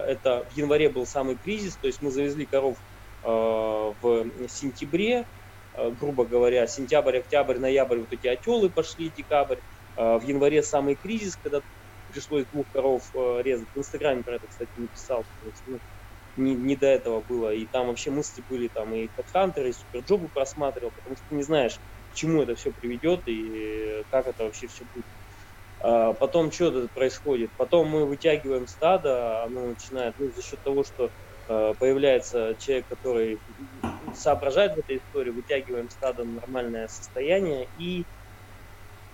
это 0.08 0.46
в 0.50 0.52
январе 0.52 0.90
был 0.90 1.06
самый 1.06 1.38
кризис, 1.38 1.78
то 1.78 1.88
есть 1.88 2.02
мы 2.02 2.12
завезли 2.12 2.46
коров 2.46 2.78
э, 3.24 3.28
в 3.28 4.48
сентябре, 4.50 5.28
грубо 5.74 6.26
говоря, 6.26 6.68
сентябрь, 6.68 7.18
октябрь, 7.20 7.58
ноябрь, 7.58 8.00
вот 8.00 8.14
эти 8.14 8.28
отелы 8.28 8.70
пошли, 8.70 9.10
декабрь. 9.10 9.60
В 9.96 10.22
январе 10.24 10.62
самый 10.64 10.96
кризис, 10.96 11.38
когда 11.38 11.62
пришлось 12.08 12.46
двух 12.48 12.68
коров 12.72 13.10
резать. 13.14 13.70
В 13.74 13.80
Инстаграме 13.80 14.24
про 14.24 14.36
это, 14.36 14.48
кстати, 14.48 14.70
не 14.76 14.88
писал, 14.88 15.26
потому 15.40 15.54
что 15.56 15.72
ну, 15.72 15.80
не, 16.36 16.56
не 16.56 16.76
до 16.76 16.88
этого 16.88 17.22
было. 17.22 17.54
И 17.54 17.68
там 17.68 17.88
вообще 17.88 18.12
мысли 18.12 18.44
были, 18.48 18.70
там 18.70 18.94
и 18.94 19.10
Headhunter, 19.10 19.68
и 19.68 19.74
Суперджобу 19.74 20.30
просматривал, 20.30 20.92
потому 20.96 21.16
что 21.16 21.26
ты 21.30 21.36
не 21.36 21.44
знаешь, 21.44 21.80
к 22.10 22.14
чему 22.14 22.44
это 22.44 22.56
все 22.56 22.72
приведет 22.74 23.22
и 23.28 24.04
как 24.10 24.28
это 24.28 24.44
вообще 24.46 24.68
все 24.68 24.86
будет. 24.86 25.06
А, 25.80 26.14
потом 26.14 26.52
что 26.52 26.90
происходит? 26.94 27.52
Потом 27.58 27.88
мы 27.90 28.06
вытягиваем 28.08 28.68
стадо, 28.68 29.44
оно 29.44 29.68
начинает, 29.70 30.16
ну, 30.18 30.32
за 30.32 30.42
счет 30.42 30.62
того, 30.64 30.84
что 30.84 31.12
а, 31.48 31.74
появляется 31.76 32.56
человек, 32.60 32.88
который 32.88 33.42
соображает 34.14 34.74
в 34.76 34.80
этой 34.80 34.98
истории, 34.98 35.32
вытягиваем 35.32 35.90
стадо 35.90 36.24
на 36.26 36.34
нормальное 36.36 36.88
состояние 36.88 37.68
и 37.76 38.08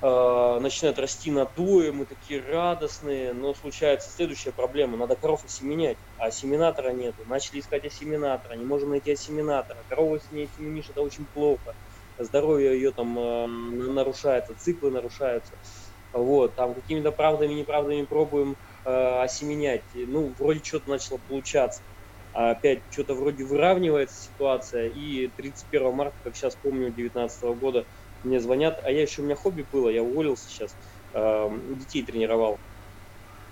э, 0.02 0.60
начинает 0.62 1.00
расти 1.00 1.32
надои, 1.32 1.92
мы 1.92 2.06
такие 2.06 2.42
радостные, 2.42 3.34
но 3.34 3.54
случается 3.54 4.12
следующая 4.12 4.52
проблема, 4.52 4.98
надо 4.98 5.16
коров 5.16 5.44
осеменять, 5.46 6.00
а 6.18 6.28
осеменатора 6.28 6.92
нету, 6.92 7.26
начали 7.26 7.60
искать 7.60 7.86
осеменатора, 7.86 8.54
не 8.56 8.66
можем 8.66 8.90
найти 8.90 9.12
осеменатора, 9.12 9.84
корова 9.88 10.20
с 10.20 10.32
ней 10.32 10.48
семенишь, 10.48 10.90
это 10.90 11.02
очень 11.02 11.28
плохо, 11.28 11.76
здоровье 12.18 12.74
ее 12.74 12.92
там 12.92 13.18
э, 13.18 13.48
нарушается, 13.48 14.56
циклы 14.56 14.92
нарушаются, 14.92 15.58
вот, 16.12 16.56
там 16.56 16.74
какими-то 16.76 17.12
правдами, 17.12 17.54
неправдами 17.54 18.04
пробуем 18.06 18.58
э, 18.84 19.22
осеменять. 19.22 19.86
Ну, 19.94 20.34
вроде 20.38 20.62
что-то 20.64 20.90
начало 20.90 21.20
получаться. 21.20 21.84
А 22.32 22.52
опять 22.52 22.84
что-то 22.90 23.16
вроде 23.16 23.44
выравнивается 23.44 24.20
ситуация. 24.20 24.88
И 24.90 25.28
31 25.30 25.94
марта, 25.94 26.18
как 26.24 26.36
сейчас 26.36 26.56
помню, 26.56 26.92
2019 26.94 27.44
года, 27.60 27.88
мне 28.24 28.40
звонят. 28.40 28.80
А 28.84 28.92
я 28.92 29.02
еще, 29.02 29.22
у 29.22 29.26
меня 29.26 29.36
хобби 29.36 29.64
было, 29.70 29.90
я 29.90 30.04
уволился 30.04 30.50
сейчас, 30.50 30.78
э, 31.14 31.48
детей 31.76 32.06
тренировал. 32.06 32.62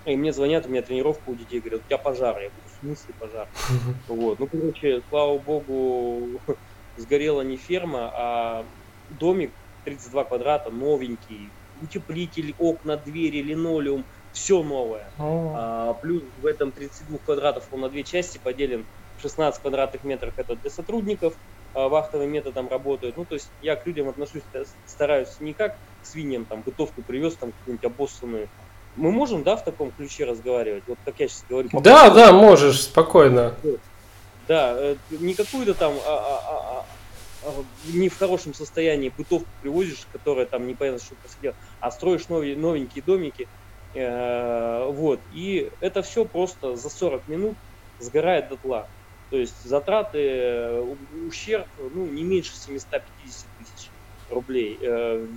И 0.05 0.15
мне 0.15 0.32
звонят, 0.32 0.65
у 0.65 0.70
меня 0.70 0.82
тренировка 0.82 1.24
у 1.30 1.36
детей, 1.36 1.59
говорят, 1.59 1.82
у 1.82 1.86
тебя 1.86 1.97
пожар. 1.97 2.39
Я 2.39 2.49
говорю, 2.51 2.68
в 2.68 2.72
смысле 2.72 3.13
пожар? 3.18 3.47
Вот, 4.07 4.39
ну, 4.39 4.47
короче, 4.49 5.01
слава 5.09 5.38
богу, 5.39 6.43
сгорела 6.95 7.41
не 7.41 7.57
ферма, 7.57 8.11
а 8.15 8.70
домик 9.09 9.55
32 9.84 10.24
квадрата, 10.26 10.72
новенький, 10.72 11.55
утеплитель, 11.74 12.53
окна, 12.57 12.97
двери, 12.97 13.41
линолеум, 13.41 14.07
все 14.32 14.63
новое. 14.63 15.13
А, 15.51 15.93
плюс 15.95 16.24
в 16.36 16.45
этом 16.45 16.72
32 16.72 17.20
квадратов 17.20 17.68
он 17.72 17.82
на 17.82 17.89
две 17.89 18.03
части 18.05 18.39
поделен, 18.41 18.88
16 19.22 19.61
квадратных 19.61 20.03
метров 20.03 20.34
это 20.38 20.55
для 20.55 20.70
сотрудников, 20.70 21.34
а, 21.74 21.89
вахтовым 21.89 22.32
методом 22.32 22.68
работают. 22.70 23.18
Ну, 23.18 23.26
то 23.26 23.36
есть 23.36 23.49
я 23.61 23.76
к 23.76 23.86
людям 23.86 24.09
отношусь, 24.09 24.41
стараюсь 24.86 25.39
не 25.39 25.53
как 25.53 25.78
к 26.01 26.05
свиньям, 26.05 26.45
там, 26.45 26.61
бытовку 26.61 27.01
привез, 27.01 27.36
там, 27.36 27.51
какую-нибудь 27.51 27.86
обоссанную. 27.86 28.49
Мы 28.95 29.11
можем, 29.11 29.43
да, 29.43 29.55
в 29.55 29.63
таком 29.63 29.91
ключе 29.91 30.26
разговаривать? 30.26 30.84
Вот 30.88 30.97
как 31.05 31.20
я 31.20 31.28
сейчас 31.28 31.43
говорю. 31.47 31.70
Да, 31.82 32.09
да, 32.09 32.32
можешь, 32.32 32.82
спокойно. 32.82 33.53
Да, 34.47 34.74
э, 34.78 34.95
не 35.11 35.34
какую-то 35.34 35.74
там 35.74 35.93
а, 36.05 36.09
а, 36.09 36.41
а, 36.47 36.86
а, 37.43 37.53
не 37.93 38.09
в 38.09 38.18
хорошем 38.18 38.53
состоянии 38.53 39.11
бытовку 39.15 39.47
привозишь, 39.61 40.07
которая 40.11 40.45
там 40.45 40.65
непонятно 40.68 40.99
что 41.03 41.15
посидел, 41.15 41.53
а 41.80 41.91
строишь 41.91 42.30
новые, 42.30 42.55
новенькие 42.55 43.03
домики. 43.03 43.47
Э, 43.93 44.89
вот. 44.89 45.20
И 45.34 45.70
это 45.80 46.01
все 46.01 46.26
просто 46.26 46.76
за 46.76 46.89
40 46.89 47.28
минут 47.28 47.55
сгорает 47.99 48.49
дотла. 48.49 48.88
То 49.30 49.38
есть 49.38 49.63
затраты, 49.63 50.19
э, 50.19 50.95
ущерб 51.28 51.67
ну, 51.78 52.05
не 52.05 52.23
меньше 52.23 52.55
750 52.55 53.45
тысяч 53.59 53.89
рублей. 54.30 54.78
Э, 54.82 55.28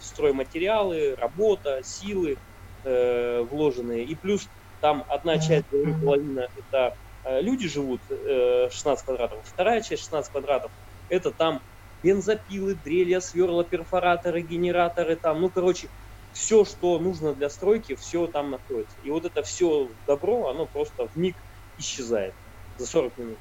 стройматериалы, 0.00 1.14
работа, 1.16 1.82
силы 1.84 2.36
э, 2.84 3.40
вложенные. 3.42 4.04
И 4.04 4.14
плюс 4.14 4.48
там 4.80 5.04
одна 5.08 5.38
часть, 5.38 5.66
половина 6.00 6.48
это 6.56 6.96
люди 7.40 7.68
живут, 7.68 8.00
э, 8.10 8.68
16 8.70 9.04
квадратов, 9.04 9.38
вторая 9.44 9.82
часть 9.82 10.04
16 10.04 10.32
квадратов, 10.32 10.70
это 11.08 11.30
там 11.30 11.60
бензопилы, 12.02 12.74
дрелья, 12.74 13.20
сверла, 13.20 13.64
перфораторы, 13.64 14.40
генераторы, 14.40 15.16
там, 15.16 15.40
ну, 15.40 15.50
короче, 15.50 15.88
все, 16.32 16.64
что 16.64 16.98
нужно 16.98 17.34
для 17.34 17.50
стройки, 17.50 17.96
все 17.96 18.26
там 18.28 18.50
находится. 18.50 18.96
И 19.02 19.10
вот 19.10 19.24
это 19.24 19.42
все 19.42 19.88
добро, 20.06 20.48
оно 20.48 20.66
просто 20.66 21.08
в 21.08 21.16
миг 21.16 21.36
исчезает 21.76 22.34
за 22.78 22.86
40 22.86 23.18
минут. 23.18 23.38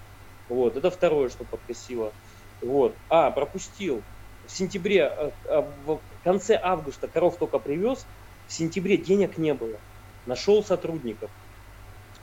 Вот, 0.50 0.76
это 0.76 0.90
второе, 0.90 1.30
что 1.30 1.44
подкосило. 1.44 2.14
Вот. 2.62 2.96
А, 3.10 3.32
пропустил. 3.32 4.02
В 4.46 4.52
сентябре, 4.52 5.12
э, 5.16 5.32
э, 5.46 5.62
в 5.86 6.00
конце 6.24 6.60
августа 6.62 7.08
коров 7.08 7.38
только 7.38 7.60
привез, 7.60 8.06
в 8.48 8.54
сентябре 8.54 8.98
денег 8.98 9.38
не 9.38 9.54
было. 9.54 9.78
Нашел 10.26 10.64
сотрудников. 10.64 11.30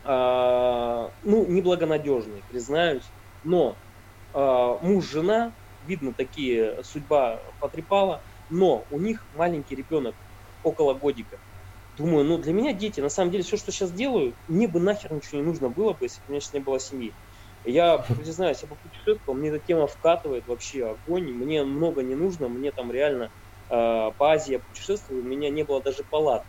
А, 0.04 1.10
ну, 1.22 1.46
неблагонадежные, 1.46 2.42
признаюсь. 2.48 3.04
Но 3.42 3.76
а, 4.32 4.78
муж, 4.80 5.04
жена, 5.04 5.52
видно, 5.86 6.12
такие 6.14 6.82
судьба 6.82 7.40
потрепала, 7.60 8.22
но 8.48 8.86
у 8.90 8.98
них 8.98 9.26
маленький 9.34 9.76
ребенок, 9.76 10.14
около 10.62 10.94
годика. 10.94 11.38
Думаю, 11.96 12.24
ну 12.24 12.38
для 12.38 12.52
меня 12.52 12.72
дети, 12.72 13.00
на 13.00 13.08
самом 13.08 13.30
деле, 13.30 13.44
все, 13.44 13.56
что 13.56 13.70
сейчас 13.70 13.92
делаю, 13.92 14.36
мне 14.48 14.66
бы 14.66 14.80
нахер 14.80 15.12
ничего 15.12 15.40
не 15.40 15.46
нужно 15.46 15.70
было 15.70 15.92
бы, 15.92 16.06
если 16.06 16.20
бы 16.22 16.24
у 16.28 16.32
меня 16.32 16.40
сейчас 16.40 16.52
не 16.54 16.60
было 16.60 16.80
семьи. 16.80 17.14
Я 17.62 17.98
признаюсь, 17.98 18.62
я 18.62 18.68
попутешествовал, 18.68 19.38
мне 19.38 19.50
эта 19.50 19.60
тема 19.60 19.86
вкатывает 19.86 20.46
вообще 20.46 20.84
огонь, 20.86 21.32
мне 21.32 21.62
много 21.64 22.02
не 22.02 22.14
нужно, 22.16 22.48
мне 22.48 22.72
там 22.72 22.90
реально 22.90 23.24
э, 23.24 23.28
по 23.68 24.32
Азии 24.32 24.52
я 24.52 24.58
путешествовал, 24.58 25.20
у 25.20 25.24
меня 25.24 25.50
не 25.50 25.62
было 25.64 25.82
даже 25.82 26.04
палат. 26.08 26.42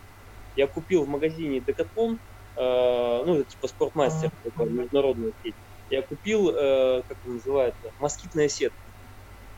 Я 0.54 0.66
купил 0.68 1.04
в 1.04 1.08
магазине 1.08 1.60
Декатлон, 1.60 2.20
э, 2.56 2.60
ну, 2.60 3.36
это 3.36 3.44
типа 3.46 3.68
спортмастер, 3.68 4.30
такой 4.42 4.70
международная 4.70 5.32
сеть. 5.42 5.56
Я 5.88 6.02
купил, 6.02 6.50
э, 6.50 7.02
как 7.08 7.18
это 7.22 7.30
называется, 7.30 7.92
москитная 7.98 8.48
сетка. 8.48 8.78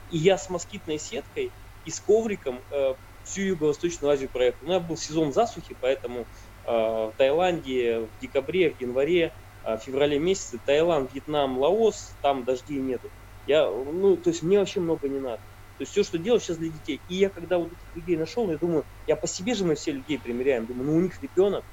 И 0.09 0.19
я 0.19 0.39
с 0.39 0.49
москитной 0.51 0.99
сеткой 0.99 1.55
и 1.85 1.91
с 1.91 2.01
ковриком 2.01 2.65
э, 2.71 2.95
всю 3.29 3.43
Юго-Восточную 3.43 4.13
Азию 4.13 4.31
проехал. 4.31 4.59
У 4.63 4.69
меня 4.69 4.81
был 4.81 4.97
сезон 4.97 5.33
засухи, 5.33 5.77
поэтому 5.81 6.23
э, 6.23 6.27
в 6.71 7.15
Таиланде 7.17 8.01
в 8.01 8.19
декабре, 8.19 8.71
в 8.75 8.81
январе, 8.81 9.33
э, 9.65 9.77
в 9.77 9.81
феврале 9.81 10.19
месяце 10.19 10.59
Таиланд, 10.65 11.13
Вьетнам, 11.13 11.59
Лаос, 11.59 12.19
там 12.23 12.45
дождей 12.45 12.81
нету. 12.81 13.11
Я, 13.45 13.67
ну, 13.71 14.17
то 14.17 14.31
есть 14.31 14.43
мне 14.43 14.59
вообще 14.59 14.81
много 14.81 15.09
не 15.09 15.21
надо. 15.21 15.43
То 15.79 15.83
есть 15.83 15.93
все, 15.93 16.03
что 16.03 16.19
делаю 16.19 16.41
сейчас 16.41 16.59
для 16.59 16.71
детей. 16.71 17.03
И 17.07 17.15
я 17.15 17.31
когда 17.31 17.59
вот 17.59 17.73
этих 17.73 17.95
людей 17.95 18.17
нашел, 18.17 18.51
я 18.51 18.59
думаю, 18.59 18.85
я 19.07 19.17
по 19.17 19.27
себе 19.29 19.55
же 19.55 19.65
мы 19.65 19.75
все 19.77 19.93
людей 19.93 20.19
примеряем. 20.19 20.67
Думаю, 20.67 20.91
ну 20.91 20.97
у 20.97 21.01
них 21.01 21.21
ребенок, 21.23 21.65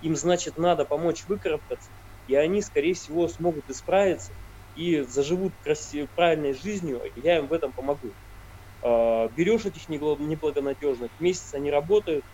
им, 0.00 0.16
значит, 0.16 0.56
надо 0.56 0.84
помочь 0.84 1.26
выкарабкаться, 1.26 1.92
и 2.26 2.34
они, 2.34 2.60
скорее 2.62 2.94
всего, 2.94 3.28
смогут 3.28 3.68
исправиться 3.68 4.34
и 4.74 5.00
заживут 5.02 5.54
красивой, 5.60 6.08
правильной 6.14 6.54
жизнью, 6.54 7.02
я 7.14 7.38
им 7.38 7.48
в 7.48 7.52
этом 7.52 7.72
помогу. 7.72 8.16
А, 8.82 9.28
берешь 9.28 9.64
этих 9.64 9.88
неблагонадежных, 9.88 11.10
месяц 11.20 11.54
они 11.54 11.70
работают, 11.70 12.24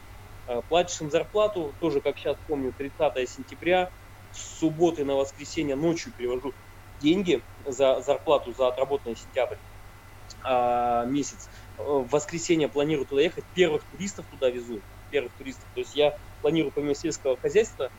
а, 0.46 0.62
платишь 0.62 1.00
им 1.00 1.10
зарплату, 1.10 1.74
тоже, 1.78 2.00
как 2.00 2.18
сейчас 2.18 2.36
помню, 2.46 2.72
30 2.76 3.28
сентября, 3.28 3.90
с 4.32 4.58
субботы 4.58 5.04
на 5.04 5.14
воскресенье 5.14 5.76
ночью 5.76 6.12
перевожу 6.16 6.54
деньги 7.00 7.42
за 7.66 8.00
зарплату 8.00 8.52
за 8.56 8.68
отработанный 8.68 9.16
сентябрь 9.16 9.56
а, 10.42 11.04
месяц. 11.04 11.48
В 11.76 12.08
воскресенье 12.10 12.68
планирую 12.68 13.06
туда 13.06 13.22
ехать, 13.22 13.44
первых 13.54 13.84
туристов 13.84 14.24
туда 14.30 14.48
везу, 14.48 14.80
первых 15.10 15.32
туристов. 15.34 15.68
То 15.74 15.80
есть 15.80 15.94
я 15.94 16.16
планирую 16.40 16.72
помимо 16.72 16.94
сельского 16.94 17.36
хозяйства 17.36 17.90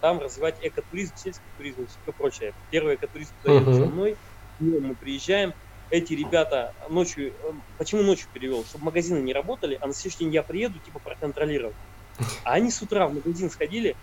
там 0.00 0.18
развивать 0.18 0.56
экотуризм, 0.62 1.14
сельский 1.14 1.44
туризм 1.58 1.82
и 1.82 1.86
все 1.86 2.12
прочее. 2.16 2.54
Первый 2.70 2.94
экотурист 2.94 3.34
туда 3.42 3.54
едет 3.54 3.68
uh-huh. 3.68 3.84
со 3.84 3.86
мной, 3.86 4.16
мы 4.60 4.94
приезжаем, 4.94 5.52
эти 5.90 6.12
ребята 6.14 6.74
ночью, 6.88 7.32
э, 7.42 7.52
почему 7.78 8.02
ночью 8.02 8.28
перевел? 8.32 8.64
Чтобы 8.64 8.86
магазины 8.86 9.18
не 9.18 9.32
работали, 9.32 9.78
а 9.80 9.86
на 9.86 9.94
следующий 9.94 10.24
день 10.24 10.34
я 10.34 10.42
приеду, 10.42 10.78
типа, 10.78 10.98
проконтролировать. 10.98 11.76
А 12.44 12.54
они 12.54 12.70
с 12.70 12.82
утра 12.82 13.06
в 13.06 13.14
магазин 13.14 13.50
сходили, 13.50 13.96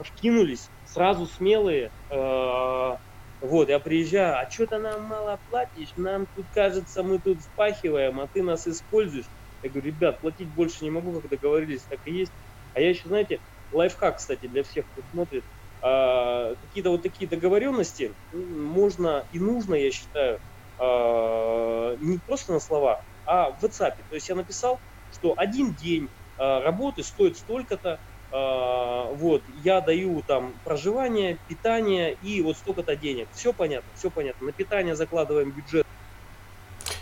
вкинулись, 0.00 0.68
сразу 0.86 1.26
смелые, 1.26 1.90
э, 2.10 2.96
вот, 3.40 3.68
я 3.68 3.80
приезжаю, 3.80 4.38
а 4.38 4.48
что-то 4.50 4.78
нам 4.78 5.02
мало 5.02 5.38
платишь, 5.50 5.88
нам 5.96 6.26
тут 6.36 6.46
кажется, 6.54 7.02
мы 7.02 7.18
тут 7.18 7.40
впахиваем, 7.40 8.20
а 8.20 8.28
ты 8.28 8.42
нас 8.42 8.68
используешь. 8.68 9.26
Я 9.62 9.70
говорю, 9.70 9.88
ребят, 9.88 10.20
платить 10.20 10.48
больше 10.48 10.84
не 10.84 10.90
могу, 10.90 11.20
как 11.20 11.28
договорились, 11.28 11.82
так 11.82 11.98
и 12.04 12.12
есть. 12.12 12.32
А 12.74 12.80
я 12.80 12.90
еще, 12.90 13.08
знаете, 13.08 13.40
лайфхак, 13.72 14.18
кстати, 14.18 14.46
для 14.46 14.62
всех, 14.62 14.84
кто 14.92 15.02
смотрит, 15.10 15.44
э, 15.82 16.54
какие-то 16.68 16.90
вот 16.90 17.02
такие 17.02 17.28
договоренности 17.28 18.12
можно 18.32 19.24
и 19.32 19.40
нужно, 19.40 19.74
я 19.74 19.90
считаю, 19.90 20.40
не 20.82 22.18
просто 22.26 22.52
на 22.52 22.60
словах, 22.60 23.00
а 23.26 23.50
в 23.50 23.62
WhatsApp. 23.62 23.94
То 24.08 24.14
есть 24.14 24.28
я 24.28 24.34
написал, 24.34 24.80
что 25.12 25.34
один 25.36 25.74
день 25.74 26.08
э, 26.38 26.60
работы 26.62 27.02
стоит 27.02 27.36
столько-то, 27.36 28.00
э, 28.32 29.14
вот, 29.14 29.42
я 29.62 29.80
даю 29.80 30.22
там 30.22 30.54
проживание, 30.64 31.38
питание 31.48 32.16
и 32.22 32.42
вот 32.42 32.56
столько-то 32.56 32.96
денег. 32.96 33.28
Все 33.32 33.52
понятно, 33.52 33.88
все 33.94 34.10
понятно. 34.10 34.46
На 34.46 34.52
питание 34.52 34.96
закладываем 34.96 35.50
бюджет. 35.50 35.86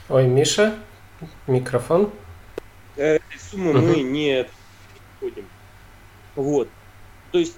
Ой, 0.08 0.26
Миша, 0.26 0.74
микрофон. 1.46 2.10
Э, 2.96 3.18
суммы 3.38 3.70
угу. 3.70 3.80
мы 3.80 4.02
не 4.02 4.46
ходим. 5.20 5.46
Вот. 6.34 6.68
То 7.32 7.38
есть, 7.38 7.56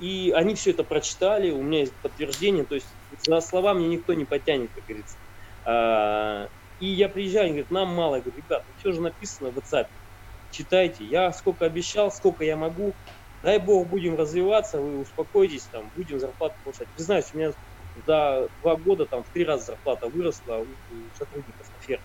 и 0.00 0.32
они 0.34 0.54
все 0.54 0.70
это 0.70 0.82
прочитали, 0.82 1.50
у 1.50 1.62
меня 1.62 1.80
есть 1.80 1.92
подтверждение, 1.96 2.64
то 2.64 2.74
есть 2.74 2.86
за 3.24 3.40
слова 3.40 3.74
мне 3.74 3.88
никто 3.88 4.14
не 4.14 4.24
потянет, 4.24 4.70
как 4.74 4.86
говорится. 4.86 5.16
А, 5.70 6.48
и 6.78 6.86
я 6.86 7.08
приезжаю, 7.08 7.44
они 7.46 7.52
говорят, 7.54 7.70
нам 7.70 7.88
мало. 7.94 8.16
Я 8.16 8.22
говорю, 8.22 8.38
ребят, 8.38 8.64
ну 8.66 8.74
все 8.76 8.92
же 8.92 9.00
написано 9.02 9.50
в 9.52 9.58
WhatsApp. 9.58 9.86
Читайте. 10.50 11.04
Я 11.04 11.32
сколько 11.32 11.66
обещал, 11.66 12.10
сколько 12.12 12.44
я 12.44 12.56
могу. 12.56 12.96
Дай 13.42 13.58
бог, 13.58 13.88
будем 13.88 14.16
развиваться, 14.16 14.80
вы 14.80 14.98
успокойтесь, 14.98 15.68
там, 15.68 15.90
будем 15.92 16.18
зарплату 16.18 16.56
повышать. 16.62 16.88
Признаюсь, 16.94 17.32
у 17.32 17.38
меня 17.38 17.52
за 17.94 18.48
два 18.60 18.76
года 18.76 19.06
там 19.06 19.24
в 19.24 19.30
три 19.30 19.44
раза 19.44 19.64
зарплата 19.66 20.08
выросла 20.08 20.58
у 20.88 21.10
сотрудников 21.14 21.66
на 21.72 21.78
ферме. 21.80 22.04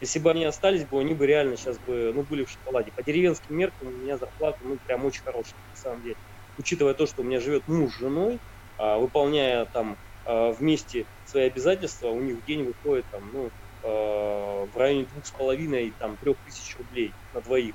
Если 0.00 0.18
бы 0.18 0.30
они 0.30 0.44
остались 0.44 0.86
бы, 0.86 1.00
они 1.00 1.14
бы 1.14 1.26
реально 1.26 1.56
сейчас 1.56 1.80
бы, 1.80 2.12
ну, 2.14 2.24
были 2.24 2.44
в 2.44 2.50
шоколаде. 2.50 2.92
По 2.94 3.02
деревенским 3.02 3.56
меркам 3.56 3.88
у 3.88 3.92
меня 3.92 4.18
зарплата, 4.18 4.58
ну, 4.60 4.78
прям 4.84 5.04
очень 5.06 5.22
хорошая, 5.24 5.60
на 5.70 5.76
самом 5.76 6.02
деле. 6.02 6.16
Учитывая 6.56 6.94
то, 6.94 7.06
что 7.06 7.22
у 7.22 7.24
меня 7.24 7.40
живет 7.40 7.62
муж 7.66 7.94
с 7.94 7.98
женой, 7.98 8.40
а, 8.76 8.98
выполняя 8.98 9.66
там 9.72 9.96
вместе 10.26 11.06
свои 11.24 11.44
обязательства, 11.44 12.08
у 12.08 12.20
них 12.20 12.36
в 12.38 12.44
день 12.44 12.64
выходит 12.64 13.06
там, 13.10 13.32
ну, 13.32 13.50
а, 13.86 14.66
в 14.66 14.76
районе 14.76 15.06
двух 15.06 15.26
с 15.26 15.30
половиной, 15.30 15.94
там, 15.98 16.16
трех 16.16 16.36
тысяч 16.44 16.76
рублей 16.76 17.12
на 17.32 17.40
двоих. 17.40 17.74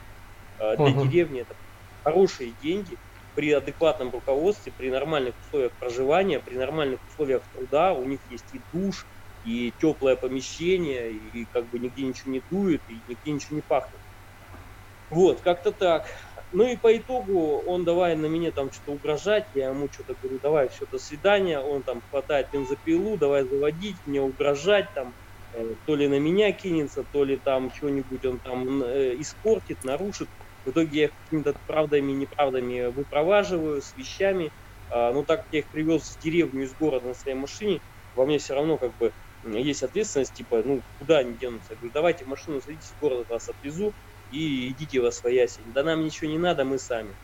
А, 0.60 0.76
для 0.76 0.88
uh-huh. 0.88 1.08
деревни 1.08 1.41
это 1.41 1.56
хорошие 2.04 2.52
деньги 2.62 2.97
при 3.34 3.52
адекватном 3.52 4.12
руководстве, 4.12 4.74
при 4.76 4.89
нормальных 4.89 5.36
условиях 5.39 5.72
проживания, 5.80 6.39
при 6.39 6.56
нормальных 6.56 6.99
условиях 7.08 7.43
труда, 7.54 7.93
у 7.93 8.06
них 8.06 8.20
есть 8.30 8.54
и 8.54 8.62
душ, 8.74 9.08
и 9.43 9.74
теплое 9.80 10.18
помещение, 10.18 11.14
и 11.14 11.45
как 11.45 11.70
бы 11.70 11.80
нигде 11.80 12.04
ничего 12.04 12.32
не 12.32 12.43
дует, 12.49 12.82
и 12.88 13.02
нигде 13.08 13.32
ничего 13.32 13.56
не 13.56 13.64
пахнет. 13.66 14.02
Вот, 15.10 15.41
как-то 15.41 15.72
так. 15.72 16.08
Ну 16.52 16.68
и 16.68 16.76
по 16.76 16.95
итогу 16.97 17.62
он 17.66 17.86
давай 17.86 18.16
на 18.16 18.26
меня 18.26 18.52
там 18.52 18.72
что-то 18.72 18.93
угрожать, 18.93 19.45
я 19.54 19.68
ему 19.70 19.88
что-то 19.91 20.16
говорю, 20.22 20.39
давай, 20.41 20.68
все, 20.70 20.86
до 20.86 20.97
свидания, 20.97 21.60
он 21.62 21.84
там 21.84 22.02
хватает 22.10 22.47
бензопилу, 22.52 23.18
давай 23.18 23.43
заводить, 23.47 24.02
мне 24.06 24.22
угрожать 24.22 24.88
там, 24.93 25.16
э, 25.54 25.76
то 25.86 25.95
ли 25.95 26.08
на 26.10 26.20
меня 26.20 26.52
кинется, 26.52 27.06
то 27.10 27.24
ли 27.24 27.38
там 27.39 27.72
что-нибудь 27.72 28.26
он 28.26 28.41
там 28.41 28.84
э, 28.84 29.16
испортит, 29.22 29.84
нарушит. 29.84 30.28
В 30.66 30.72
итоге 30.72 30.99
я 30.99 31.06
их 31.06 31.12
какими-то 31.26 31.56
правдами, 31.66 32.12
неправдами 32.12 32.88
выпроваживаю 32.88 33.82
с 33.82 33.95
вещами. 33.95 34.52
А, 34.89 35.14
но 35.14 35.24
так 35.24 35.39
как 35.43 35.47
я 35.52 35.60
их 35.60 35.70
привез 35.72 36.16
в 36.16 36.20
деревню 36.20 36.64
из 36.66 36.76
города 36.76 37.08
на 37.08 37.14
своей 37.14 37.38
машине, 37.38 37.80
во 38.14 38.26
мне 38.26 38.38
все 38.39 38.54
равно 38.56 38.78
как 38.78 38.97
бы 38.97 39.14
есть 39.43 39.82
ответственность, 39.84 40.34
типа, 40.34 40.62
ну, 40.64 40.84
куда 40.99 41.20
они 41.20 41.38
денутся? 41.38 41.74
Я 41.74 41.78
говорю, 41.78 41.93
давайте 41.93 42.26
машину 42.26 42.62
садитесь 42.62 42.93
в 42.93 42.97
город, 42.99 43.28
вас 43.30 43.47
отвезу 43.49 43.95
и 44.32 44.69
идите 44.69 45.01
во 45.01 45.11
свояси. 45.11 45.61
Да 45.65 45.84
нам 45.84 46.03
ничего 46.03 46.29
не 46.29 46.38
надо, 46.38 46.65
мы 46.65 46.79
сами. 46.79 47.15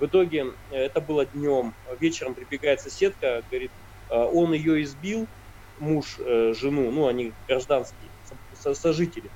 В 0.00 0.06
итоге 0.06 0.46
э, 0.70 0.76
это 0.76 1.00
было 1.00 1.26
днем. 1.26 1.74
Вечером 2.00 2.34
прибегает 2.34 2.80
соседка, 2.80 3.42
говорит, 3.50 3.72
«А, 4.08 4.26
он 4.26 4.52
ее 4.52 4.82
избил, 4.82 5.28
муж 5.78 6.18
э, 6.18 6.52
жену, 6.54 6.90
ну, 6.90 7.06
они 7.06 7.32
гражданские, 7.46 8.10
сожители. 8.54 9.30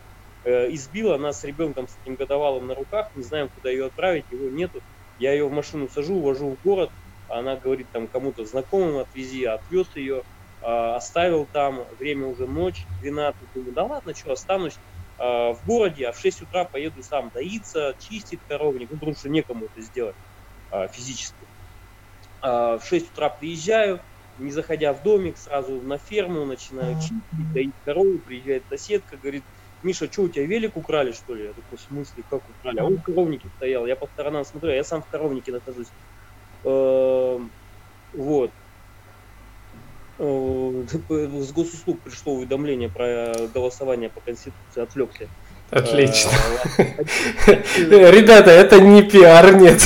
Э, 0.44 0.72
избила, 0.72 1.16
она 1.16 1.32
с 1.32 1.44
ребенком 1.44 1.88
с 1.88 1.98
этим 2.02 2.16
годовалым 2.16 2.66
на 2.66 2.74
руках, 2.74 3.10
не 3.14 3.22
знаем, 3.22 3.48
куда 3.50 3.70
ее 3.70 3.86
отправить, 3.86 4.24
его 4.30 4.48
нету. 4.50 4.82
Я 5.18 5.32
ее 5.32 5.48
в 5.48 5.52
машину 5.52 5.88
сажу, 5.88 6.16
увожу 6.16 6.56
в 6.56 6.60
город, 6.62 6.90
она 7.26 7.56
говорит 7.56 7.90
там 7.92 8.08
кому-то 8.08 8.44
знакомым 8.44 8.98
отвези, 8.98 9.44
отвез 9.44 9.94
ее, 9.96 10.24
э, 10.60 10.66
оставил 10.66 11.46
там, 11.46 11.86
время 11.98 12.26
уже 12.26 12.46
ночь, 12.46 12.88
12, 13.00 13.48
думаю, 13.52 13.72
да 13.74 13.84
ладно, 13.84 14.14
что, 14.14 14.32
останусь 14.32 14.78
э, 14.78 14.97
в 15.24 15.60
городе, 15.64 16.06
а 16.08 16.12
в 16.12 16.18
6 16.18 16.42
утра 16.42 16.64
поеду 16.64 17.02
сам 17.02 17.30
доиться, 17.34 17.94
чистить 17.98 18.44
коровник, 18.46 18.90
ну, 18.90 18.96
потому 18.98 19.14
что 19.16 19.28
некому 19.28 19.66
это 19.66 19.80
сделать 19.82 20.16
э, 20.72 20.88
физически. 20.92 21.46
Э, 22.42 22.78
в 22.78 22.82
6 22.84 23.10
утра 23.10 23.30
приезжаю, 23.30 24.02
не 24.36 24.52
заходя 24.52 24.92
в 24.92 25.02
домик, 25.02 25.38
сразу 25.38 25.82
на 25.82 25.98
ферму 25.98 26.44
начинаю 26.46 26.96
чистить, 26.96 27.52
доить 27.52 27.74
корову, 27.84 28.20
приезжает 28.20 28.66
соседка, 28.68 29.16
говорит, 29.16 29.46
Миша, 29.82 30.10
что 30.10 30.22
у 30.24 30.28
тебя 30.28 30.46
велик 30.46 30.76
украли, 30.76 31.12
что 31.12 31.34
ли? 31.34 31.44
Я 31.46 31.54
такой, 31.54 31.78
в 31.78 31.80
смысле, 31.82 32.24
как 32.24 32.48
украли? 32.48 32.80
А 32.80 32.84
он 32.84 32.96
в 32.98 33.02
коровнике 33.02 33.50
стоял, 33.50 33.86
я 33.86 33.96
по 33.96 34.06
сторонам 34.08 34.44
смотрю, 34.44 34.72
а 34.72 34.74
я 34.74 34.84
сам 34.84 35.02
в 35.02 35.08
коровнике 35.08 35.52
нахожусь. 35.52 35.94
Эм, 36.64 37.54
вот. 38.12 38.52
Э, 40.18 40.84
с 40.88 41.52
госуслуг 41.52 42.00
пришло 42.00 42.34
уведомление 42.34 42.88
про 42.88 43.32
голосование 43.54 44.10
по 44.10 44.20
Конституции, 44.20 44.82
отвлекся. 44.82 45.28
Отлично. 45.70 46.30
Э, 46.76 47.62
Ребята, 48.10 48.50
это 48.50 48.80
не 48.80 49.02
пиар, 49.02 49.54
нет. 49.54 49.82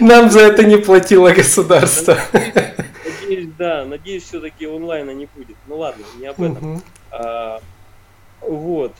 Нам 0.00 0.30
за 0.30 0.40
это 0.40 0.64
не 0.64 0.76
платило 0.76 1.30
государство. 1.30 2.18
Надеюсь, 2.32 3.48
да, 3.58 3.84
надеюсь, 3.84 4.24
все-таки 4.24 4.66
онлайна 4.66 5.10
не 5.10 5.26
будет. 5.26 5.56
Ну 5.68 5.78
ладно, 5.78 6.04
не 6.18 6.26
об 6.26 6.42
этом. 6.42 6.82
А, 7.12 7.60
вот. 8.40 8.92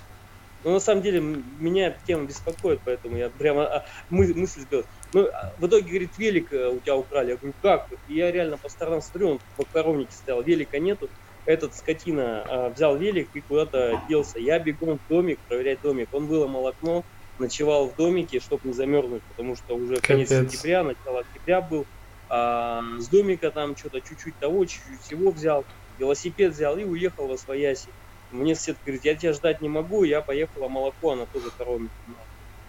Но 0.62 0.72
на 0.72 0.80
самом 0.80 1.02
деле 1.02 1.20
меня 1.20 1.94
тема 2.06 2.26
беспокоит, 2.26 2.80
поэтому 2.84 3.16
я 3.16 3.30
прямо 3.30 3.64
а, 3.64 3.84
мы, 4.10 4.32
мысль 4.34 4.60
сделал. 4.60 4.84
Ну, 5.12 5.26
а, 5.26 5.54
в 5.58 5.66
итоге, 5.66 5.88
говорит, 5.88 6.16
велик 6.18 6.52
э, 6.52 6.68
у 6.68 6.80
тебя 6.80 6.96
украли. 6.96 7.30
Я 7.30 7.36
говорю, 7.36 7.54
как? 7.60 7.88
И 8.06 8.14
я 8.14 8.30
реально 8.30 8.58
по 8.58 8.68
сторонам 8.68 9.00
смотрю, 9.00 9.28
он 9.30 9.40
в 9.56 9.64
коровнике 9.72 10.14
стоял, 10.14 10.42
велика 10.42 10.78
нету. 10.78 11.10
Этот 11.44 11.74
скотина 11.74 12.44
а, 12.44 12.70
взял 12.70 12.96
велик 12.96 13.30
и 13.34 13.40
куда-то 13.40 14.02
делся. 14.08 14.38
Я 14.38 14.58
бегом 14.58 14.98
в 14.98 15.06
домик, 15.08 15.40
проверять 15.48 15.80
домик. 15.80 16.08
Он 16.12 16.26
выломал 16.28 16.66
окно, 16.68 17.04
ночевал 17.38 17.90
в 17.90 17.96
домике, 17.96 18.40
чтобы 18.40 18.68
не 18.68 18.72
замерзнуть, 18.72 19.24
потому 19.26 19.56
что 19.56 19.76
уже 19.76 19.96
конец 19.96 20.28
сентября, 20.28 20.84
начало 20.84 21.20
октября 21.20 21.60
был. 21.60 21.86
А, 22.28 22.82
с 22.98 23.08
домика 23.08 23.50
там 23.50 23.76
что-то 23.76 24.00
чуть-чуть 24.02 24.38
того, 24.38 24.64
чуть-чуть 24.64 25.00
всего 25.00 25.32
взял, 25.32 25.66
велосипед 25.96 26.52
взял 26.52 26.76
и 26.78 26.84
уехал 26.84 27.26
во 27.26 27.36
свояси. 27.36 27.94
Мне 28.30 28.54
сосед 28.54 28.78
говорит, 28.84 29.04
я 29.04 29.16
тебя 29.16 29.32
ждать 29.32 29.60
не 29.60 29.68
могу, 29.68 30.04
я 30.04 30.22
поехала 30.22 30.68
молоко, 30.68 31.10
она 31.12 31.26
тоже 31.26 31.50
коровами 31.50 31.90
а, 32.16 32.24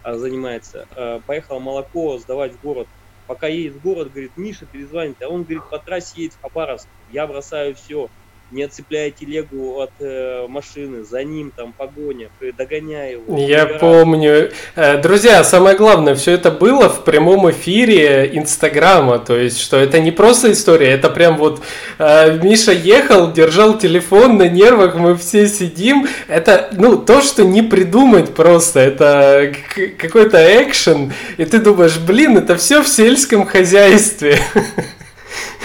занимается. 0.06 0.86
А, 0.96 1.22
поехала 1.22 1.60
молоко 1.60 2.18
сдавать 2.18 2.56
в 2.56 2.60
город. 2.60 2.90
Пока 3.26 3.48
едет 3.48 3.76
в 3.76 3.82
город, 3.82 4.12
говорит, 4.12 4.34
Миша 4.36 4.68
перезвонит, 4.68 5.22
а 5.22 5.30
он, 5.30 5.44
говорит, 5.46 5.68
по 5.70 5.80
трассе 5.80 6.22
едет 6.24 6.36
в 6.36 6.42
Хабаровск. 6.42 6.90
Я 7.08 7.28
бросаю 7.28 7.76
все, 7.76 8.10
не 8.52 8.64
отцепляя 8.64 9.12
телегу 9.12 9.80
от 9.80 9.92
э, 10.00 10.46
машины, 10.48 11.04
за 11.04 11.24
ним 11.24 11.52
там 11.56 11.74
погоня, 11.74 12.30
догоняя 12.58 13.14
его. 13.14 13.38
Я 13.38 13.64
убираю. 13.64 13.80
помню. 13.80 14.52
Э, 14.76 14.98
друзья, 14.98 15.44
самое 15.44 15.78
главное, 15.78 16.16
все 16.16 16.32
это 16.34 16.52
было 16.52 16.90
в 16.90 17.04
прямом 17.04 17.50
эфире 17.52 18.30
Инстаграма, 18.34 19.20
то 19.20 19.38
есть, 19.38 19.60
что 19.60 19.78
это 19.78 20.00
не 20.00 20.12
просто 20.12 20.52
история, 20.52 20.92
это 20.92 21.10
прям 21.10 21.38
вот 21.38 21.62
э, 21.98 22.40
Миша 22.44 22.72
ехал, 22.72 23.32
держал 23.32 23.78
телефон 23.78 24.38
на 24.38 24.48
нервах, 24.50 24.96
мы 24.96 25.16
все 25.16 25.48
сидим, 25.48 26.08
это, 26.28 26.70
ну, 26.74 26.98
то, 26.98 27.22
что 27.22 27.44
не 27.44 27.62
придумать 27.62 28.34
просто, 28.34 28.80
это 28.80 29.54
какой-то 29.98 30.38
экшен, 30.64 31.14
и 31.38 31.46
ты 31.46 31.60
думаешь, 31.60 31.98
блин, 32.00 32.38
это 32.38 32.56
все 32.58 32.84
в 32.84 32.88
сельском 32.88 33.46
хозяйстве. 33.46 34.40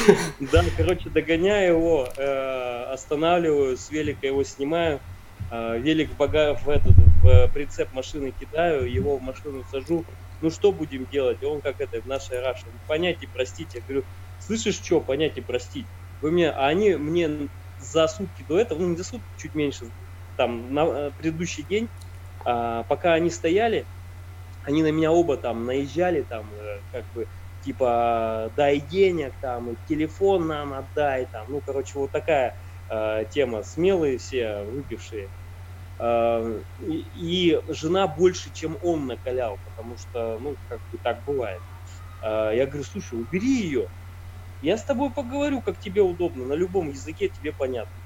Да, 0.40 0.64
короче, 0.76 1.10
догоняю 1.10 1.76
его, 1.76 2.08
э, 2.16 2.82
останавливаю, 2.92 3.76
с 3.76 3.90
велика 3.90 4.26
его 4.26 4.44
снимаю, 4.44 5.00
э, 5.50 5.78
велик 5.78 6.10
в, 6.10 6.16
бага... 6.16 6.54
в, 6.54 6.68
этот, 6.68 6.94
в 7.22 7.48
прицеп 7.48 7.92
машины 7.92 8.32
кидаю, 8.38 8.90
его 8.90 9.16
в 9.16 9.22
машину 9.22 9.64
сажу. 9.70 10.04
Ну 10.40 10.50
что 10.50 10.72
будем 10.72 11.06
делать? 11.06 11.42
Он 11.42 11.60
как 11.60 11.80
это 11.80 12.00
в 12.00 12.06
нашей 12.06 12.40
Раше. 12.40 12.66
Понять 12.86 13.22
и 13.22 13.26
простить. 13.26 13.74
Я 13.74 13.80
говорю, 13.80 14.04
слышишь, 14.40 14.76
что 14.76 15.00
понять 15.00 15.38
и 15.38 15.40
простить? 15.40 15.86
Вы 16.20 16.30
мне, 16.30 16.50
а 16.50 16.66
они 16.66 16.94
мне 16.94 17.48
за 17.80 18.06
сутки 18.08 18.44
до 18.48 18.58
этого, 18.58 18.80
ну 18.80 18.88
не 18.88 18.96
за 18.96 19.04
сутки, 19.04 19.26
чуть 19.38 19.54
меньше, 19.54 19.86
там, 20.36 20.72
на 20.72 20.84
э, 20.86 21.10
предыдущий 21.18 21.62
день, 21.62 21.88
а, 22.44 22.84
пока 22.84 23.14
они 23.14 23.30
стояли, 23.30 23.84
они 24.64 24.82
на 24.82 24.90
меня 24.90 25.12
оба 25.12 25.36
там 25.36 25.64
наезжали, 25.64 26.22
там, 26.22 26.46
как 26.92 27.04
бы, 27.14 27.26
типа 27.66 28.52
дай 28.56 28.78
денег, 28.78 29.34
там, 29.40 29.72
и 29.72 29.76
телефон 29.86 30.46
нам 30.46 30.72
отдай, 30.72 31.26
там, 31.32 31.50
ну, 31.50 31.60
короче, 31.60 31.98
вот 31.98 32.12
такая 32.12 32.54
э, 32.88 33.24
тема, 33.28 33.64
смелые 33.64 34.18
все, 34.18 34.62
выпившие. 34.62 35.30
Э, 35.98 36.62
и, 36.78 37.50
и 37.54 37.60
жена 37.66 38.06
больше, 38.06 38.52
чем 38.52 38.78
он 38.80 39.06
накалял, 39.06 39.58
потому 39.64 39.96
что, 39.96 40.38
ну, 40.38 40.58
как 40.68 40.80
бы 40.92 40.98
так 41.02 41.24
бывает. 41.24 41.62
Э, 42.22 42.52
я 42.54 42.66
говорю, 42.66 42.84
слушай, 42.84 43.14
убери 43.18 43.62
ее, 43.62 43.88
я 44.60 44.78
с 44.78 44.84
тобой 44.84 45.12
поговорю, 45.12 45.60
как 45.60 45.80
тебе 45.80 46.02
удобно, 46.02 46.46
на 46.46 46.54
любом 46.54 46.90
языке 46.90 47.28
тебе 47.28 47.52
понятно. 47.52 48.00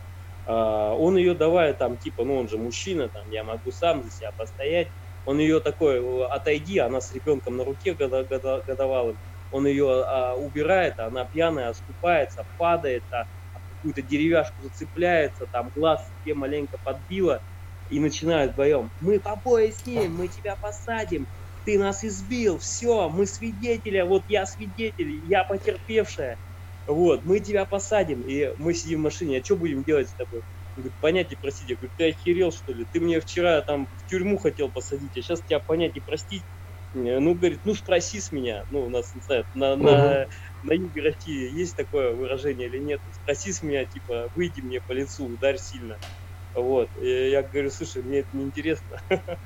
Uh, 0.49 0.95
он 0.95 1.19
ее 1.19 1.35
давай 1.35 1.75
там, 1.75 1.99
типа, 1.99 2.25
ну 2.25 2.37
он 2.37 2.49
же 2.49 2.57
мужчина, 2.57 3.11
там, 3.11 3.29
я 3.29 3.45
могу 3.45 3.71
сам 3.71 4.03
за 4.03 4.11
себя 4.11 4.33
постоять. 4.33 4.89
Он 5.25 5.39
ее 5.39 5.61
такой, 5.61 6.01
отойди, 6.29 6.79
она 6.79 7.03
с 7.03 7.13
ребенком 7.13 7.57
на 7.59 7.65
руке 7.65 7.95
годовалым 7.95 9.19
он 9.51 9.67
ее 9.67 10.05
а, 10.05 10.35
убирает, 10.37 10.99
а 10.99 11.07
она 11.07 11.25
пьяная, 11.25 11.71
оступается, 11.71 12.45
падает, 12.57 13.05
а, 13.13 13.25
какую-то 13.69 14.03
деревяшку 14.03 14.63
зацепляется, 14.63 15.47
там 15.51 15.71
глаз 15.75 16.01
себе 16.21 16.35
маленько 16.35 16.79
подбило, 16.83 17.43
и 17.89 17.99
начинают 17.99 18.53
вдвоем, 18.53 18.93
мы 19.01 19.21
побои 19.21 19.71
с 19.71 19.85
ним, 19.85 20.15
мы 20.15 20.29
тебя 20.29 20.57
посадим, 20.57 21.27
ты 21.65 21.79
нас 21.79 22.05
избил, 22.05 22.59
все, 22.59 23.09
мы 23.09 23.27
свидетели, 23.27 24.01
вот 24.03 24.23
я 24.29 24.47
свидетель, 24.47 25.27
я 25.27 25.45
потерпевшая, 25.45 26.39
вот, 26.87 27.25
мы 27.25 27.41
тебя 27.41 27.67
посадим, 27.67 28.23
и 28.23 28.53
мы 28.57 28.75
сидим 28.75 29.01
в 29.01 29.05
машине, 29.05 29.41
а 29.41 29.45
что 29.45 29.57
будем 29.57 29.83
делать 29.85 30.09
с 30.11 30.15
тобой? 30.15 30.43
Он 30.77 30.83
говорит, 30.83 30.99
понять 31.01 31.33
и 31.33 31.37
простить. 31.37 31.69
Я 31.69 31.77
говорю, 31.77 31.93
ты 31.97 32.11
охерел, 32.11 32.53
что 32.53 32.73
ли? 32.73 32.87
Ты 32.91 33.01
мне 33.01 33.21
вчера 33.21 33.61
там 33.61 33.89
в 33.97 34.05
тюрьму 34.09 34.39
хотел 34.39 34.71
посадить, 34.71 35.17
а 35.17 35.21
сейчас 35.21 35.43
тебя 35.43 35.59
понять 35.61 35.97
и 35.97 36.01
простить 36.01 36.45
ну, 36.93 37.35
говорит, 37.35 37.61
ну 37.65 37.75
спроси 37.75 38.21
с 38.21 38.33
меня. 38.33 38.65
Ну, 38.69 38.87
у 38.87 38.89
нас, 38.91 39.15
не 39.15 39.21
знаю, 39.21 39.45
на, 39.55 39.75
угу. 39.75 39.85
на, 39.85 40.27
на 40.63 40.73
юге 40.73 41.03
России 41.03 41.51
есть 41.53 41.77
такое 41.77 42.13
выражение 42.13 42.69
или 42.69 42.79
нет. 42.79 43.01
Спроси 43.13 43.53
с 43.53 43.63
меня, 43.63 43.85
типа, 43.85 44.31
выйди 44.35 44.61
мне 44.61 44.81
по 44.81 44.93
лицу, 44.93 45.27
ударь 45.27 45.59
сильно. 45.59 45.99
Вот. 46.55 46.91
И 47.01 47.31
я 47.31 47.43
говорю, 47.43 47.71
слушай, 47.71 48.03
мне 48.03 48.21
это 48.21 48.37
не 48.37 48.45
интересно. 48.45 49.01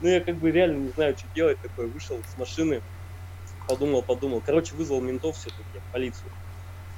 ну, 0.00 0.08
я 0.08 0.20
как 0.20 0.38
бы 0.38 0.50
реально 0.50 0.78
не 0.86 0.90
знаю, 0.90 1.16
что 1.16 1.28
делать 1.28 1.60
такое. 1.60 1.86
Вышел 1.86 2.22
с 2.24 2.36
машины, 2.36 2.82
подумал, 3.66 4.02
подумал. 4.02 4.42
Короче, 4.42 4.74
вызвал 4.74 5.00
ментов 5.00 5.36
все-таки, 5.36 5.80
полицию. 5.92 6.32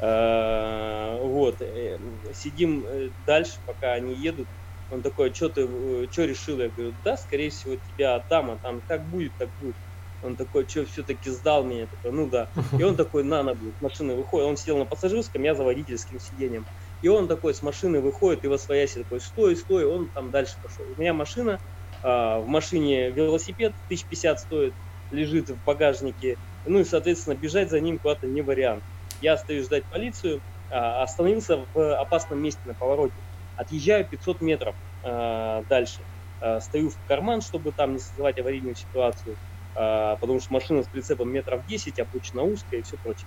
А, 0.00 1.18
вот. 1.18 1.60
Э, 1.60 1.98
сидим 2.32 2.86
э, 2.86 3.10
дальше, 3.26 3.60
пока 3.66 3.92
они 3.92 4.14
едут. 4.14 4.48
Он 4.88 5.02
такой, 5.02 5.32
что 5.34 5.50
ты, 5.50 5.62
э, 5.62 6.08
что 6.10 6.24
решил? 6.24 6.58
Я 6.58 6.70
говорю, 6.70 6.96
да, 7.04 7.16
скорее 7.18 7.50
всего, 7.50 7.76
тебя 7.76 8.14
отдам, 8.16 8.50
а 8.50 8.58
там 8.58 8.80
как 8.86 9.08
будет, 9.08 9.36
так 9.36 9.50
будет. 9.56 9.76
Он 10.22 10.36
такой, 10.36 10.66
что, 10.68 10.84
все-таки 10.84 11.30
сдал 11.30 11.64
меня? 11.64 11.86
Такой, 11.86 12.12
ну 12.12 12.28
да. 12.28 12.48
И 12.78 12.82
он 12.82 12.96
такой, 12.96 13.24
на, 13.24 13.42
на, 13.42 13.54
с 13.54 13.80
машины 13.80 14.14
выходит. 14.14 14.46
Он 14.46 14.56
сидел 14.56 14.78
на 14.78 14.84
пассажирском, 14.84 15.42
я 15.42 15.54
за 15.54 15.64
водительским 15.64 16.20
сиденьем. 16.20 16.66
И 17.02 17.08
он 17.08 17.28
такой 17.28 17.54
с 17.54 17.62
машины 17.62 18.00
выходит 18.00 18.44
и 18.44 18.48
во 18.48 18.58
свояси 18.58 19.02
такой, 19.02 19.20
стой, 19.20 19.56
стой, 19.56 19.86
он 19.86 20.08
там 20.08 20.30
дальше 20.30 20.56
пошел. 20.62 20.84
У 20.96 21.00
меня 21.00 21.14
машина, 21.14 21.58
а, 22.02 22.38
в 22.40 22.46
машине 22.46 23.10
велосипед 23.10 23.72
1050 23.86 24.40
стоит, 24.40 24.74
лежит 25.10 25.48
в 25.48 25.64
багажнике. 25.64 26.36
Ну 26.66 26.80
и, 26.80 26.84
соответственно, 26.84 27.34
бежать 27.34 27.70
за 27.70 27.80
ним 27.80 27.98
куда-то 27.98 28.26
не 28.26 28.42
вариант. 28.42 28.82
Я 29.22 29.34
остаюсь 29.34 29.64
ждать 29.64 29.84
полицию, 29.84 30.42
а, 30.70 31.02
остановился 31.02 31.64
в 31.72 31.96
опасном 31.96 32.42
месте 32.42 32.60
на 32.66 32.74
повороте. 32.74 33.14
Отъезжаю 33.56 34.06
500 34.06 34.40
метров 34.40 34.74
э, 35.02 35.62
дальше. 35.68 35.98
Э, 36.40 36.60
стою 36.60 36.88
в 36.88 36.96
карман, 37.06 37.42
чтобы 37.42 37.72
там 37.72 37.92
не 37.92 37.98
создавать 37.98 38.38
аварийную 38.38 38.74
ситуацию, 38.74 39.36
потому 39.74 40.40
что 40.40 40.52
машина 40.52 40.82
с 40.82 40.88
прицепом 40.88 41.30
метров 41.30 41.64
10, 41.66 41.98
обычно 42.00 42.42
узкая 42.42 42.80
и 42.80 42.82
все 42.82 42.96
прочее. 42.96 43.26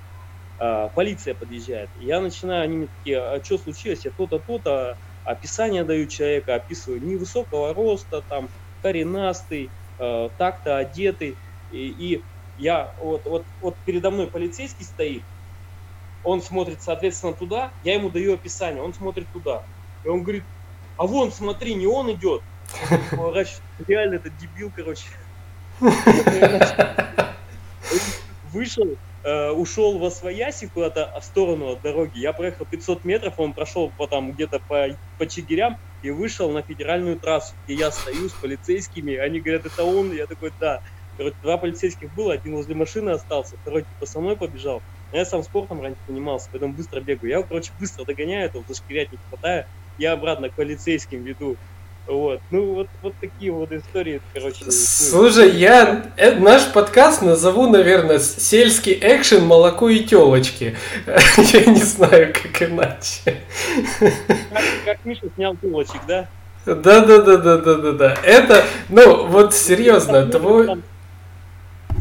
Э, 0.60 0.90
полиция 0.94 1.34
подъезжает. 1.34 1.90
Я 2.00 2.22
начинаю, 2.22 2.64
они 2.64 2.78
мне 2.78 2.88
такие, 2.88 3.20
а 3.20 3.44
что 3.44 3.58
случилось? 3.58 4.06
Я 4.06 4.12
то-то, 4.12 4.40
то-то, 4.40 4.98
описание 5.26 5.84
даю 5.84 6.08
человека, 6.08 6.56
описываю 6.56 7.02
невысокого 7.04 7.74
роста, 7.74 8.22
там, 8.22 8.50
коренастый, 8.82 9.70
э, 10.00 10.30
так-то 10.38 10.78
одетый. 10.78 11.36
И, 11.72 11.88
и 11.88 12.22
я, 12.58 12.94
вот, 13.02 13.26
вот, 13.26 13.46
вот 13.62 13.76
передо 13.86 14.12
мной 14.12 14.28
полицейский 14.28 14.86
стоит, 14.86 15.24
он 16.24 16.42
смотрит, 16.42 16.82
соответственно, 16.82 17.34
туда, 17.34 17.72
я 17.84 17.96
ему 17.96 18.10
даю 18.10 18.36
описание, 18.36 18.82
он 18.82 18.94
смотрит 18.94 19.28
туда. 19.34 19.64
И 20.06 20.08
он 20.08 20.24
говорит, 20.24 20.44
а 20.98 21.08
вон, 21.08 21.32
смотри, 21.32 21.74
не 21.74 21.88
он 21.88 22.12
идет. 22.12 22.42
Реально, 23.88 24.16
это 24.16 24.30
дебил, 24.30 24.72
короче. 24.74 25.08
Вышел, 28.44 28.98
э, 29.24 29.50
ушел 29.52 30.00
во 30.00 30.10
свояси 30.12 30.68
куда-то 30.68 31.12
в 31.20 31.24
сторону 31.24 31.72
от 31.74 31.82
дороги. 31.82 32.20
Я 32.20 32.34
проехал 32.34 32.66
500 32.66 33.04
метров, 33.04 33.34
он 33.38 33.54
прошел 33.54 33.92
потом 33.98 34.34
где-то 34.34 34.60
по, 34.68 34.88
по 35.18 35.28
Чигирям 35.28 35.78
и 36.02 36.12
вышел 36.12 36.52
на 36.52 36.62
федеральную 36.62 37.20
трассу, 37.20 37.56
где 37.64 37.74
я 37.76 37.92
стою 37.92 38.30
с 38.30 38.34
полицейскими. 38.34 39.16
Они 39.16 39.42
говорят, 39.42 39.66
это 39.66 39.84
он. 39.84 40.14
Я 40.14 40.28
такой, 40.28 40.52
да. 40.60 40.82
Короче, 41.18 41.36
два 41.42 41.58
полицейских 41.58 42.12
было, 42.14 42.34
один 42.34 42.56
возле 42.56 42.76
машины 42.76 43.12
остался, 43.12 43.58
второй 43.58 43.84
типа 43.84 44.06
со 44.06 44.20
мной 44.20 44.36
побежал. 44.36 44.84
Но 45.12 45.20
я 45.20 45.26
сам 45.26 45.44
спортом 45.44 45.80
раньше 45.82 46.02
занимался, 46.08 46.50
поэтому 46.52 46.74
быстро 46.74 47.02
бегаю. 47.02 47.30
Я, 47.32 47.44
короче, 47.44 47.72
быстро 47.78 48.04
догоняю, 48.06 48.48
этого 48.48 48.66
зашкирять 48.68 49.12
не 49.12 49.20
хватает. 49.30 49.68
Я 49.98 50.14
обратно 50.14 50.50
к 50.50 50.56
полицейским 50.56 51.24
веду. 51.24 51.60
Вот. 52.08 52.42
Ну, 52.52 52.74
вот, 52.74 52.88
вот 53.02 53.14
такие 53.22 53.52
вот 53.52 53.72
истории, 53.72 54.22
короче. 54.34 54.70
Слушай, 54.72 55.52
я 55.52 56.12
э, 56.18 56.36
наш 56.36 56.70
подкаст 56.74 57.22
назову, 57.22 57.70
наверное, 57.70 58.20
сельский 58.20 58.98
экшен, 59.02 59.46
молоко 59.46 59.88
и 59.88 60.04
телочки. 60.04 60.76
я 61.38 61.66
не 61.66 61.82
знаю, 61.82 62.34
как 62.34 62.70
иначе. 62.70 63.42
Как, 64.00 64.64
как 64.86 65.06
Миша 65.06 65.28
снял 65.36 65.56
телочек, 65.56 66.02
да? 66.06 66.28
Да, 66.66 66.76
да, 66.76 67.02
да, 67.02 67.38
да, 67.38 67.58
да, 67.58 67.76
да, 67.76 67.92
да. 67.94 68.18
Это, 68.24 68.66
ну, 68.90 69.28
вот 69.28 69.54
серьезно, 69.54 70.26
твой. 70.28 70.82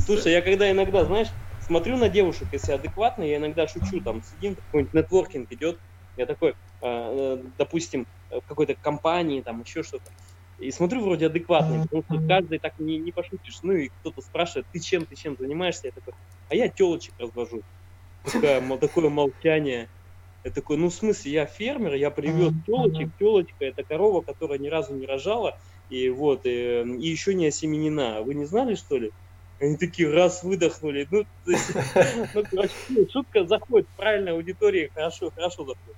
Слушай, 0.05 0.33
я 0.33 0.43
когда 0.43 0.69
иногда, 0.69 1.05
знаешь, 1.05 1.29
смотрю 1.65 1.97
на 1.97 2.09
девушек, 2.09 2.49
если 2.51 2.73
адекватно, 2.73 3.23
я 3.23 3.37
иногда 3.37 3.69
шучу, 3.69 4.01
там 4.01 4.23
сидим, 4.23 4.57
какой-нибудь 4.57 4.95
нетворкинг 4.95 5.53
идет, 5.53 5.79
я 6.17 6.27
такой, 6.27 6.55
а, 6.81 7.37
э, 7.39 7.45
допустим, 7.59 8.07
в 8.31 8.43
какой-то 8.47 8.75
компании, 8.75 9.41
там 9.41 9.63
еще 9.63 9.83
что-то, 9.83 10.11
и 10.59 10.71
смотрю 10.71 11.03
вроде 11.03 11.27
адекватный, 11.27 11.83
потому 11.83 12.05
что 12.05 12.29
каждый 12.29 12.59
так 12.61 12.79
не, 12.79 12.99
не 12.99 13.11
пошутишь. 13.11 13.59
Ну 13.63 13.73
и 13.73 13.89
кто-то 13.89 14.23
спрашивает, 14.23 14.67
ты 14.73 14.79
чем, 14.79 15.05
ты 15.05 15.17
чем 15.17 15.37
занимаешься? 15.37 15.89
Я 15.89 15.93
такой, 15.93 16.15
а 16.49 16.55
я 16.55 16.69
телочек 16.69 17.15
развожу. 17.19 17.63
Такое, 18.25 18.79
такое 18.79 19.09
молчание. 19.09 19.89
Я 20.45 20.51
такой, 20.51 20.77
ну 20.77 20.89
в 20.89 20.95
смысле, 20.95 21.33
я 21.33 21.47
фермер, 21.47 21.95
я 21.95 22.11
привез 22.11 22.53
телочек, 22.67 23.11
телочка 23.19 23.65
это 23.65 23.83
корова, 23.85 24.23
которая 24.23 24.59
ни 24.59 24.69
разу 24.69 24.95
не 24.95 25.07
рожала, 25.07 25.59
и 25.89 26.09
вот, 26.11 26.47
и, 26.47 26.83
и 26.83 27.09
еще 27.09 27.35
не 27.35 27.47
осеменена. 27.47 28.23
Вы 28.23 28.35
не 28.35 28.45
знали, 28.45 28.75
что 28.75 28.99
ли? 28.99 29.13
Они 29.63 29.77
такие 29.77 30.13
раз 30.13 30.43
выдохнули. 30.43 31.07
Ну, 31.09 31.25
ну 31.47 32.45
короче, 32.51 32.73
ну, 32.89 33.07
шутка 33.13 33.47
заходит 33.47 33.87
в 33.87 33.97
правильной 33.97 34.33
аудитории, 34.33 34.91
хорошо, 34.93 35.31
хорошо 35.31 35.59
заходит. 35.65 35.97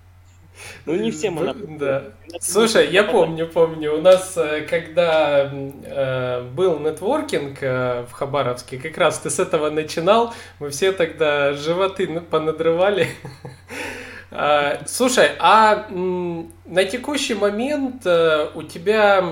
Ну, 0.85 0.95
не 0.97 1.11
всем 1.11 1.39
она... 1.39 1.55
Да. 1.55 2.13
Слушай, 2.41 2.91
я 2.91 3.05
помню, 3.05 3.49
помню. 3.49 3.97
У 3.97 4.03
нас, 4.03 4.37
э, 4.37 4.67
когда 4.69 5.51
э, 5.51 6.43
был 6.43 6.79
нетворкинг 6.79 7.63
э, 7.63 8.03
в 8.03 8.13
Хабаровске, 8.13 8.77
как 8.77 8.99
раз 8.99 9.19
ты 9.19 9.31
с 9.31 9.39
этого 9.39 9.71
начинал, 9.71 10.35
мы 10.59 10.69
все 10.69 10.93
тогда 10.93 11.55
животы 11.55 12.21
понадрывали. 12.21 13.09
А, 14.37 14.81
слушай, 14.87 15.31
а 15.39 15.87
на 15.91 16.85
текущий 16.85 17.35
момент 17.35 18.05
э, 18.05 18.49
у 18.57 18.65
тебя, 18.65 19.23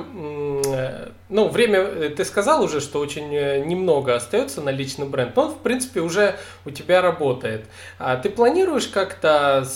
ну, 1.33 1.49
время, 1.49 1.79
э, 1.81 2.09
ты 2.11 2.25
сказал 2.25 2.63
уже, 2.63 2.81
что 2.81 3.01
очень 3.01 3.31
немного 3.31 4.15
остается 4.15 4.61
на 4.61 4.71
личный 4.71 5.07
бренд, 5.07 5.35
но 5.35 5.47
он, 5.47 5.51
в 5.53 5.59
принципе, 5.59 6.01
уже 6.01 6.37
у 6.65 6.71
тебя 6.71 7.03
работает. 7.03 7.67
А 7.99 8.17
ты 8.17 8.31
планируешь 8.31 8.87
как-то 8.87 9.67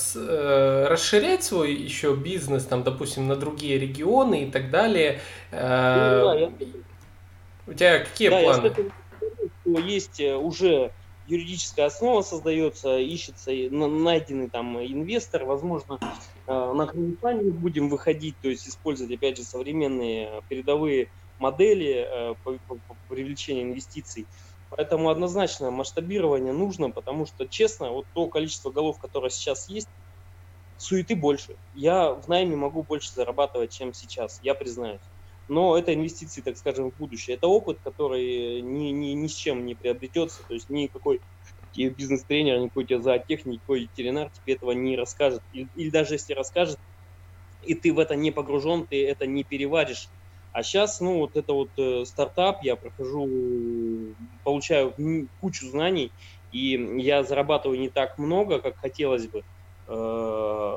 расширять 0.90 1.42
свой 1.42 1.74
еще 1.74 2.14
бизнес, 2.14 2.64
там, 2.64 2.82
допустим, 2.82 3.26
на 3.26 3.36
другие 3.36 3.78
регионы 3.78 4.44
и 4.44 4.50
так 4.50 4.70
далее? 4.70 5.20
Ну, 5.50 5.58
да, 5.58 6.34
я... 6.34 6.50
У 7.66 7.72
тебя 7.72 7.98
какие 7.98 8.28
да, 8.28 8.40
планы? 8.40 8.72
Я 9.64 9.80
есть 9.80 10.20
уже 10.20 10.92
юридическая 11.26 11.86
основа 11.86 12.22
создается, 12.22 12.98
ищется 12.98 13.50
найденный 13.70 14.48
там 14.48 14.78
инвестор, 14.78 15.44
возможно, 15.44 15.98
э, 16.46 16.72
на 16.72 16.86
краудфандинг 16.86 17.54
будем 17.56 17.88
выходить, 17.88 18.36
то 18.40 18.48
есть 18.48 18.68
использовать, 18.68 19.12
опять 19.12 19.36
же, 19.36 19.42
современные 19.42 20.42
передовые 20.48 21.08
модели 21.38 22.06
э, 22.32 22.34
привлечению 23.08 23.64
инвестиций. 23.64 24.28
Поэтому 24.68 25.10
однозначно 25.10 25.70
масштабирование 25.70 26.52
нужно, 26.52 26.90
потому 26.90 27.26
что, 27.26 27.46
честно, 27.48 27.90
вот 27.92 28.06
то 28.12 28.28
количество 28.28 28.70
голов, 28.72 28.98
которое 28.98 29.30
сейчас 29.30 29.68
есть, 29.68 29.88
суеты 30.76 31.16
больше. 31.16 31.56
Я 31.72 32.12
в 32.14 32.28
найме 32.28 32.56
могу 32.56 32.82
больше 32.84 33.12
зарабатывать, 33.14 33.72
чем 33.72 33.92
сейчас, 33.92 34.38
я 34.42 34.54
признаюсь 34.54 35.10
но 35.48 35.78
это 35.78 35.94
инвестиции, 35.94 36.42
так 36.42 36.56
скажем, 36.56 36.90
в 36.90 36.96
будущее. 36.96 37.36
Это 37.36 37.46
опыт, 37.46 37.78
который 37.80 38.62
ни, 38.62 38.90
ни, 38.90 39.10
ни 39.12 39.28
с 39.28 39.32
чем 39.32 39.64
не 39.64 39.76
приобретется, 39.76 40.42
то 40.42 40.54
есть 40.54 40.68
никакой 40.68 41.20
бизнес-тренер, 41.72 42.58
никакой 42.58 42.84
тебе 42.86 43.00
зоотехник, 43.00 43.54
никакой 43.54 43.82
ветеринар 43.82 44.30
тебе 44.30 44.54
этого 44.54 44.72
не 44.72 44.96
расскажет. 44.96 45.42
Или, 45.52 45.68
или 45.74 45.90
даже 45.90 46.14
если 46.14 46.32
расскажет, 46.32 46.78
и 47.60 47.74
ты 47.74 47.92
в 47.92 47.98
это 47.98 48.16
не 48.16 48.30
погружен, 48.30 48.86
ты 48.88 49.06
это 49.06 49.26
не 49.26 49.44
переваришь. 49.44 50.10
А 50.56 50.62
сейчас, 50.62 51.00
ну, 51.00 51.18
вот 51.18 51.36
это 51.36 51.52
вот 51.52 51.72
э, 51.76 52.06
стартап, 52.06 52.62
я 52.62 52.76
прохожу, 52.76 54.16
получаю 54.42 54.94
кучу 55.36 55.66
знаний, 55.68 56.14
и 56.50 56.70
я 57.02 57.24
зарабатываю 57.24 57.78
не 57.78 57.90
так 57.90 58.16
много, 58.16 58.60
как 58.62 58.78
хотелось 58.78 59.28
бы, 59.28 59.40
э, 59.40 59.42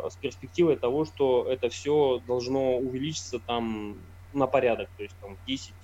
с 0.09 0.17
перспективой 0.17 0.75
того, 0.75 1.05
что 1.05 1.49
это 1.49 1.69
все 1.69 2.19
должно 2.19 2.77
увеличиться 2.77 3.39
там 3.39 4.05
на 4.33 4.47
порядок, 4.47 4.89
то 4.97 5.03
есть 5.03 5.15
там 5.21 5.37
10, 5.47 5.77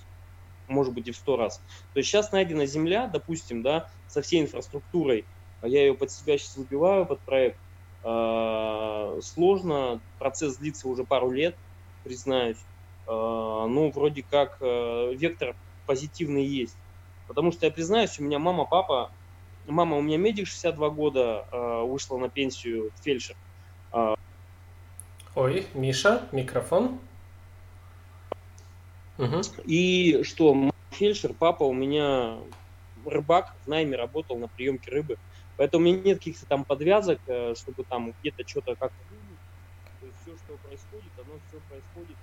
может 0.66 0.92
быть 0.92 1.08
и 1.08 1.12
в 1.12 1.16
100 1.16 1.38
раз. 1.38 1.64
То 1.94 2.00
есть 2.00 2.10
сейчас 2.10 2.32
найдена 2.32 2.66
земля, 2.66 3.06
допустим, 3.06 3.62
да, 3.62 3.86
со 4.04 4.20
всей 4.20 4.42
инфраструктурой, 4.42 5.26
а 5.60 5.68
я 5.68 5.86
ее 5.86 5.94
под 5.94 6.10
себя 6.10 6.36
сейчас 6.36 6.56
выбиваю, 6.56 7.06
под 7.06 7.24
проект, 7.24 7.60
а, 8.02 9.18
сложно, 9.22 10.02
процесс 10.18 10.58
длится 10.58 10.86
уже 10.86 11.04
пару 11.04 11.30
лет, 11.30 11.56
признаюсь, 12.02 12.58
ну, 13.06 13.90
вроде 13.94 14.24
как 14.28 14.60
вектор 14.60 15.54
позитивный 15.86 16.44
есть. 16.44 16.76
Потому 17.28 17.52
что 17.52 17.66
я 17.66 17.72
признаюсь, 17.72 18.18
у 18.18 18.24
меня 18.24 18.38
мама, 18.38 18.64
папа, 18.64 19.10
мама 19.66 19.96
у 19.96 20.02
меня 20.02 20.18
медик 20.18 20.46
62 20.46 20.90
года, 20.90 21.46
вышла 21.86 22.18
на 22.18 22.28
пенсию 22.28 22.90
фельдшер. 23.02 23.36
Ой, 25.34 25.66
Миша, 25.74 26.26
микрофон. 26.32 26.98
Угу. 29.18 29.40
И 29.64 30.22
что, 30.22 30.70
фельдшер, 30.90 31.32
папа 31.34 31.64
у 31.64 31.72
меня 31.72 32.38
рыбак, 33.04 33.54
в 33.64 33.68
найме 33.68 33.96
работал 33.96 34.38
на 34.38 34.48
приемке 34.48 34.90
рыбы. 34.90 35.18
Поэтому 35.56 35.84
у 35.84 35.86
меня 35.86 36.02
нет 36.02 36.18
каких-то 36.18 36.46
там 36.46 36.64
подвязок, 36.64 37.18
э, 37.26 37.54
чтобы 37.54 37.84
там 37.84 38.14
где-то 38.20 38.46
что-то 38.46 38.74
как-то... 38.76 38.98
То 40.00 40.06
есть 40.06 40.18
все, 40.22 40.36
что 40.36 40.56
происходит, 40.58 41.12
оно 41.16 41.38
все 41.48 41.60
происходит 41.68 42.16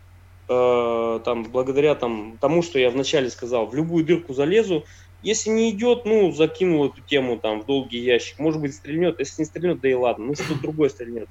э, 0.48 1.20
там, 1.24 1.44
благодаря 1.44 1.96
там, 1.96 2.38
тому, 2.40 2.62
что 2.62 2.80
я 2.80 2.90
вначале 2.90 3.30
сказал, 3.30 3.68
в 3.68 3.76
любую 3.76 4.06
дырку 4.06 4.34
залезу. 4.34 4.86
Если 5.22 5.50
не 5.50 5.70
идет, 5.72 6.06
ну, 6.06 6.32
закинул 6.32 6.88
эту 6.88 7.02
тему 7.02 7.38
там 7.38 7.62
в 7.62 7.66
долгий 7.66 8.00
ящик. 8.00 8.40
Может 8.40 8.60
быть, 8.60 8.76
стрельнет. 8.76 9.20
Если 9.20 9.42
не 9.42 9.46
стрельнет, 9.46 9.80
да 9.80 9.90
и 9.90 9.94
ладно. 9.94 10.26
Ну, 10.26 10.36
что-то 10.36 10.62
другое 10.62 10.90
стрельнет. 10.90 11.30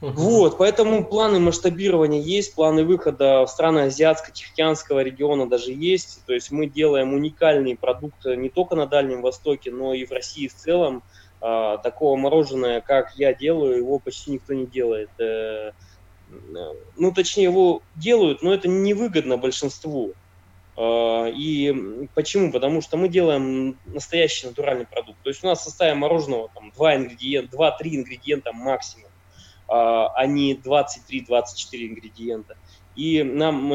Вот, 0.00 0.58
поэтому 0.58 1.02
планы 1.02 1.40
масштабирования 1.40 2.20
есть, 2.20 2.54
планы 2.54 2.84
выхода 2.84 3.46
в 3.46 3.48
страны 3.48 3.86
азиатско-тихоокеанского 3.86 5.02
региона 5.02 5.48
даже 5.48 5.72
есть. 5.72 6.22
То 6.26 6.34
есть 6.34 6.50
мы 6.50 6.66
делаем 6.66 7.14
уникальный 7.14 7.74
продукт 7.74 8.26
не 8.26 8.50
только 8.50 8.76
на 8.76 8.86
Дальнем 8.86 9.22
Востоке, 9.22 9.70
но 9.70 9.94
и 9.94 10.04
в 10.04 10.12
России 10.12 10.48
в 10.48 10.54
целом. 10.54 11.02
А, 11.40 11.78
такого 11.78 12.16
мороженое, 12.16 12.80
как 12.80 13.16
я 13.16 13.34
делаю, 13.34 13.76
его 13.76 13.98
почти 13.98 14.32
никто 14.32 14.54
не 14.54 14.66
делает. 14.66 15.10
Э, 15.18 15.72
ну, 16.96 17.12
точнее, 17.12 17.44
его 17.44 17.82
делают, 17.96 18.42
но 18.42 18.52
это 18.52 18.68
невыгодно 18.68 19.36
большинству. 19.36 20.14
А, 20.76 21.26
и 21.26 22.06
почему? 22.14 22.52
Потому 22.52 22.80
что 22.80 22.96
мы 22.96 23.08
делаем 23.08 23.78
настоящий 23.86 24.46
натуральный 24.46 24.86
продукт. 24.86 25.18
То 25.22 25.30
есть 25.30 25.44
у 25.44 25.46
нас 25.46 25.60
в 25.60 25.64
составе 25.64 25.94
мороженого 25.94 26.50
там, 26.54 26.70
2 26.70 26.96
ингредиента, 26.96 27.56
2-3 27.56 27.72
ингредиента 27.82 28.52
максимум. 28.52 29.10
а 29.66 30.26
не 30.26 30.54
23-24 30.54 31.88
ингредиента. 31.88 32.56
И 32.96 33.22
нам 33.22 33.74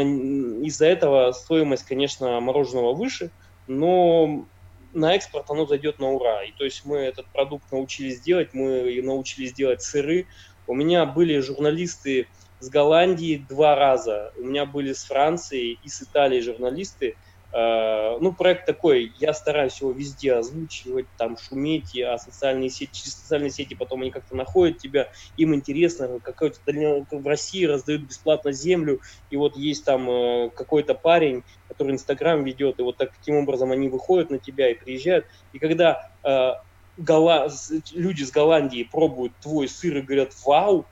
из-за 0.63 0.85
этого 0.85 1.31
стоимость, 1.31 1.85
конечно, 1.85 2.39
мороженого 2.39 2.93
выше, 2.93 3.31
но 3.67 4.45
на 4.93 5.15
экспорт 5.15 5.49
оно 5.49 5.65
зайдет 5.65 5.99
на 5.99 6.11
ура. 6.11 6.43
И 6.43 6.51
то 6.51 6.63
есть 6.63 6.85
мы 6.85 6.97
этот 6.97 7.25
продукт 7.27 7.71
научились 7.71 8.21
делать, 8.21 8.53
мы 8.53 9.01
научились 9.03 9.53
делать 9.53 9.81
сыры. 9.81 10.25
У 10.67 10.73
меня 10.73 11.05
были 11.05 11.39
журналисты 11.39 12.27
с 12.59 12.69
Голландии 12.69 13.45
два 13.47 13.75
раза, 13.75 14.31
у 14.37 14.43
меня 14.43 14.65
были 14.65 14.93
с 14.93 15.05
Франции 15.05 15.77
и 15.81 15.89
с 15.89 16.01
Италии 16.01 16.41
журналисты– 16.41 17.15
Э, 17.51 18.17
ну, 18.19 18.31
проект 18.31 18.67
такой, 18.67 19.11
я 19.19 19.33
стараюсь 19.33 19.81
его 19.81 19.91
везде 19.91 20.33
озвучивать, 20.33 21.07
там 21.17 21.35
шуметь, 21.37 21.99
а 21.99 22.17
социальные 22.19 22.69
сети, 22.69 22.91
через 22.93 23.15
социальные 23.15 23.49
сети 23.49 23.73
потом 23.73 24.01
они 24.01 24.11
как-то 24.11 24.35
находят 24.35 24.77
тебя, 24.77 25.09
им 25.35 25.55
интересно, 25.55 26.19
какой-то 26.19 26.59
в 26.63 27.27
России 27.27 27.65
раздают 27.65 28.03
бесплатно 28.03 28.51
землю, 28.51 29.01
и 29.31 29.35
вот 29.35 29.57
есть 29.57 29.83
там 29.83 30.09
э, 30.09 30.49
какой-то 30.51 30.93
парень, 30.93 31.43
который 31.67 31.93
Инстаграм 31.93 32.43
ведет, 32.43 32.79
и 32.79 32.83
вот 32.83 32.97
так, 32.97 33.13
таким 33.17 33.35
образом 33.35 33.71
они 33.71 33.89
выходят 33.89 34.29
на 34.29 34.37
тебя 34.37 34.69
и 34.69 34.75
приезжают, 34.75 35.25
и 35.51 35.59
когда 35.59 36.11
э, 36.23 36.51
Гола... 36.97 37.49
люди 37.93 38.23
с 38.23 38.31
Голландии 38.31 38.83
пробуют 38.83 39.33
твой 39.41 39.67
сыр 39.67 39.97
и 39.97 40.01
говорят, 40.01 40.33
вау, 40.45 40.85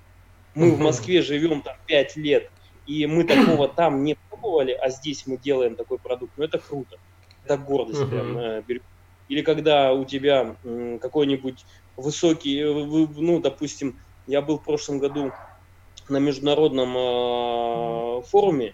мы 0.57 0.71
в 0.71 0.79
Москве 0.79 1.21
живем 1.21 1.61
там 1.61 1.75
5 1.85 2.15
лет, 2.17 2.49
и 2.85 3.05
мы 3.05 3.23
такого 3.23 3.67
там 3.75 4.03
не 4.03 4.15
пробовали, 4.15 4.71
а 4.71 4.89
здесь 4.89 5.27
мы 5.27 5.37
делаем 5.37 5.75
такой 5.75 5.99
продукт, 5.99 6.33
ну 6.35 6.43
это 6.43 6.57
круто, 6.57 6.97
это 7.45 7.57
гордость 7.57 8.09
прям. 8.09 8.37
Э, 8.37 8.63
или 9.29 9.41
когда 9.41 9.93
у 9.93 10.05
тебя 10.05 10.55
какой-нибудь 11.01 11.65
высокий, 11.95 12.59
э, 12.59 13.07
ну, 13.15 13.39
допустим, 13.39 13.99
я 14.25 14.41
был 14.41 14.57
в 14.57 14.63
прошлом 14.63 14.99
году 14.99 15.31
на 16.09 16.17
международном 16.17 16.97
э, 16.97 18.21
форуме, 18.23 18.73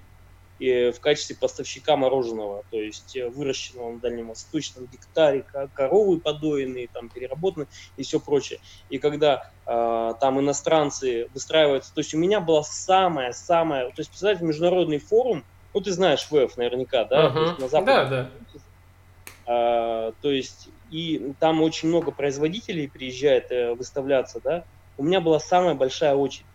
в 0.59 0.99
качестве 0.99 1.35
поставщика 1.35 1.97
мороженого, 1.97 2.63
то 2.69 2.79
есть 2.79 3.15
э, 3.17 3.27
выращенного 3.27 3.93
на 3.93 3.99
Дальнем 3.99 4.29
Восточном 4.29 4.85
гектаре, 4.85 5.45
коровы 5.73 6.19
подоенные, 6.19 6.87
там 6.87 7.09
переработанные 7.09 7.67
и 7.97 8.03
все 8.03 8.19
прочее. 8.19 8.59
И 8.89 8.99
когда 8.99 9.51
э, 9.65 10.13
там 10.19 10.39
иностранцы 10.39 11.27
выстраиваются, 11.33 11.93
то 11.93 11.99
есть 11.99 12.13
у 12.13 12.17
меня 12.17 12.39
была 12.39 12.63
самая-самая, 12.63 13.87
то 13.87 13.95
есть 13.97 14.09
представляете, 14.09 14.45
международный 14.45 14.99
форум, 14.99 15.43
ну 15.73 15.81
ты 15.81 15.91
знаешь 15.91 16.27
ВЭФ 16.29 16.55
наверняка, 16.55 17.03
да? 17.05 17.27
Uh-huh. 17.27 17.61
На 17.61 17.67
Западе. 17.67 17.85
Да, 17.85 18.05
да. 18.05 18.29
А, 19.45 20.13
то 20.21 20.31
есть 20.31 20.69
и 20.91 21.33
там 21.39 21.61
очень 21.61 21.89
много 21.89 22.11
производителей 22.11 22.87
приезжает 22.87 23.51
э, 23.51 23.73
выставляться, 23.73 24.39
да. 24.41 24.63
У 24.97 25.03
меня 25.03 25.19
была 25.19 25.39
самая 25.39 25.73
большая 25.73 26.15
очередь 26.15 26.45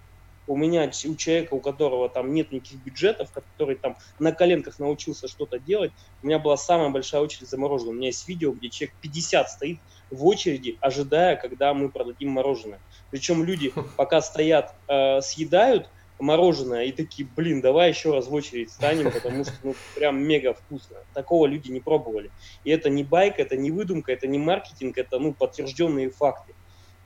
у 0.48 0.56
меня, 0.56 0.90
у 1.06 1.14
человека, 1.14 1.54
у 1.54 1.60
которого 1.60 2.08
там 2.08 2.32
нет 2.32 2.50
никаких 2.50 2.82
бюджетов, 2.82 3.30
который 3.30 3.76
там 3.76 3.96
на 4.18 4.32
коленках 4.32 4.78
научился 4.78 5.28
что-то 5.28 5.58
делать, 5.58 5.92
у 6.22 6.26
меня 6.26 6.38
была 6.38 6.56
самая 6.56 6.88
большая 6.88 7.20
очередь 7.20 7.48
за 7.48 7.58
мороженое. 7.58 7.92
У 7.92 7.96
меня 7.96 8.06
есть 8.08 8.26
видео, 8.26 8.52
где 8.52 8.70
человек 8.70 8.96
50 9.02 9.50
стоит 9.50 9.78
в 10.10 10.26
очереди, 10.26 10.78
ожидая, 10.80 11.36
когда 11.36 11.74
мы 11.74 11.90
продадим 11.90 12.30
мороженое. 12.30 12.80
Причем 13.10 13.44
люди 13.44 13.72
пока 13.96 14.22
стоят, 14.22 14.74
э, 14.88 15.20
съедают 15.20 15.88
мороженое 16.18 16.84
и 16.84 16.92
такие, 16.92 17.28
блин, 17.36 17.60
давай 17.60 17.90
еще 17.90 18.12
раз 18.12 18.26
в 18.26 18.34
очередь 18.34 18.70
станем, 18.70 19.12
потому 19.12 19.44
что 19.44 19.54
ну 19.62 19.74
прям 19.94 20.20
мега 20.20 20.54
вкусно. 20.54 20.96
Такого 21.14 21.46
люди 21.46 21.70
не 21.70 21.80
пробовали. 21.80 22.30
И 22.64 22.70
это 22.70 22.90
не 22.90 23.04
байк, 23.04 23.38
это 23.38 23.56
не 23.56 23.70
выдумка, 23.70 24.12
это 24.12 24.26
не 24.26 24.38
маркетинг, 24.38 24.98
это 24.98 25.18
ну 25.18 25.32
подтвержденные 25.32 26.10
факты. 26.10 26.54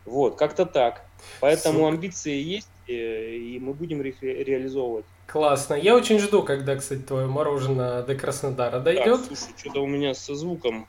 Вот, 0.05 0.37
как-то 0.37 0.67
так. 0.67 1.07
Поэтому 1.41 1.81
Супер. 1.81 1.95
амбиции 1.95 2.41
есть, 2.41 2.69
и 2.93 3.59
мы 3.59 3.75
будем 3.75 4.03
их 4.03 4.23
реализовывать. 4.23 5.05
Классно. 5.27 5.75
Я 5.75 5.97
очень 5.97 6.19
жду, 6.19 6.43
когда, 6.43 6.77
кстати, 6.77 7.01
твое 7.01 7.27
мороженое 7.27 8.03
до 8.03 8.15
Краснодара 8.15 8.81
дойдет. 8.81 9.29
Так, 9.29 9.39
слушай, 9.39 9.55
что-то 9.57 9.83
у 9.83 9.87
меня 9.87 10.15
со 10.15 10.35
звуком 10.35 10.87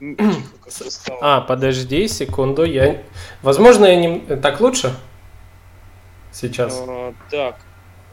а, 1.20 1.40
подожди 1.40 2.06
секунду, 2.06 2.64
я... 2.64 3.02
Возможно, 3.42 3.86
я 3.86 3.96
не... 3.96 4.20
Так 4.36 4.60
лучше? 4.60 4.94
Сейчас. 6.30 6.80
А, 6.86 7.14
так, 7.30 7.56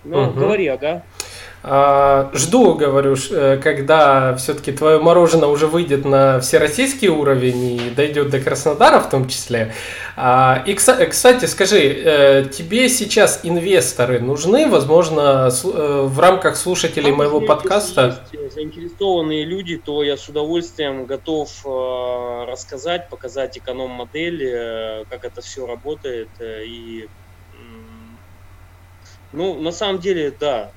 ну, 0.04 0.24
угу. 0.24 0.40
говори, 0.40 0.68
ага. 0.68 1.04
А, 1.68 2.30
жду, 2.36 2.76
говорю, 2.76 3.16
э, 3.32 3.58
когда 3.58 4.36
все-таки 4.36 4.72
твое 4.72 5.00
мороженое 5.00 5.48
уже 5.48 5.66
выйдет 5.66 6.06
на 6.06 6.40
всероссийский 6.40 7.08
уровень 7.08 7.82
и 7.82 7.90
дойдет 7.90 8.30
до 8.30 8.40
Краснодара 8.40 9.00
в 9.00 9.10
том 9.10 9.28
числе. 9.28 9.74
А, 10.16 10.64
и, 10.68 10.76
кстати, 10.76 11.46
скажи, 11.46 11.80
э, 11.80 12.46
тебе 12.56 12.88
сейчас 12.88 13.40
инвесторы 13.42 14.20
нужны, 14.20 14.68
возможно, 14.70 15.50
э, 15.50 16.02
в 16.04 16.20
рамках 16.20 16.56
слушателей 16.56 17.12
а 17.12 17.16
моего 17.16 17.42
подкаста? 17.42 18.24
Есть 18.32 18.54
заинтересованные 18.54 19.44
люди, 19.44 19.82
то 19.84 20.04
я 20.04 20.18
с 20.18 20.30
удовольствием 20.30 21.06
готов 21.06 21.50
рассказать, 22.48 23.10
показать 23.10 23.58
эконом-модель, 23.58 25.04
как 25.10 25.26
это 25.26 25.42
все 25.42 25.66
работает. 25.66 26.30
И, 26.40 27.10
ну, 29.34 29.60
на 29.60 29.72
самом 29.72 30.00
деле, 30.00 30.32
да, 30.40 30.72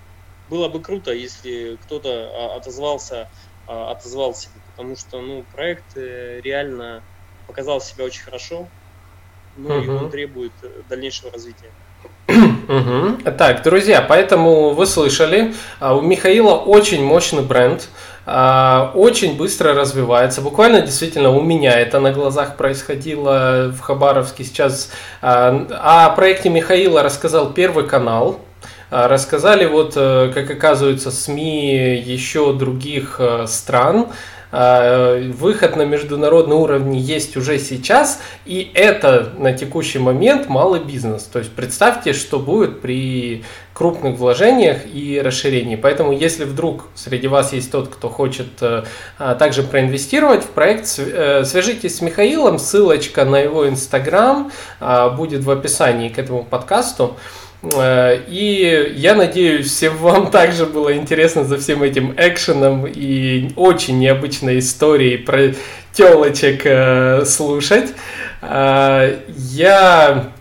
было 0.48 0.68
бы 0.68 0.80
круто, 0.80 1.12
если 1.12 1.78
кто-то 1.84 2.30
а, 2.32 2.56
отозвался, 2.56 3.28
а, 3.66 3.90
отозвался, 3.90 4.48
потому 4.70 4.96
что 4.96 5.20
ну, 5.20 5.44
проект 5.54 5.96
э, 5.96 6.40
реально 6.42 7.02
показал 7.46 7.80
себя 7.80 8.04
очень 8.04 8.22
хорошо, 8.22 8.66
ну 9.56 9.74
угу. 9.74 9.84
и 9.84 9.88
он 9.88 10.10
требует 10.10 10.52
э, 10.62 10.68
дальнейшего 10.88 11.30
развития. 11.30 11.70
Угу. 12.28 13.30
Так, 13.36 13.62
друзья, 13.62 14.02
поэтому 14.02 14.70
вы 14.70 14.86
слышали, 14.86 15.54
а, 15.80 15.96
у 15.96 16.00
Михаила 16.00 16.54
очень 16.54 17.04
мощный 17.04 17.42
бренд, 17.42 17.88
очень 18.26 19.38
быстро 19.38 19.72
развивается. 19.72 20.42
Буквально 20.42 20.82
действительно 20.82 21.30
у 21.30 21.40
меня 21.40 21.80
это 21.80 21.98
на 21.98 22.12
глазах 22.12 22.58
происходило 22.58 23.72
в 23.74 23.80
Хабаровске 23.80 24.44
сейчас. 24.44 24.92
О 25.22 26.10
проекте 26.10 26.50
Михаила 26.50 27.02
рассказал 27.02 27.54
Первый 27.54 27.86
канал. 27.86 28.38
А, 28.90 29.06
рассказали 29.06 29.66
вот, 29.66 29.94
э, 29.96 30.30
как 30.32 30.50
оказывается, 30.50 31.10
СМИ 31.10 31.96
еще 31.96 32.54
других 32.54 33.16
э, 33.18 33.46
стран, 33.46 34.08
а, 34.50 35.20
Выход 35.32 35.76
на 35.76 35.82
международный 35.82 36.56
уровень 36.56 36.96
есть 36.96 37.36
уже 37.36 37.58
сейчас, 37.58 38.18
и 38.46 38.70
это 38.72 39.34
на 39.36 39.52
текущий 39.52 39.98
момент 39.98 40.48
малый 40.48 40.80
бизнес. 40.80 41.24
То 41.24 41.40
есть 41.40 41.52
представьте, 41.52 42.14
что 42.14 42.38
будет 42.38 42.80
при 42.80 43.44
крупных 43.74 44.16
вложениях 44.16 44.86
и 44.86 45.20
расширении. 45.22 45.76
Поэтому, 45.76 46.12
если 46.12 46.44
вдруг 46.44 46.86
среди 46.94 47.28
вас 47.28 47.52
есть 47.52 47.70
тот, 47.70 47.88
кто 47.88 48.08
хочет 48.08 48.48
э, 48.62 48.84
а, 49.18 49.34
также 49.34 49.62
проинвестировать 49.62 50.44
в 50.44 50.48
проект, 50.48 50.86
свяжитесь 50.86 51.98
с 51.98 52.00
Михаилом, 52.00 52.58
ссылочка 52.58 53.26
на 53.26 53.38
его 53.38 53.68
инстаграм 53.68 54.50
будет 55.16 55.44
в 55.44 55.50
описании 55.50 56.08
к 56.08 56.18
этому 56.18 56.42
подкасту. 56.42 57.18
Э, 57.62 58.20
и 58.28 58.92
я 58.96 59.14
надеюсь, 59.14 59.66
всем 59.66 59.96
вам 59.96 60.30
также 60.30 60.66
было 60.66 60.96
интересно 60.96 61.44
за 61.44 61.58
всем 61.58 61.82
этим 61.82 62.14
экшеном 62.16 62.86
и 62.86 63.50
очень 63.56 63.98
необычной 63.98 64.60
историей 64.60 65.16
про 65.16 65.54
телочек 65.92 66.62
э, 66.64 67.24
слушать. 67.24 67.94
Э, 68.42 69.20
я 69.36 70.32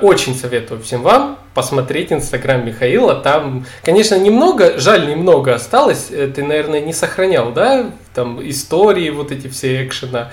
очень 0.00 0.34
советую 0.34 0.82
всем 0.82 1.02
вам 1.02 1.38
посмотреть 1.54 2.12
инстаграм 2.12 2.66
Михаила. 2.66 3.14
Там, 3.14 3.64
конечно, 3.84 4.18
немного, 4.18 4.76
жаль, 4.80 5.08
немного 5.08 5.54
осталось. 5.54 6.06
Ты, 6.06 6.42
наверное, 6.42 6.80
не 6.80 6.92
сохранял, 6.92 7.52
да? 7.52 7.92
Там 8.12 8.44
истории, 8.48 9.10
вот 9.10 9.30
эти 9.30 9.46
все 9.46 9.86
экшена 9.86 10.32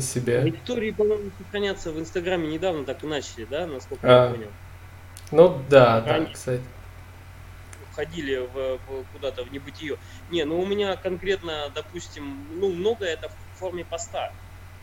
себе. 0.00 0.52
Истории, 0.62 0.90
по-моему, 0.90 1.30
сохранятся 1.38 1.92
в 1.92 1.98
инстаграме 1.98 2.48
недавно 2.48 2.84
так 2.84 3.02
и 3.02 3.06
начали, 3.06 3.46
да, 3.50 3.66
насколько 3.66 4.02
а. 4.02 4.26
я 4.26 4.34
понял. 4.34 4.48
Ну 5.30 5.62
да, 5.68 6.00
да, 6.00 6.24
кстати. 6.26 6.62
Входили 7.92 8.36
в, 8.36 8.78
в, 8.78 9.04
куда-то 9.12 9.44
в 9.44 9.52
небытие. 9.52 9.98
Не, 10.30 10.44
ну 10.44 10.60
у 10.60 10.66
меня 10.66 10.96
конкретно, 10.96 11.70
допустим, 11.74 12.46
ну 12.52 12.72
много 12.72 13.04
это 13.04 13.28
в 13.28 13.58
форме 13.58 13.84
поста 13.84 14.32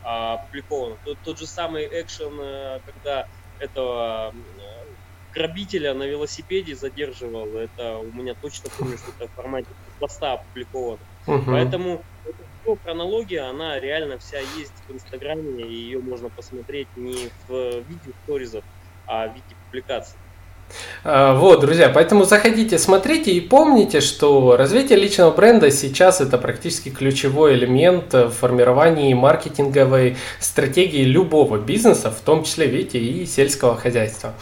а, 0.04 0.34
опубликовано. 0.34 0.98
Тот, 1.06 1.18
тот 1.24 1.40
же 1.40 1.48
самый 1.48 1.86
экшен, 1.86 2.38
э, 2.40 2.80
когда 2.86 3.28
этого 3.60 4.34
э, 4.34 4.86
грабителя 5.34 5.94
на 5.94 6.04
велосипеде 6.04 6.76
задерживал, 6.76 7.48
это 7.48 7.98
у 7.98 8.12
меня 8.12 8.36
точно 8.36 8.70
помню, 8.78 8.98
что 8.98 9.12
это 9.18 9.32
в 9.32 9.36
формате 9.36 9.68
поста 10.00 10.34
опубликовано. 10.34 11.00
Угу. 11.26 11.44
Поэтому 11.48 12.04
эта 12.26 12.78
хронология, 12.84 13.50
она 13.50 13.80
реально 13.80 14.18
вся 14.18 14.40
есть 14.40 14.74
в 14.88 14.94
Инстаграме, 14.94 15.64
и 15.64 15.74
ее 15.74 16.00
можно 16.00 16.30
посмотреть 16.30 16.88
не 16.96 17.30
в 17.48 17.80
виде 17.82 18.12
сторизов, 18.24 18.64
а 19.08 19.28
в 19.28 19.34
виде 19.34 19.56
публикаций. 19.66 20.18
А, 21.04 21.36
вот, 21.36 21.62
друзья, 21.62 21.90
поэтому 21.90 22.24
заходите, 22.26 22.78
смотрите 22.80 23.32
и 23.32 23.40
помните, 23.40 24.02
что 24.02 24.58
развитие 24.58 24.98
личного 24.98 25.32
бренда 25.32 25.72
сейчас 25.72 26.22
это 26.22 26.38
практически 26.38 26.90
ключевой 26.90 27.56
элемент 27.56 28.14
в 28.14 28.32
формировании 28.32 29.14
маркетинговой 29.14 30.18
стратегии 30.40 31.04
любого 31.04 31.58
бизнеса, 31.58 32.12
в 32.12 32.20
том 32.22 32.44
числе, 32.44 32.68
видите, 32.68 33.00
и 33.00 33.26
сельского 33.26 33.78
хозяйства. 33.78 34.34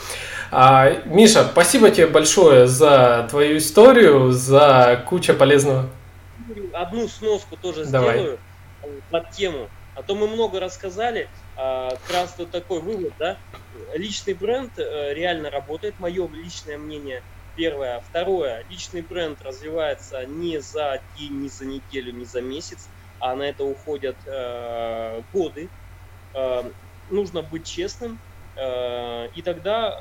А, 0.51 0.91
Миша, 1.05 1.47
спасибо 1.51 1.89
тебе 1.89 2.07
большое 2.07 2.67
за 2.67 3.28
твою 3.30 3.57
историю, 3.57 4.32
за 4.32 5.03
кучу 5.07 5.34
полезного. 5.34 5.89
Одну 6.74 7.07
сноску 7.07 7.57
тоже 7.57 7.86
Давай. 7.86 8.19
сделаю 8.19 8.39
под 9.09 9.32
тему. 9.32 9.67
А 9.96 10.02
то 10.04 10.16
мы 10.16 10.28
много 10.28 10.60
рассказали, 10.60 11.30
как 11.56 12.10
раз 12.10 12.36
вот 12.38 12.52
такой 12.52 12.82
вывод, 12.82 13.14
да, 13.20 13.38
личный 13.94 14.34
бренд 14.34 14.78
э, 14.78 15.14
реально 15.14 15.50
работает, 15.50 16.00
мое 16.00 16.28
личное 16.32 16.78
мнение 16.78 17.22
первое. 17.56 18.00
Второе, 18.02 18.66
личный 18.70 19.02
бренд 19.02 19.41
развивается 19.41 20.26
не 20.26 20.60
за 20.60 21.02
день, 21.16 21.41
не 21.41 21.50
за 21.50 21.66
неделю, 21.66 22.12
не 22.14 22.26
за 22.26 22.41
месяц, 22.41 22.89
а 23.20 23.36
на 23.36 23.44
это 23.44 23.64
уходят 23.64 24.18
э, 24.26 25.22
годы. 25.32 25.70
Э, 26.34 26.64
нужно 27.10 27.44
быть 27.44 27.68
честным, 27.68 28.20
и 28.56 29.41
тогда 29.44 29.98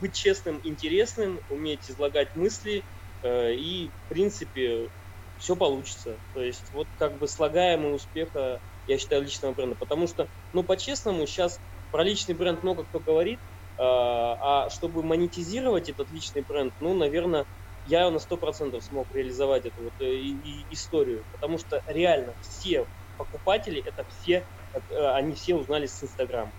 быть 0.00 0.14
честным, 0.14 0.58
интересным, 0.64 1.38
уметь 1.50 1.90
излагать 1.90 2.34
мысли, 2.34 2.82
и, 3.22 3.90
в 4.06 4.08
принципе, 4.08 4.88
все 5.36 5.54
получится. 5.54 6.16
То 6.32 6.42
есть 6.42 6.64
вот 6.72 6.86
как 6.98 7.18
бы 7.18 7.28
слагаемый 7.28 7.94
успеха, 7.94 8.62
я 8.86 8.98
считаю, 8.98 9.22
личного 9.22 9.52
бренда. 9.52 9.76
Потому 9.76 10.06
что, 10.06 10.28
ну, 10.52 10.62
по-честному, 10.62 11.26
сейчас 11.26 11.60
про 11.92 12.02
личный 12.02 12.34
бренд 12.34 12.62
много 12.62 12.84
кто 12.84 12.98
говорит, 12.98 13.38
а, 13.78 14.38
а 14.66 14.70
чтобы 14.70 15.02
монетизировать 15.02 15.88
этот 15.88 16.10
личный 16.12 16.42
бренд, 16.42 16.72
ну, 16.80 16.94
наверное, 16.94 17.46
я 17.86 18.10
на 18.10 18.18
100% 18.18 18.80
смог 18.82 19.06
реализовать 19.14 19.66
эту 19.66 19.82
вот 19.82 19.92
э, 20.00 20.04
и, 20.04 20.30
и 20.44 20.64
историю. 20.70 21.24
Потому 21.32 21.58
что 21.58 21.82
реально 21.86 22.34
все 22.42 22.86
покупатели, 23.16 23.82
это 23.84 24.04
все, 24.20 24.44
э, 24.90 25.06
они 25.14 25.34
все 25.34 25.54
узнали 25.54 25.86
с 25.86 26.02
Инстаграма. 26.02 26.50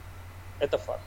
Это 0.60 0.78
факт. 0.78 1.04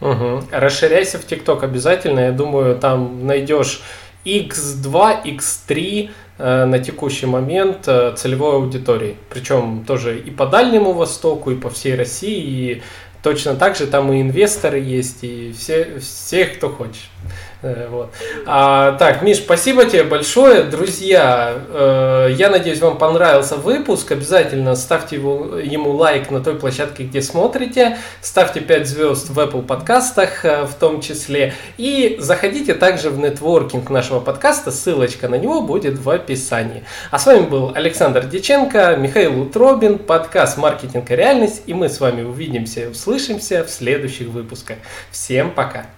Угу. 0.00 0.48
Расширяйся 0.52 1.18
в 1.18 1.26
ТикТок 1.26 1.62
обязательно. 1.62 2.20
Я 2.20 2.32
думаю, 2.32 2.78
там 2.78 3.26
найдешь 3.26 3.82
X2, 4.24 5.24
X3 5.24 6.08
э, 6.08 6.12
на 6.38 6.78
текущий 6.78 7.26
момент 7.26 7.88
э, 7.88 8.14
целевой 8.16 8.54
аудитории. 8.54 9.16
Причем 9.28 9.84
тоже 9.84 10.18
и 10.18 10.30
по 10.30 10.46
Дальнему 10.46 10.92
Востоку, 10.92 11.50
и 11.50 11.56
по 11.56 11.68
всей 11.68 11.96
России. 11.96 12.40
И 12.40 12.82
точно 13.22 13.56
так 13.56 13.76
же 13.76 13.86
там 13.86 14.12
и 14.12 14.20
инвесторы 14.20 14.78
есть, 14.78 15.24
и 15.24 15.52
все, 15.58 15.98
всех, 15.98 16.56
кто 16.56 16.68
хочет. 16.68 17.02
Э, 17.60 17.88
вот. 17.90 18.12
А, 18.46 18.92
так, 18.92 19.22
Миш, 19.22 19.38
спасибо 19.38 19.84
тебе 19.84 20.04
большое. 20.04 20.62
Друзья, 20.62 21.54
э, 21.68 22.28
я 22.36 22.50
надеюсь, 22.50 22.80
вам 22.80 22.98
понравился 22.98 23.56
выпуск. 23.56 24.12
Обязательно 24.12 24.76
ставьте 24.76 25.16
его, 25.16 25.58
ему 25.58 25.90
лайк 25.90 26.30
на 26.30 26.40
той 26.40 26.54
площадке, 26.54 27.04
где 27.04 27.20
смотрите. 27.20 27.98
Ставьте 28.20 28.60
5 28.60 28.86
звезд 28.86 29.30
в 29.30 29.38
Apple 29.38 29.62
подкастах 29.62 30.44
э, 30.44 30.66
в 30.66 30.74
том 30.74 31.00
числе. 31.00 31.52
И 31.78 32.16
заходите 32.20 32.74
также 32.74 33.10
в 33.10 33.18
нетворкинг 33.18 33.90
нашего 33.90 34.20
подкаста. 34.20 34.70
Ссылочка 34.70 35.28
на 35.28 35.36
него 35.36 35.62
будет 35.62 35.98
в 35.98 36.08
описании. 36.08 36.84
А 37.10 37.18
с 37.18 37.26
вами 37.26 37.46
был 37.46 37.72
Александр 37.74 38.24
Диченко, 38.24 38.96
Михаил 38.96 39.40
Утробин, 39.42 39.98
подкаст 39.98 40.58
«Маркетинг 40.58 41.10
и 41.10 41.16
реальность». 41.16 41.62
И 41.66 41.74
мы 41.74 41.88
с 41.88 41.98
вами 41.98 42.22
увидимся 42.22 42.82
и 42.82 42.86
услышимся 42.86 43.64
в 43.64 43.70
следующих 43.70 44.28
выпусках. 44.28 44.76
Всем 45.10 45.50
пока! 45.50 45.97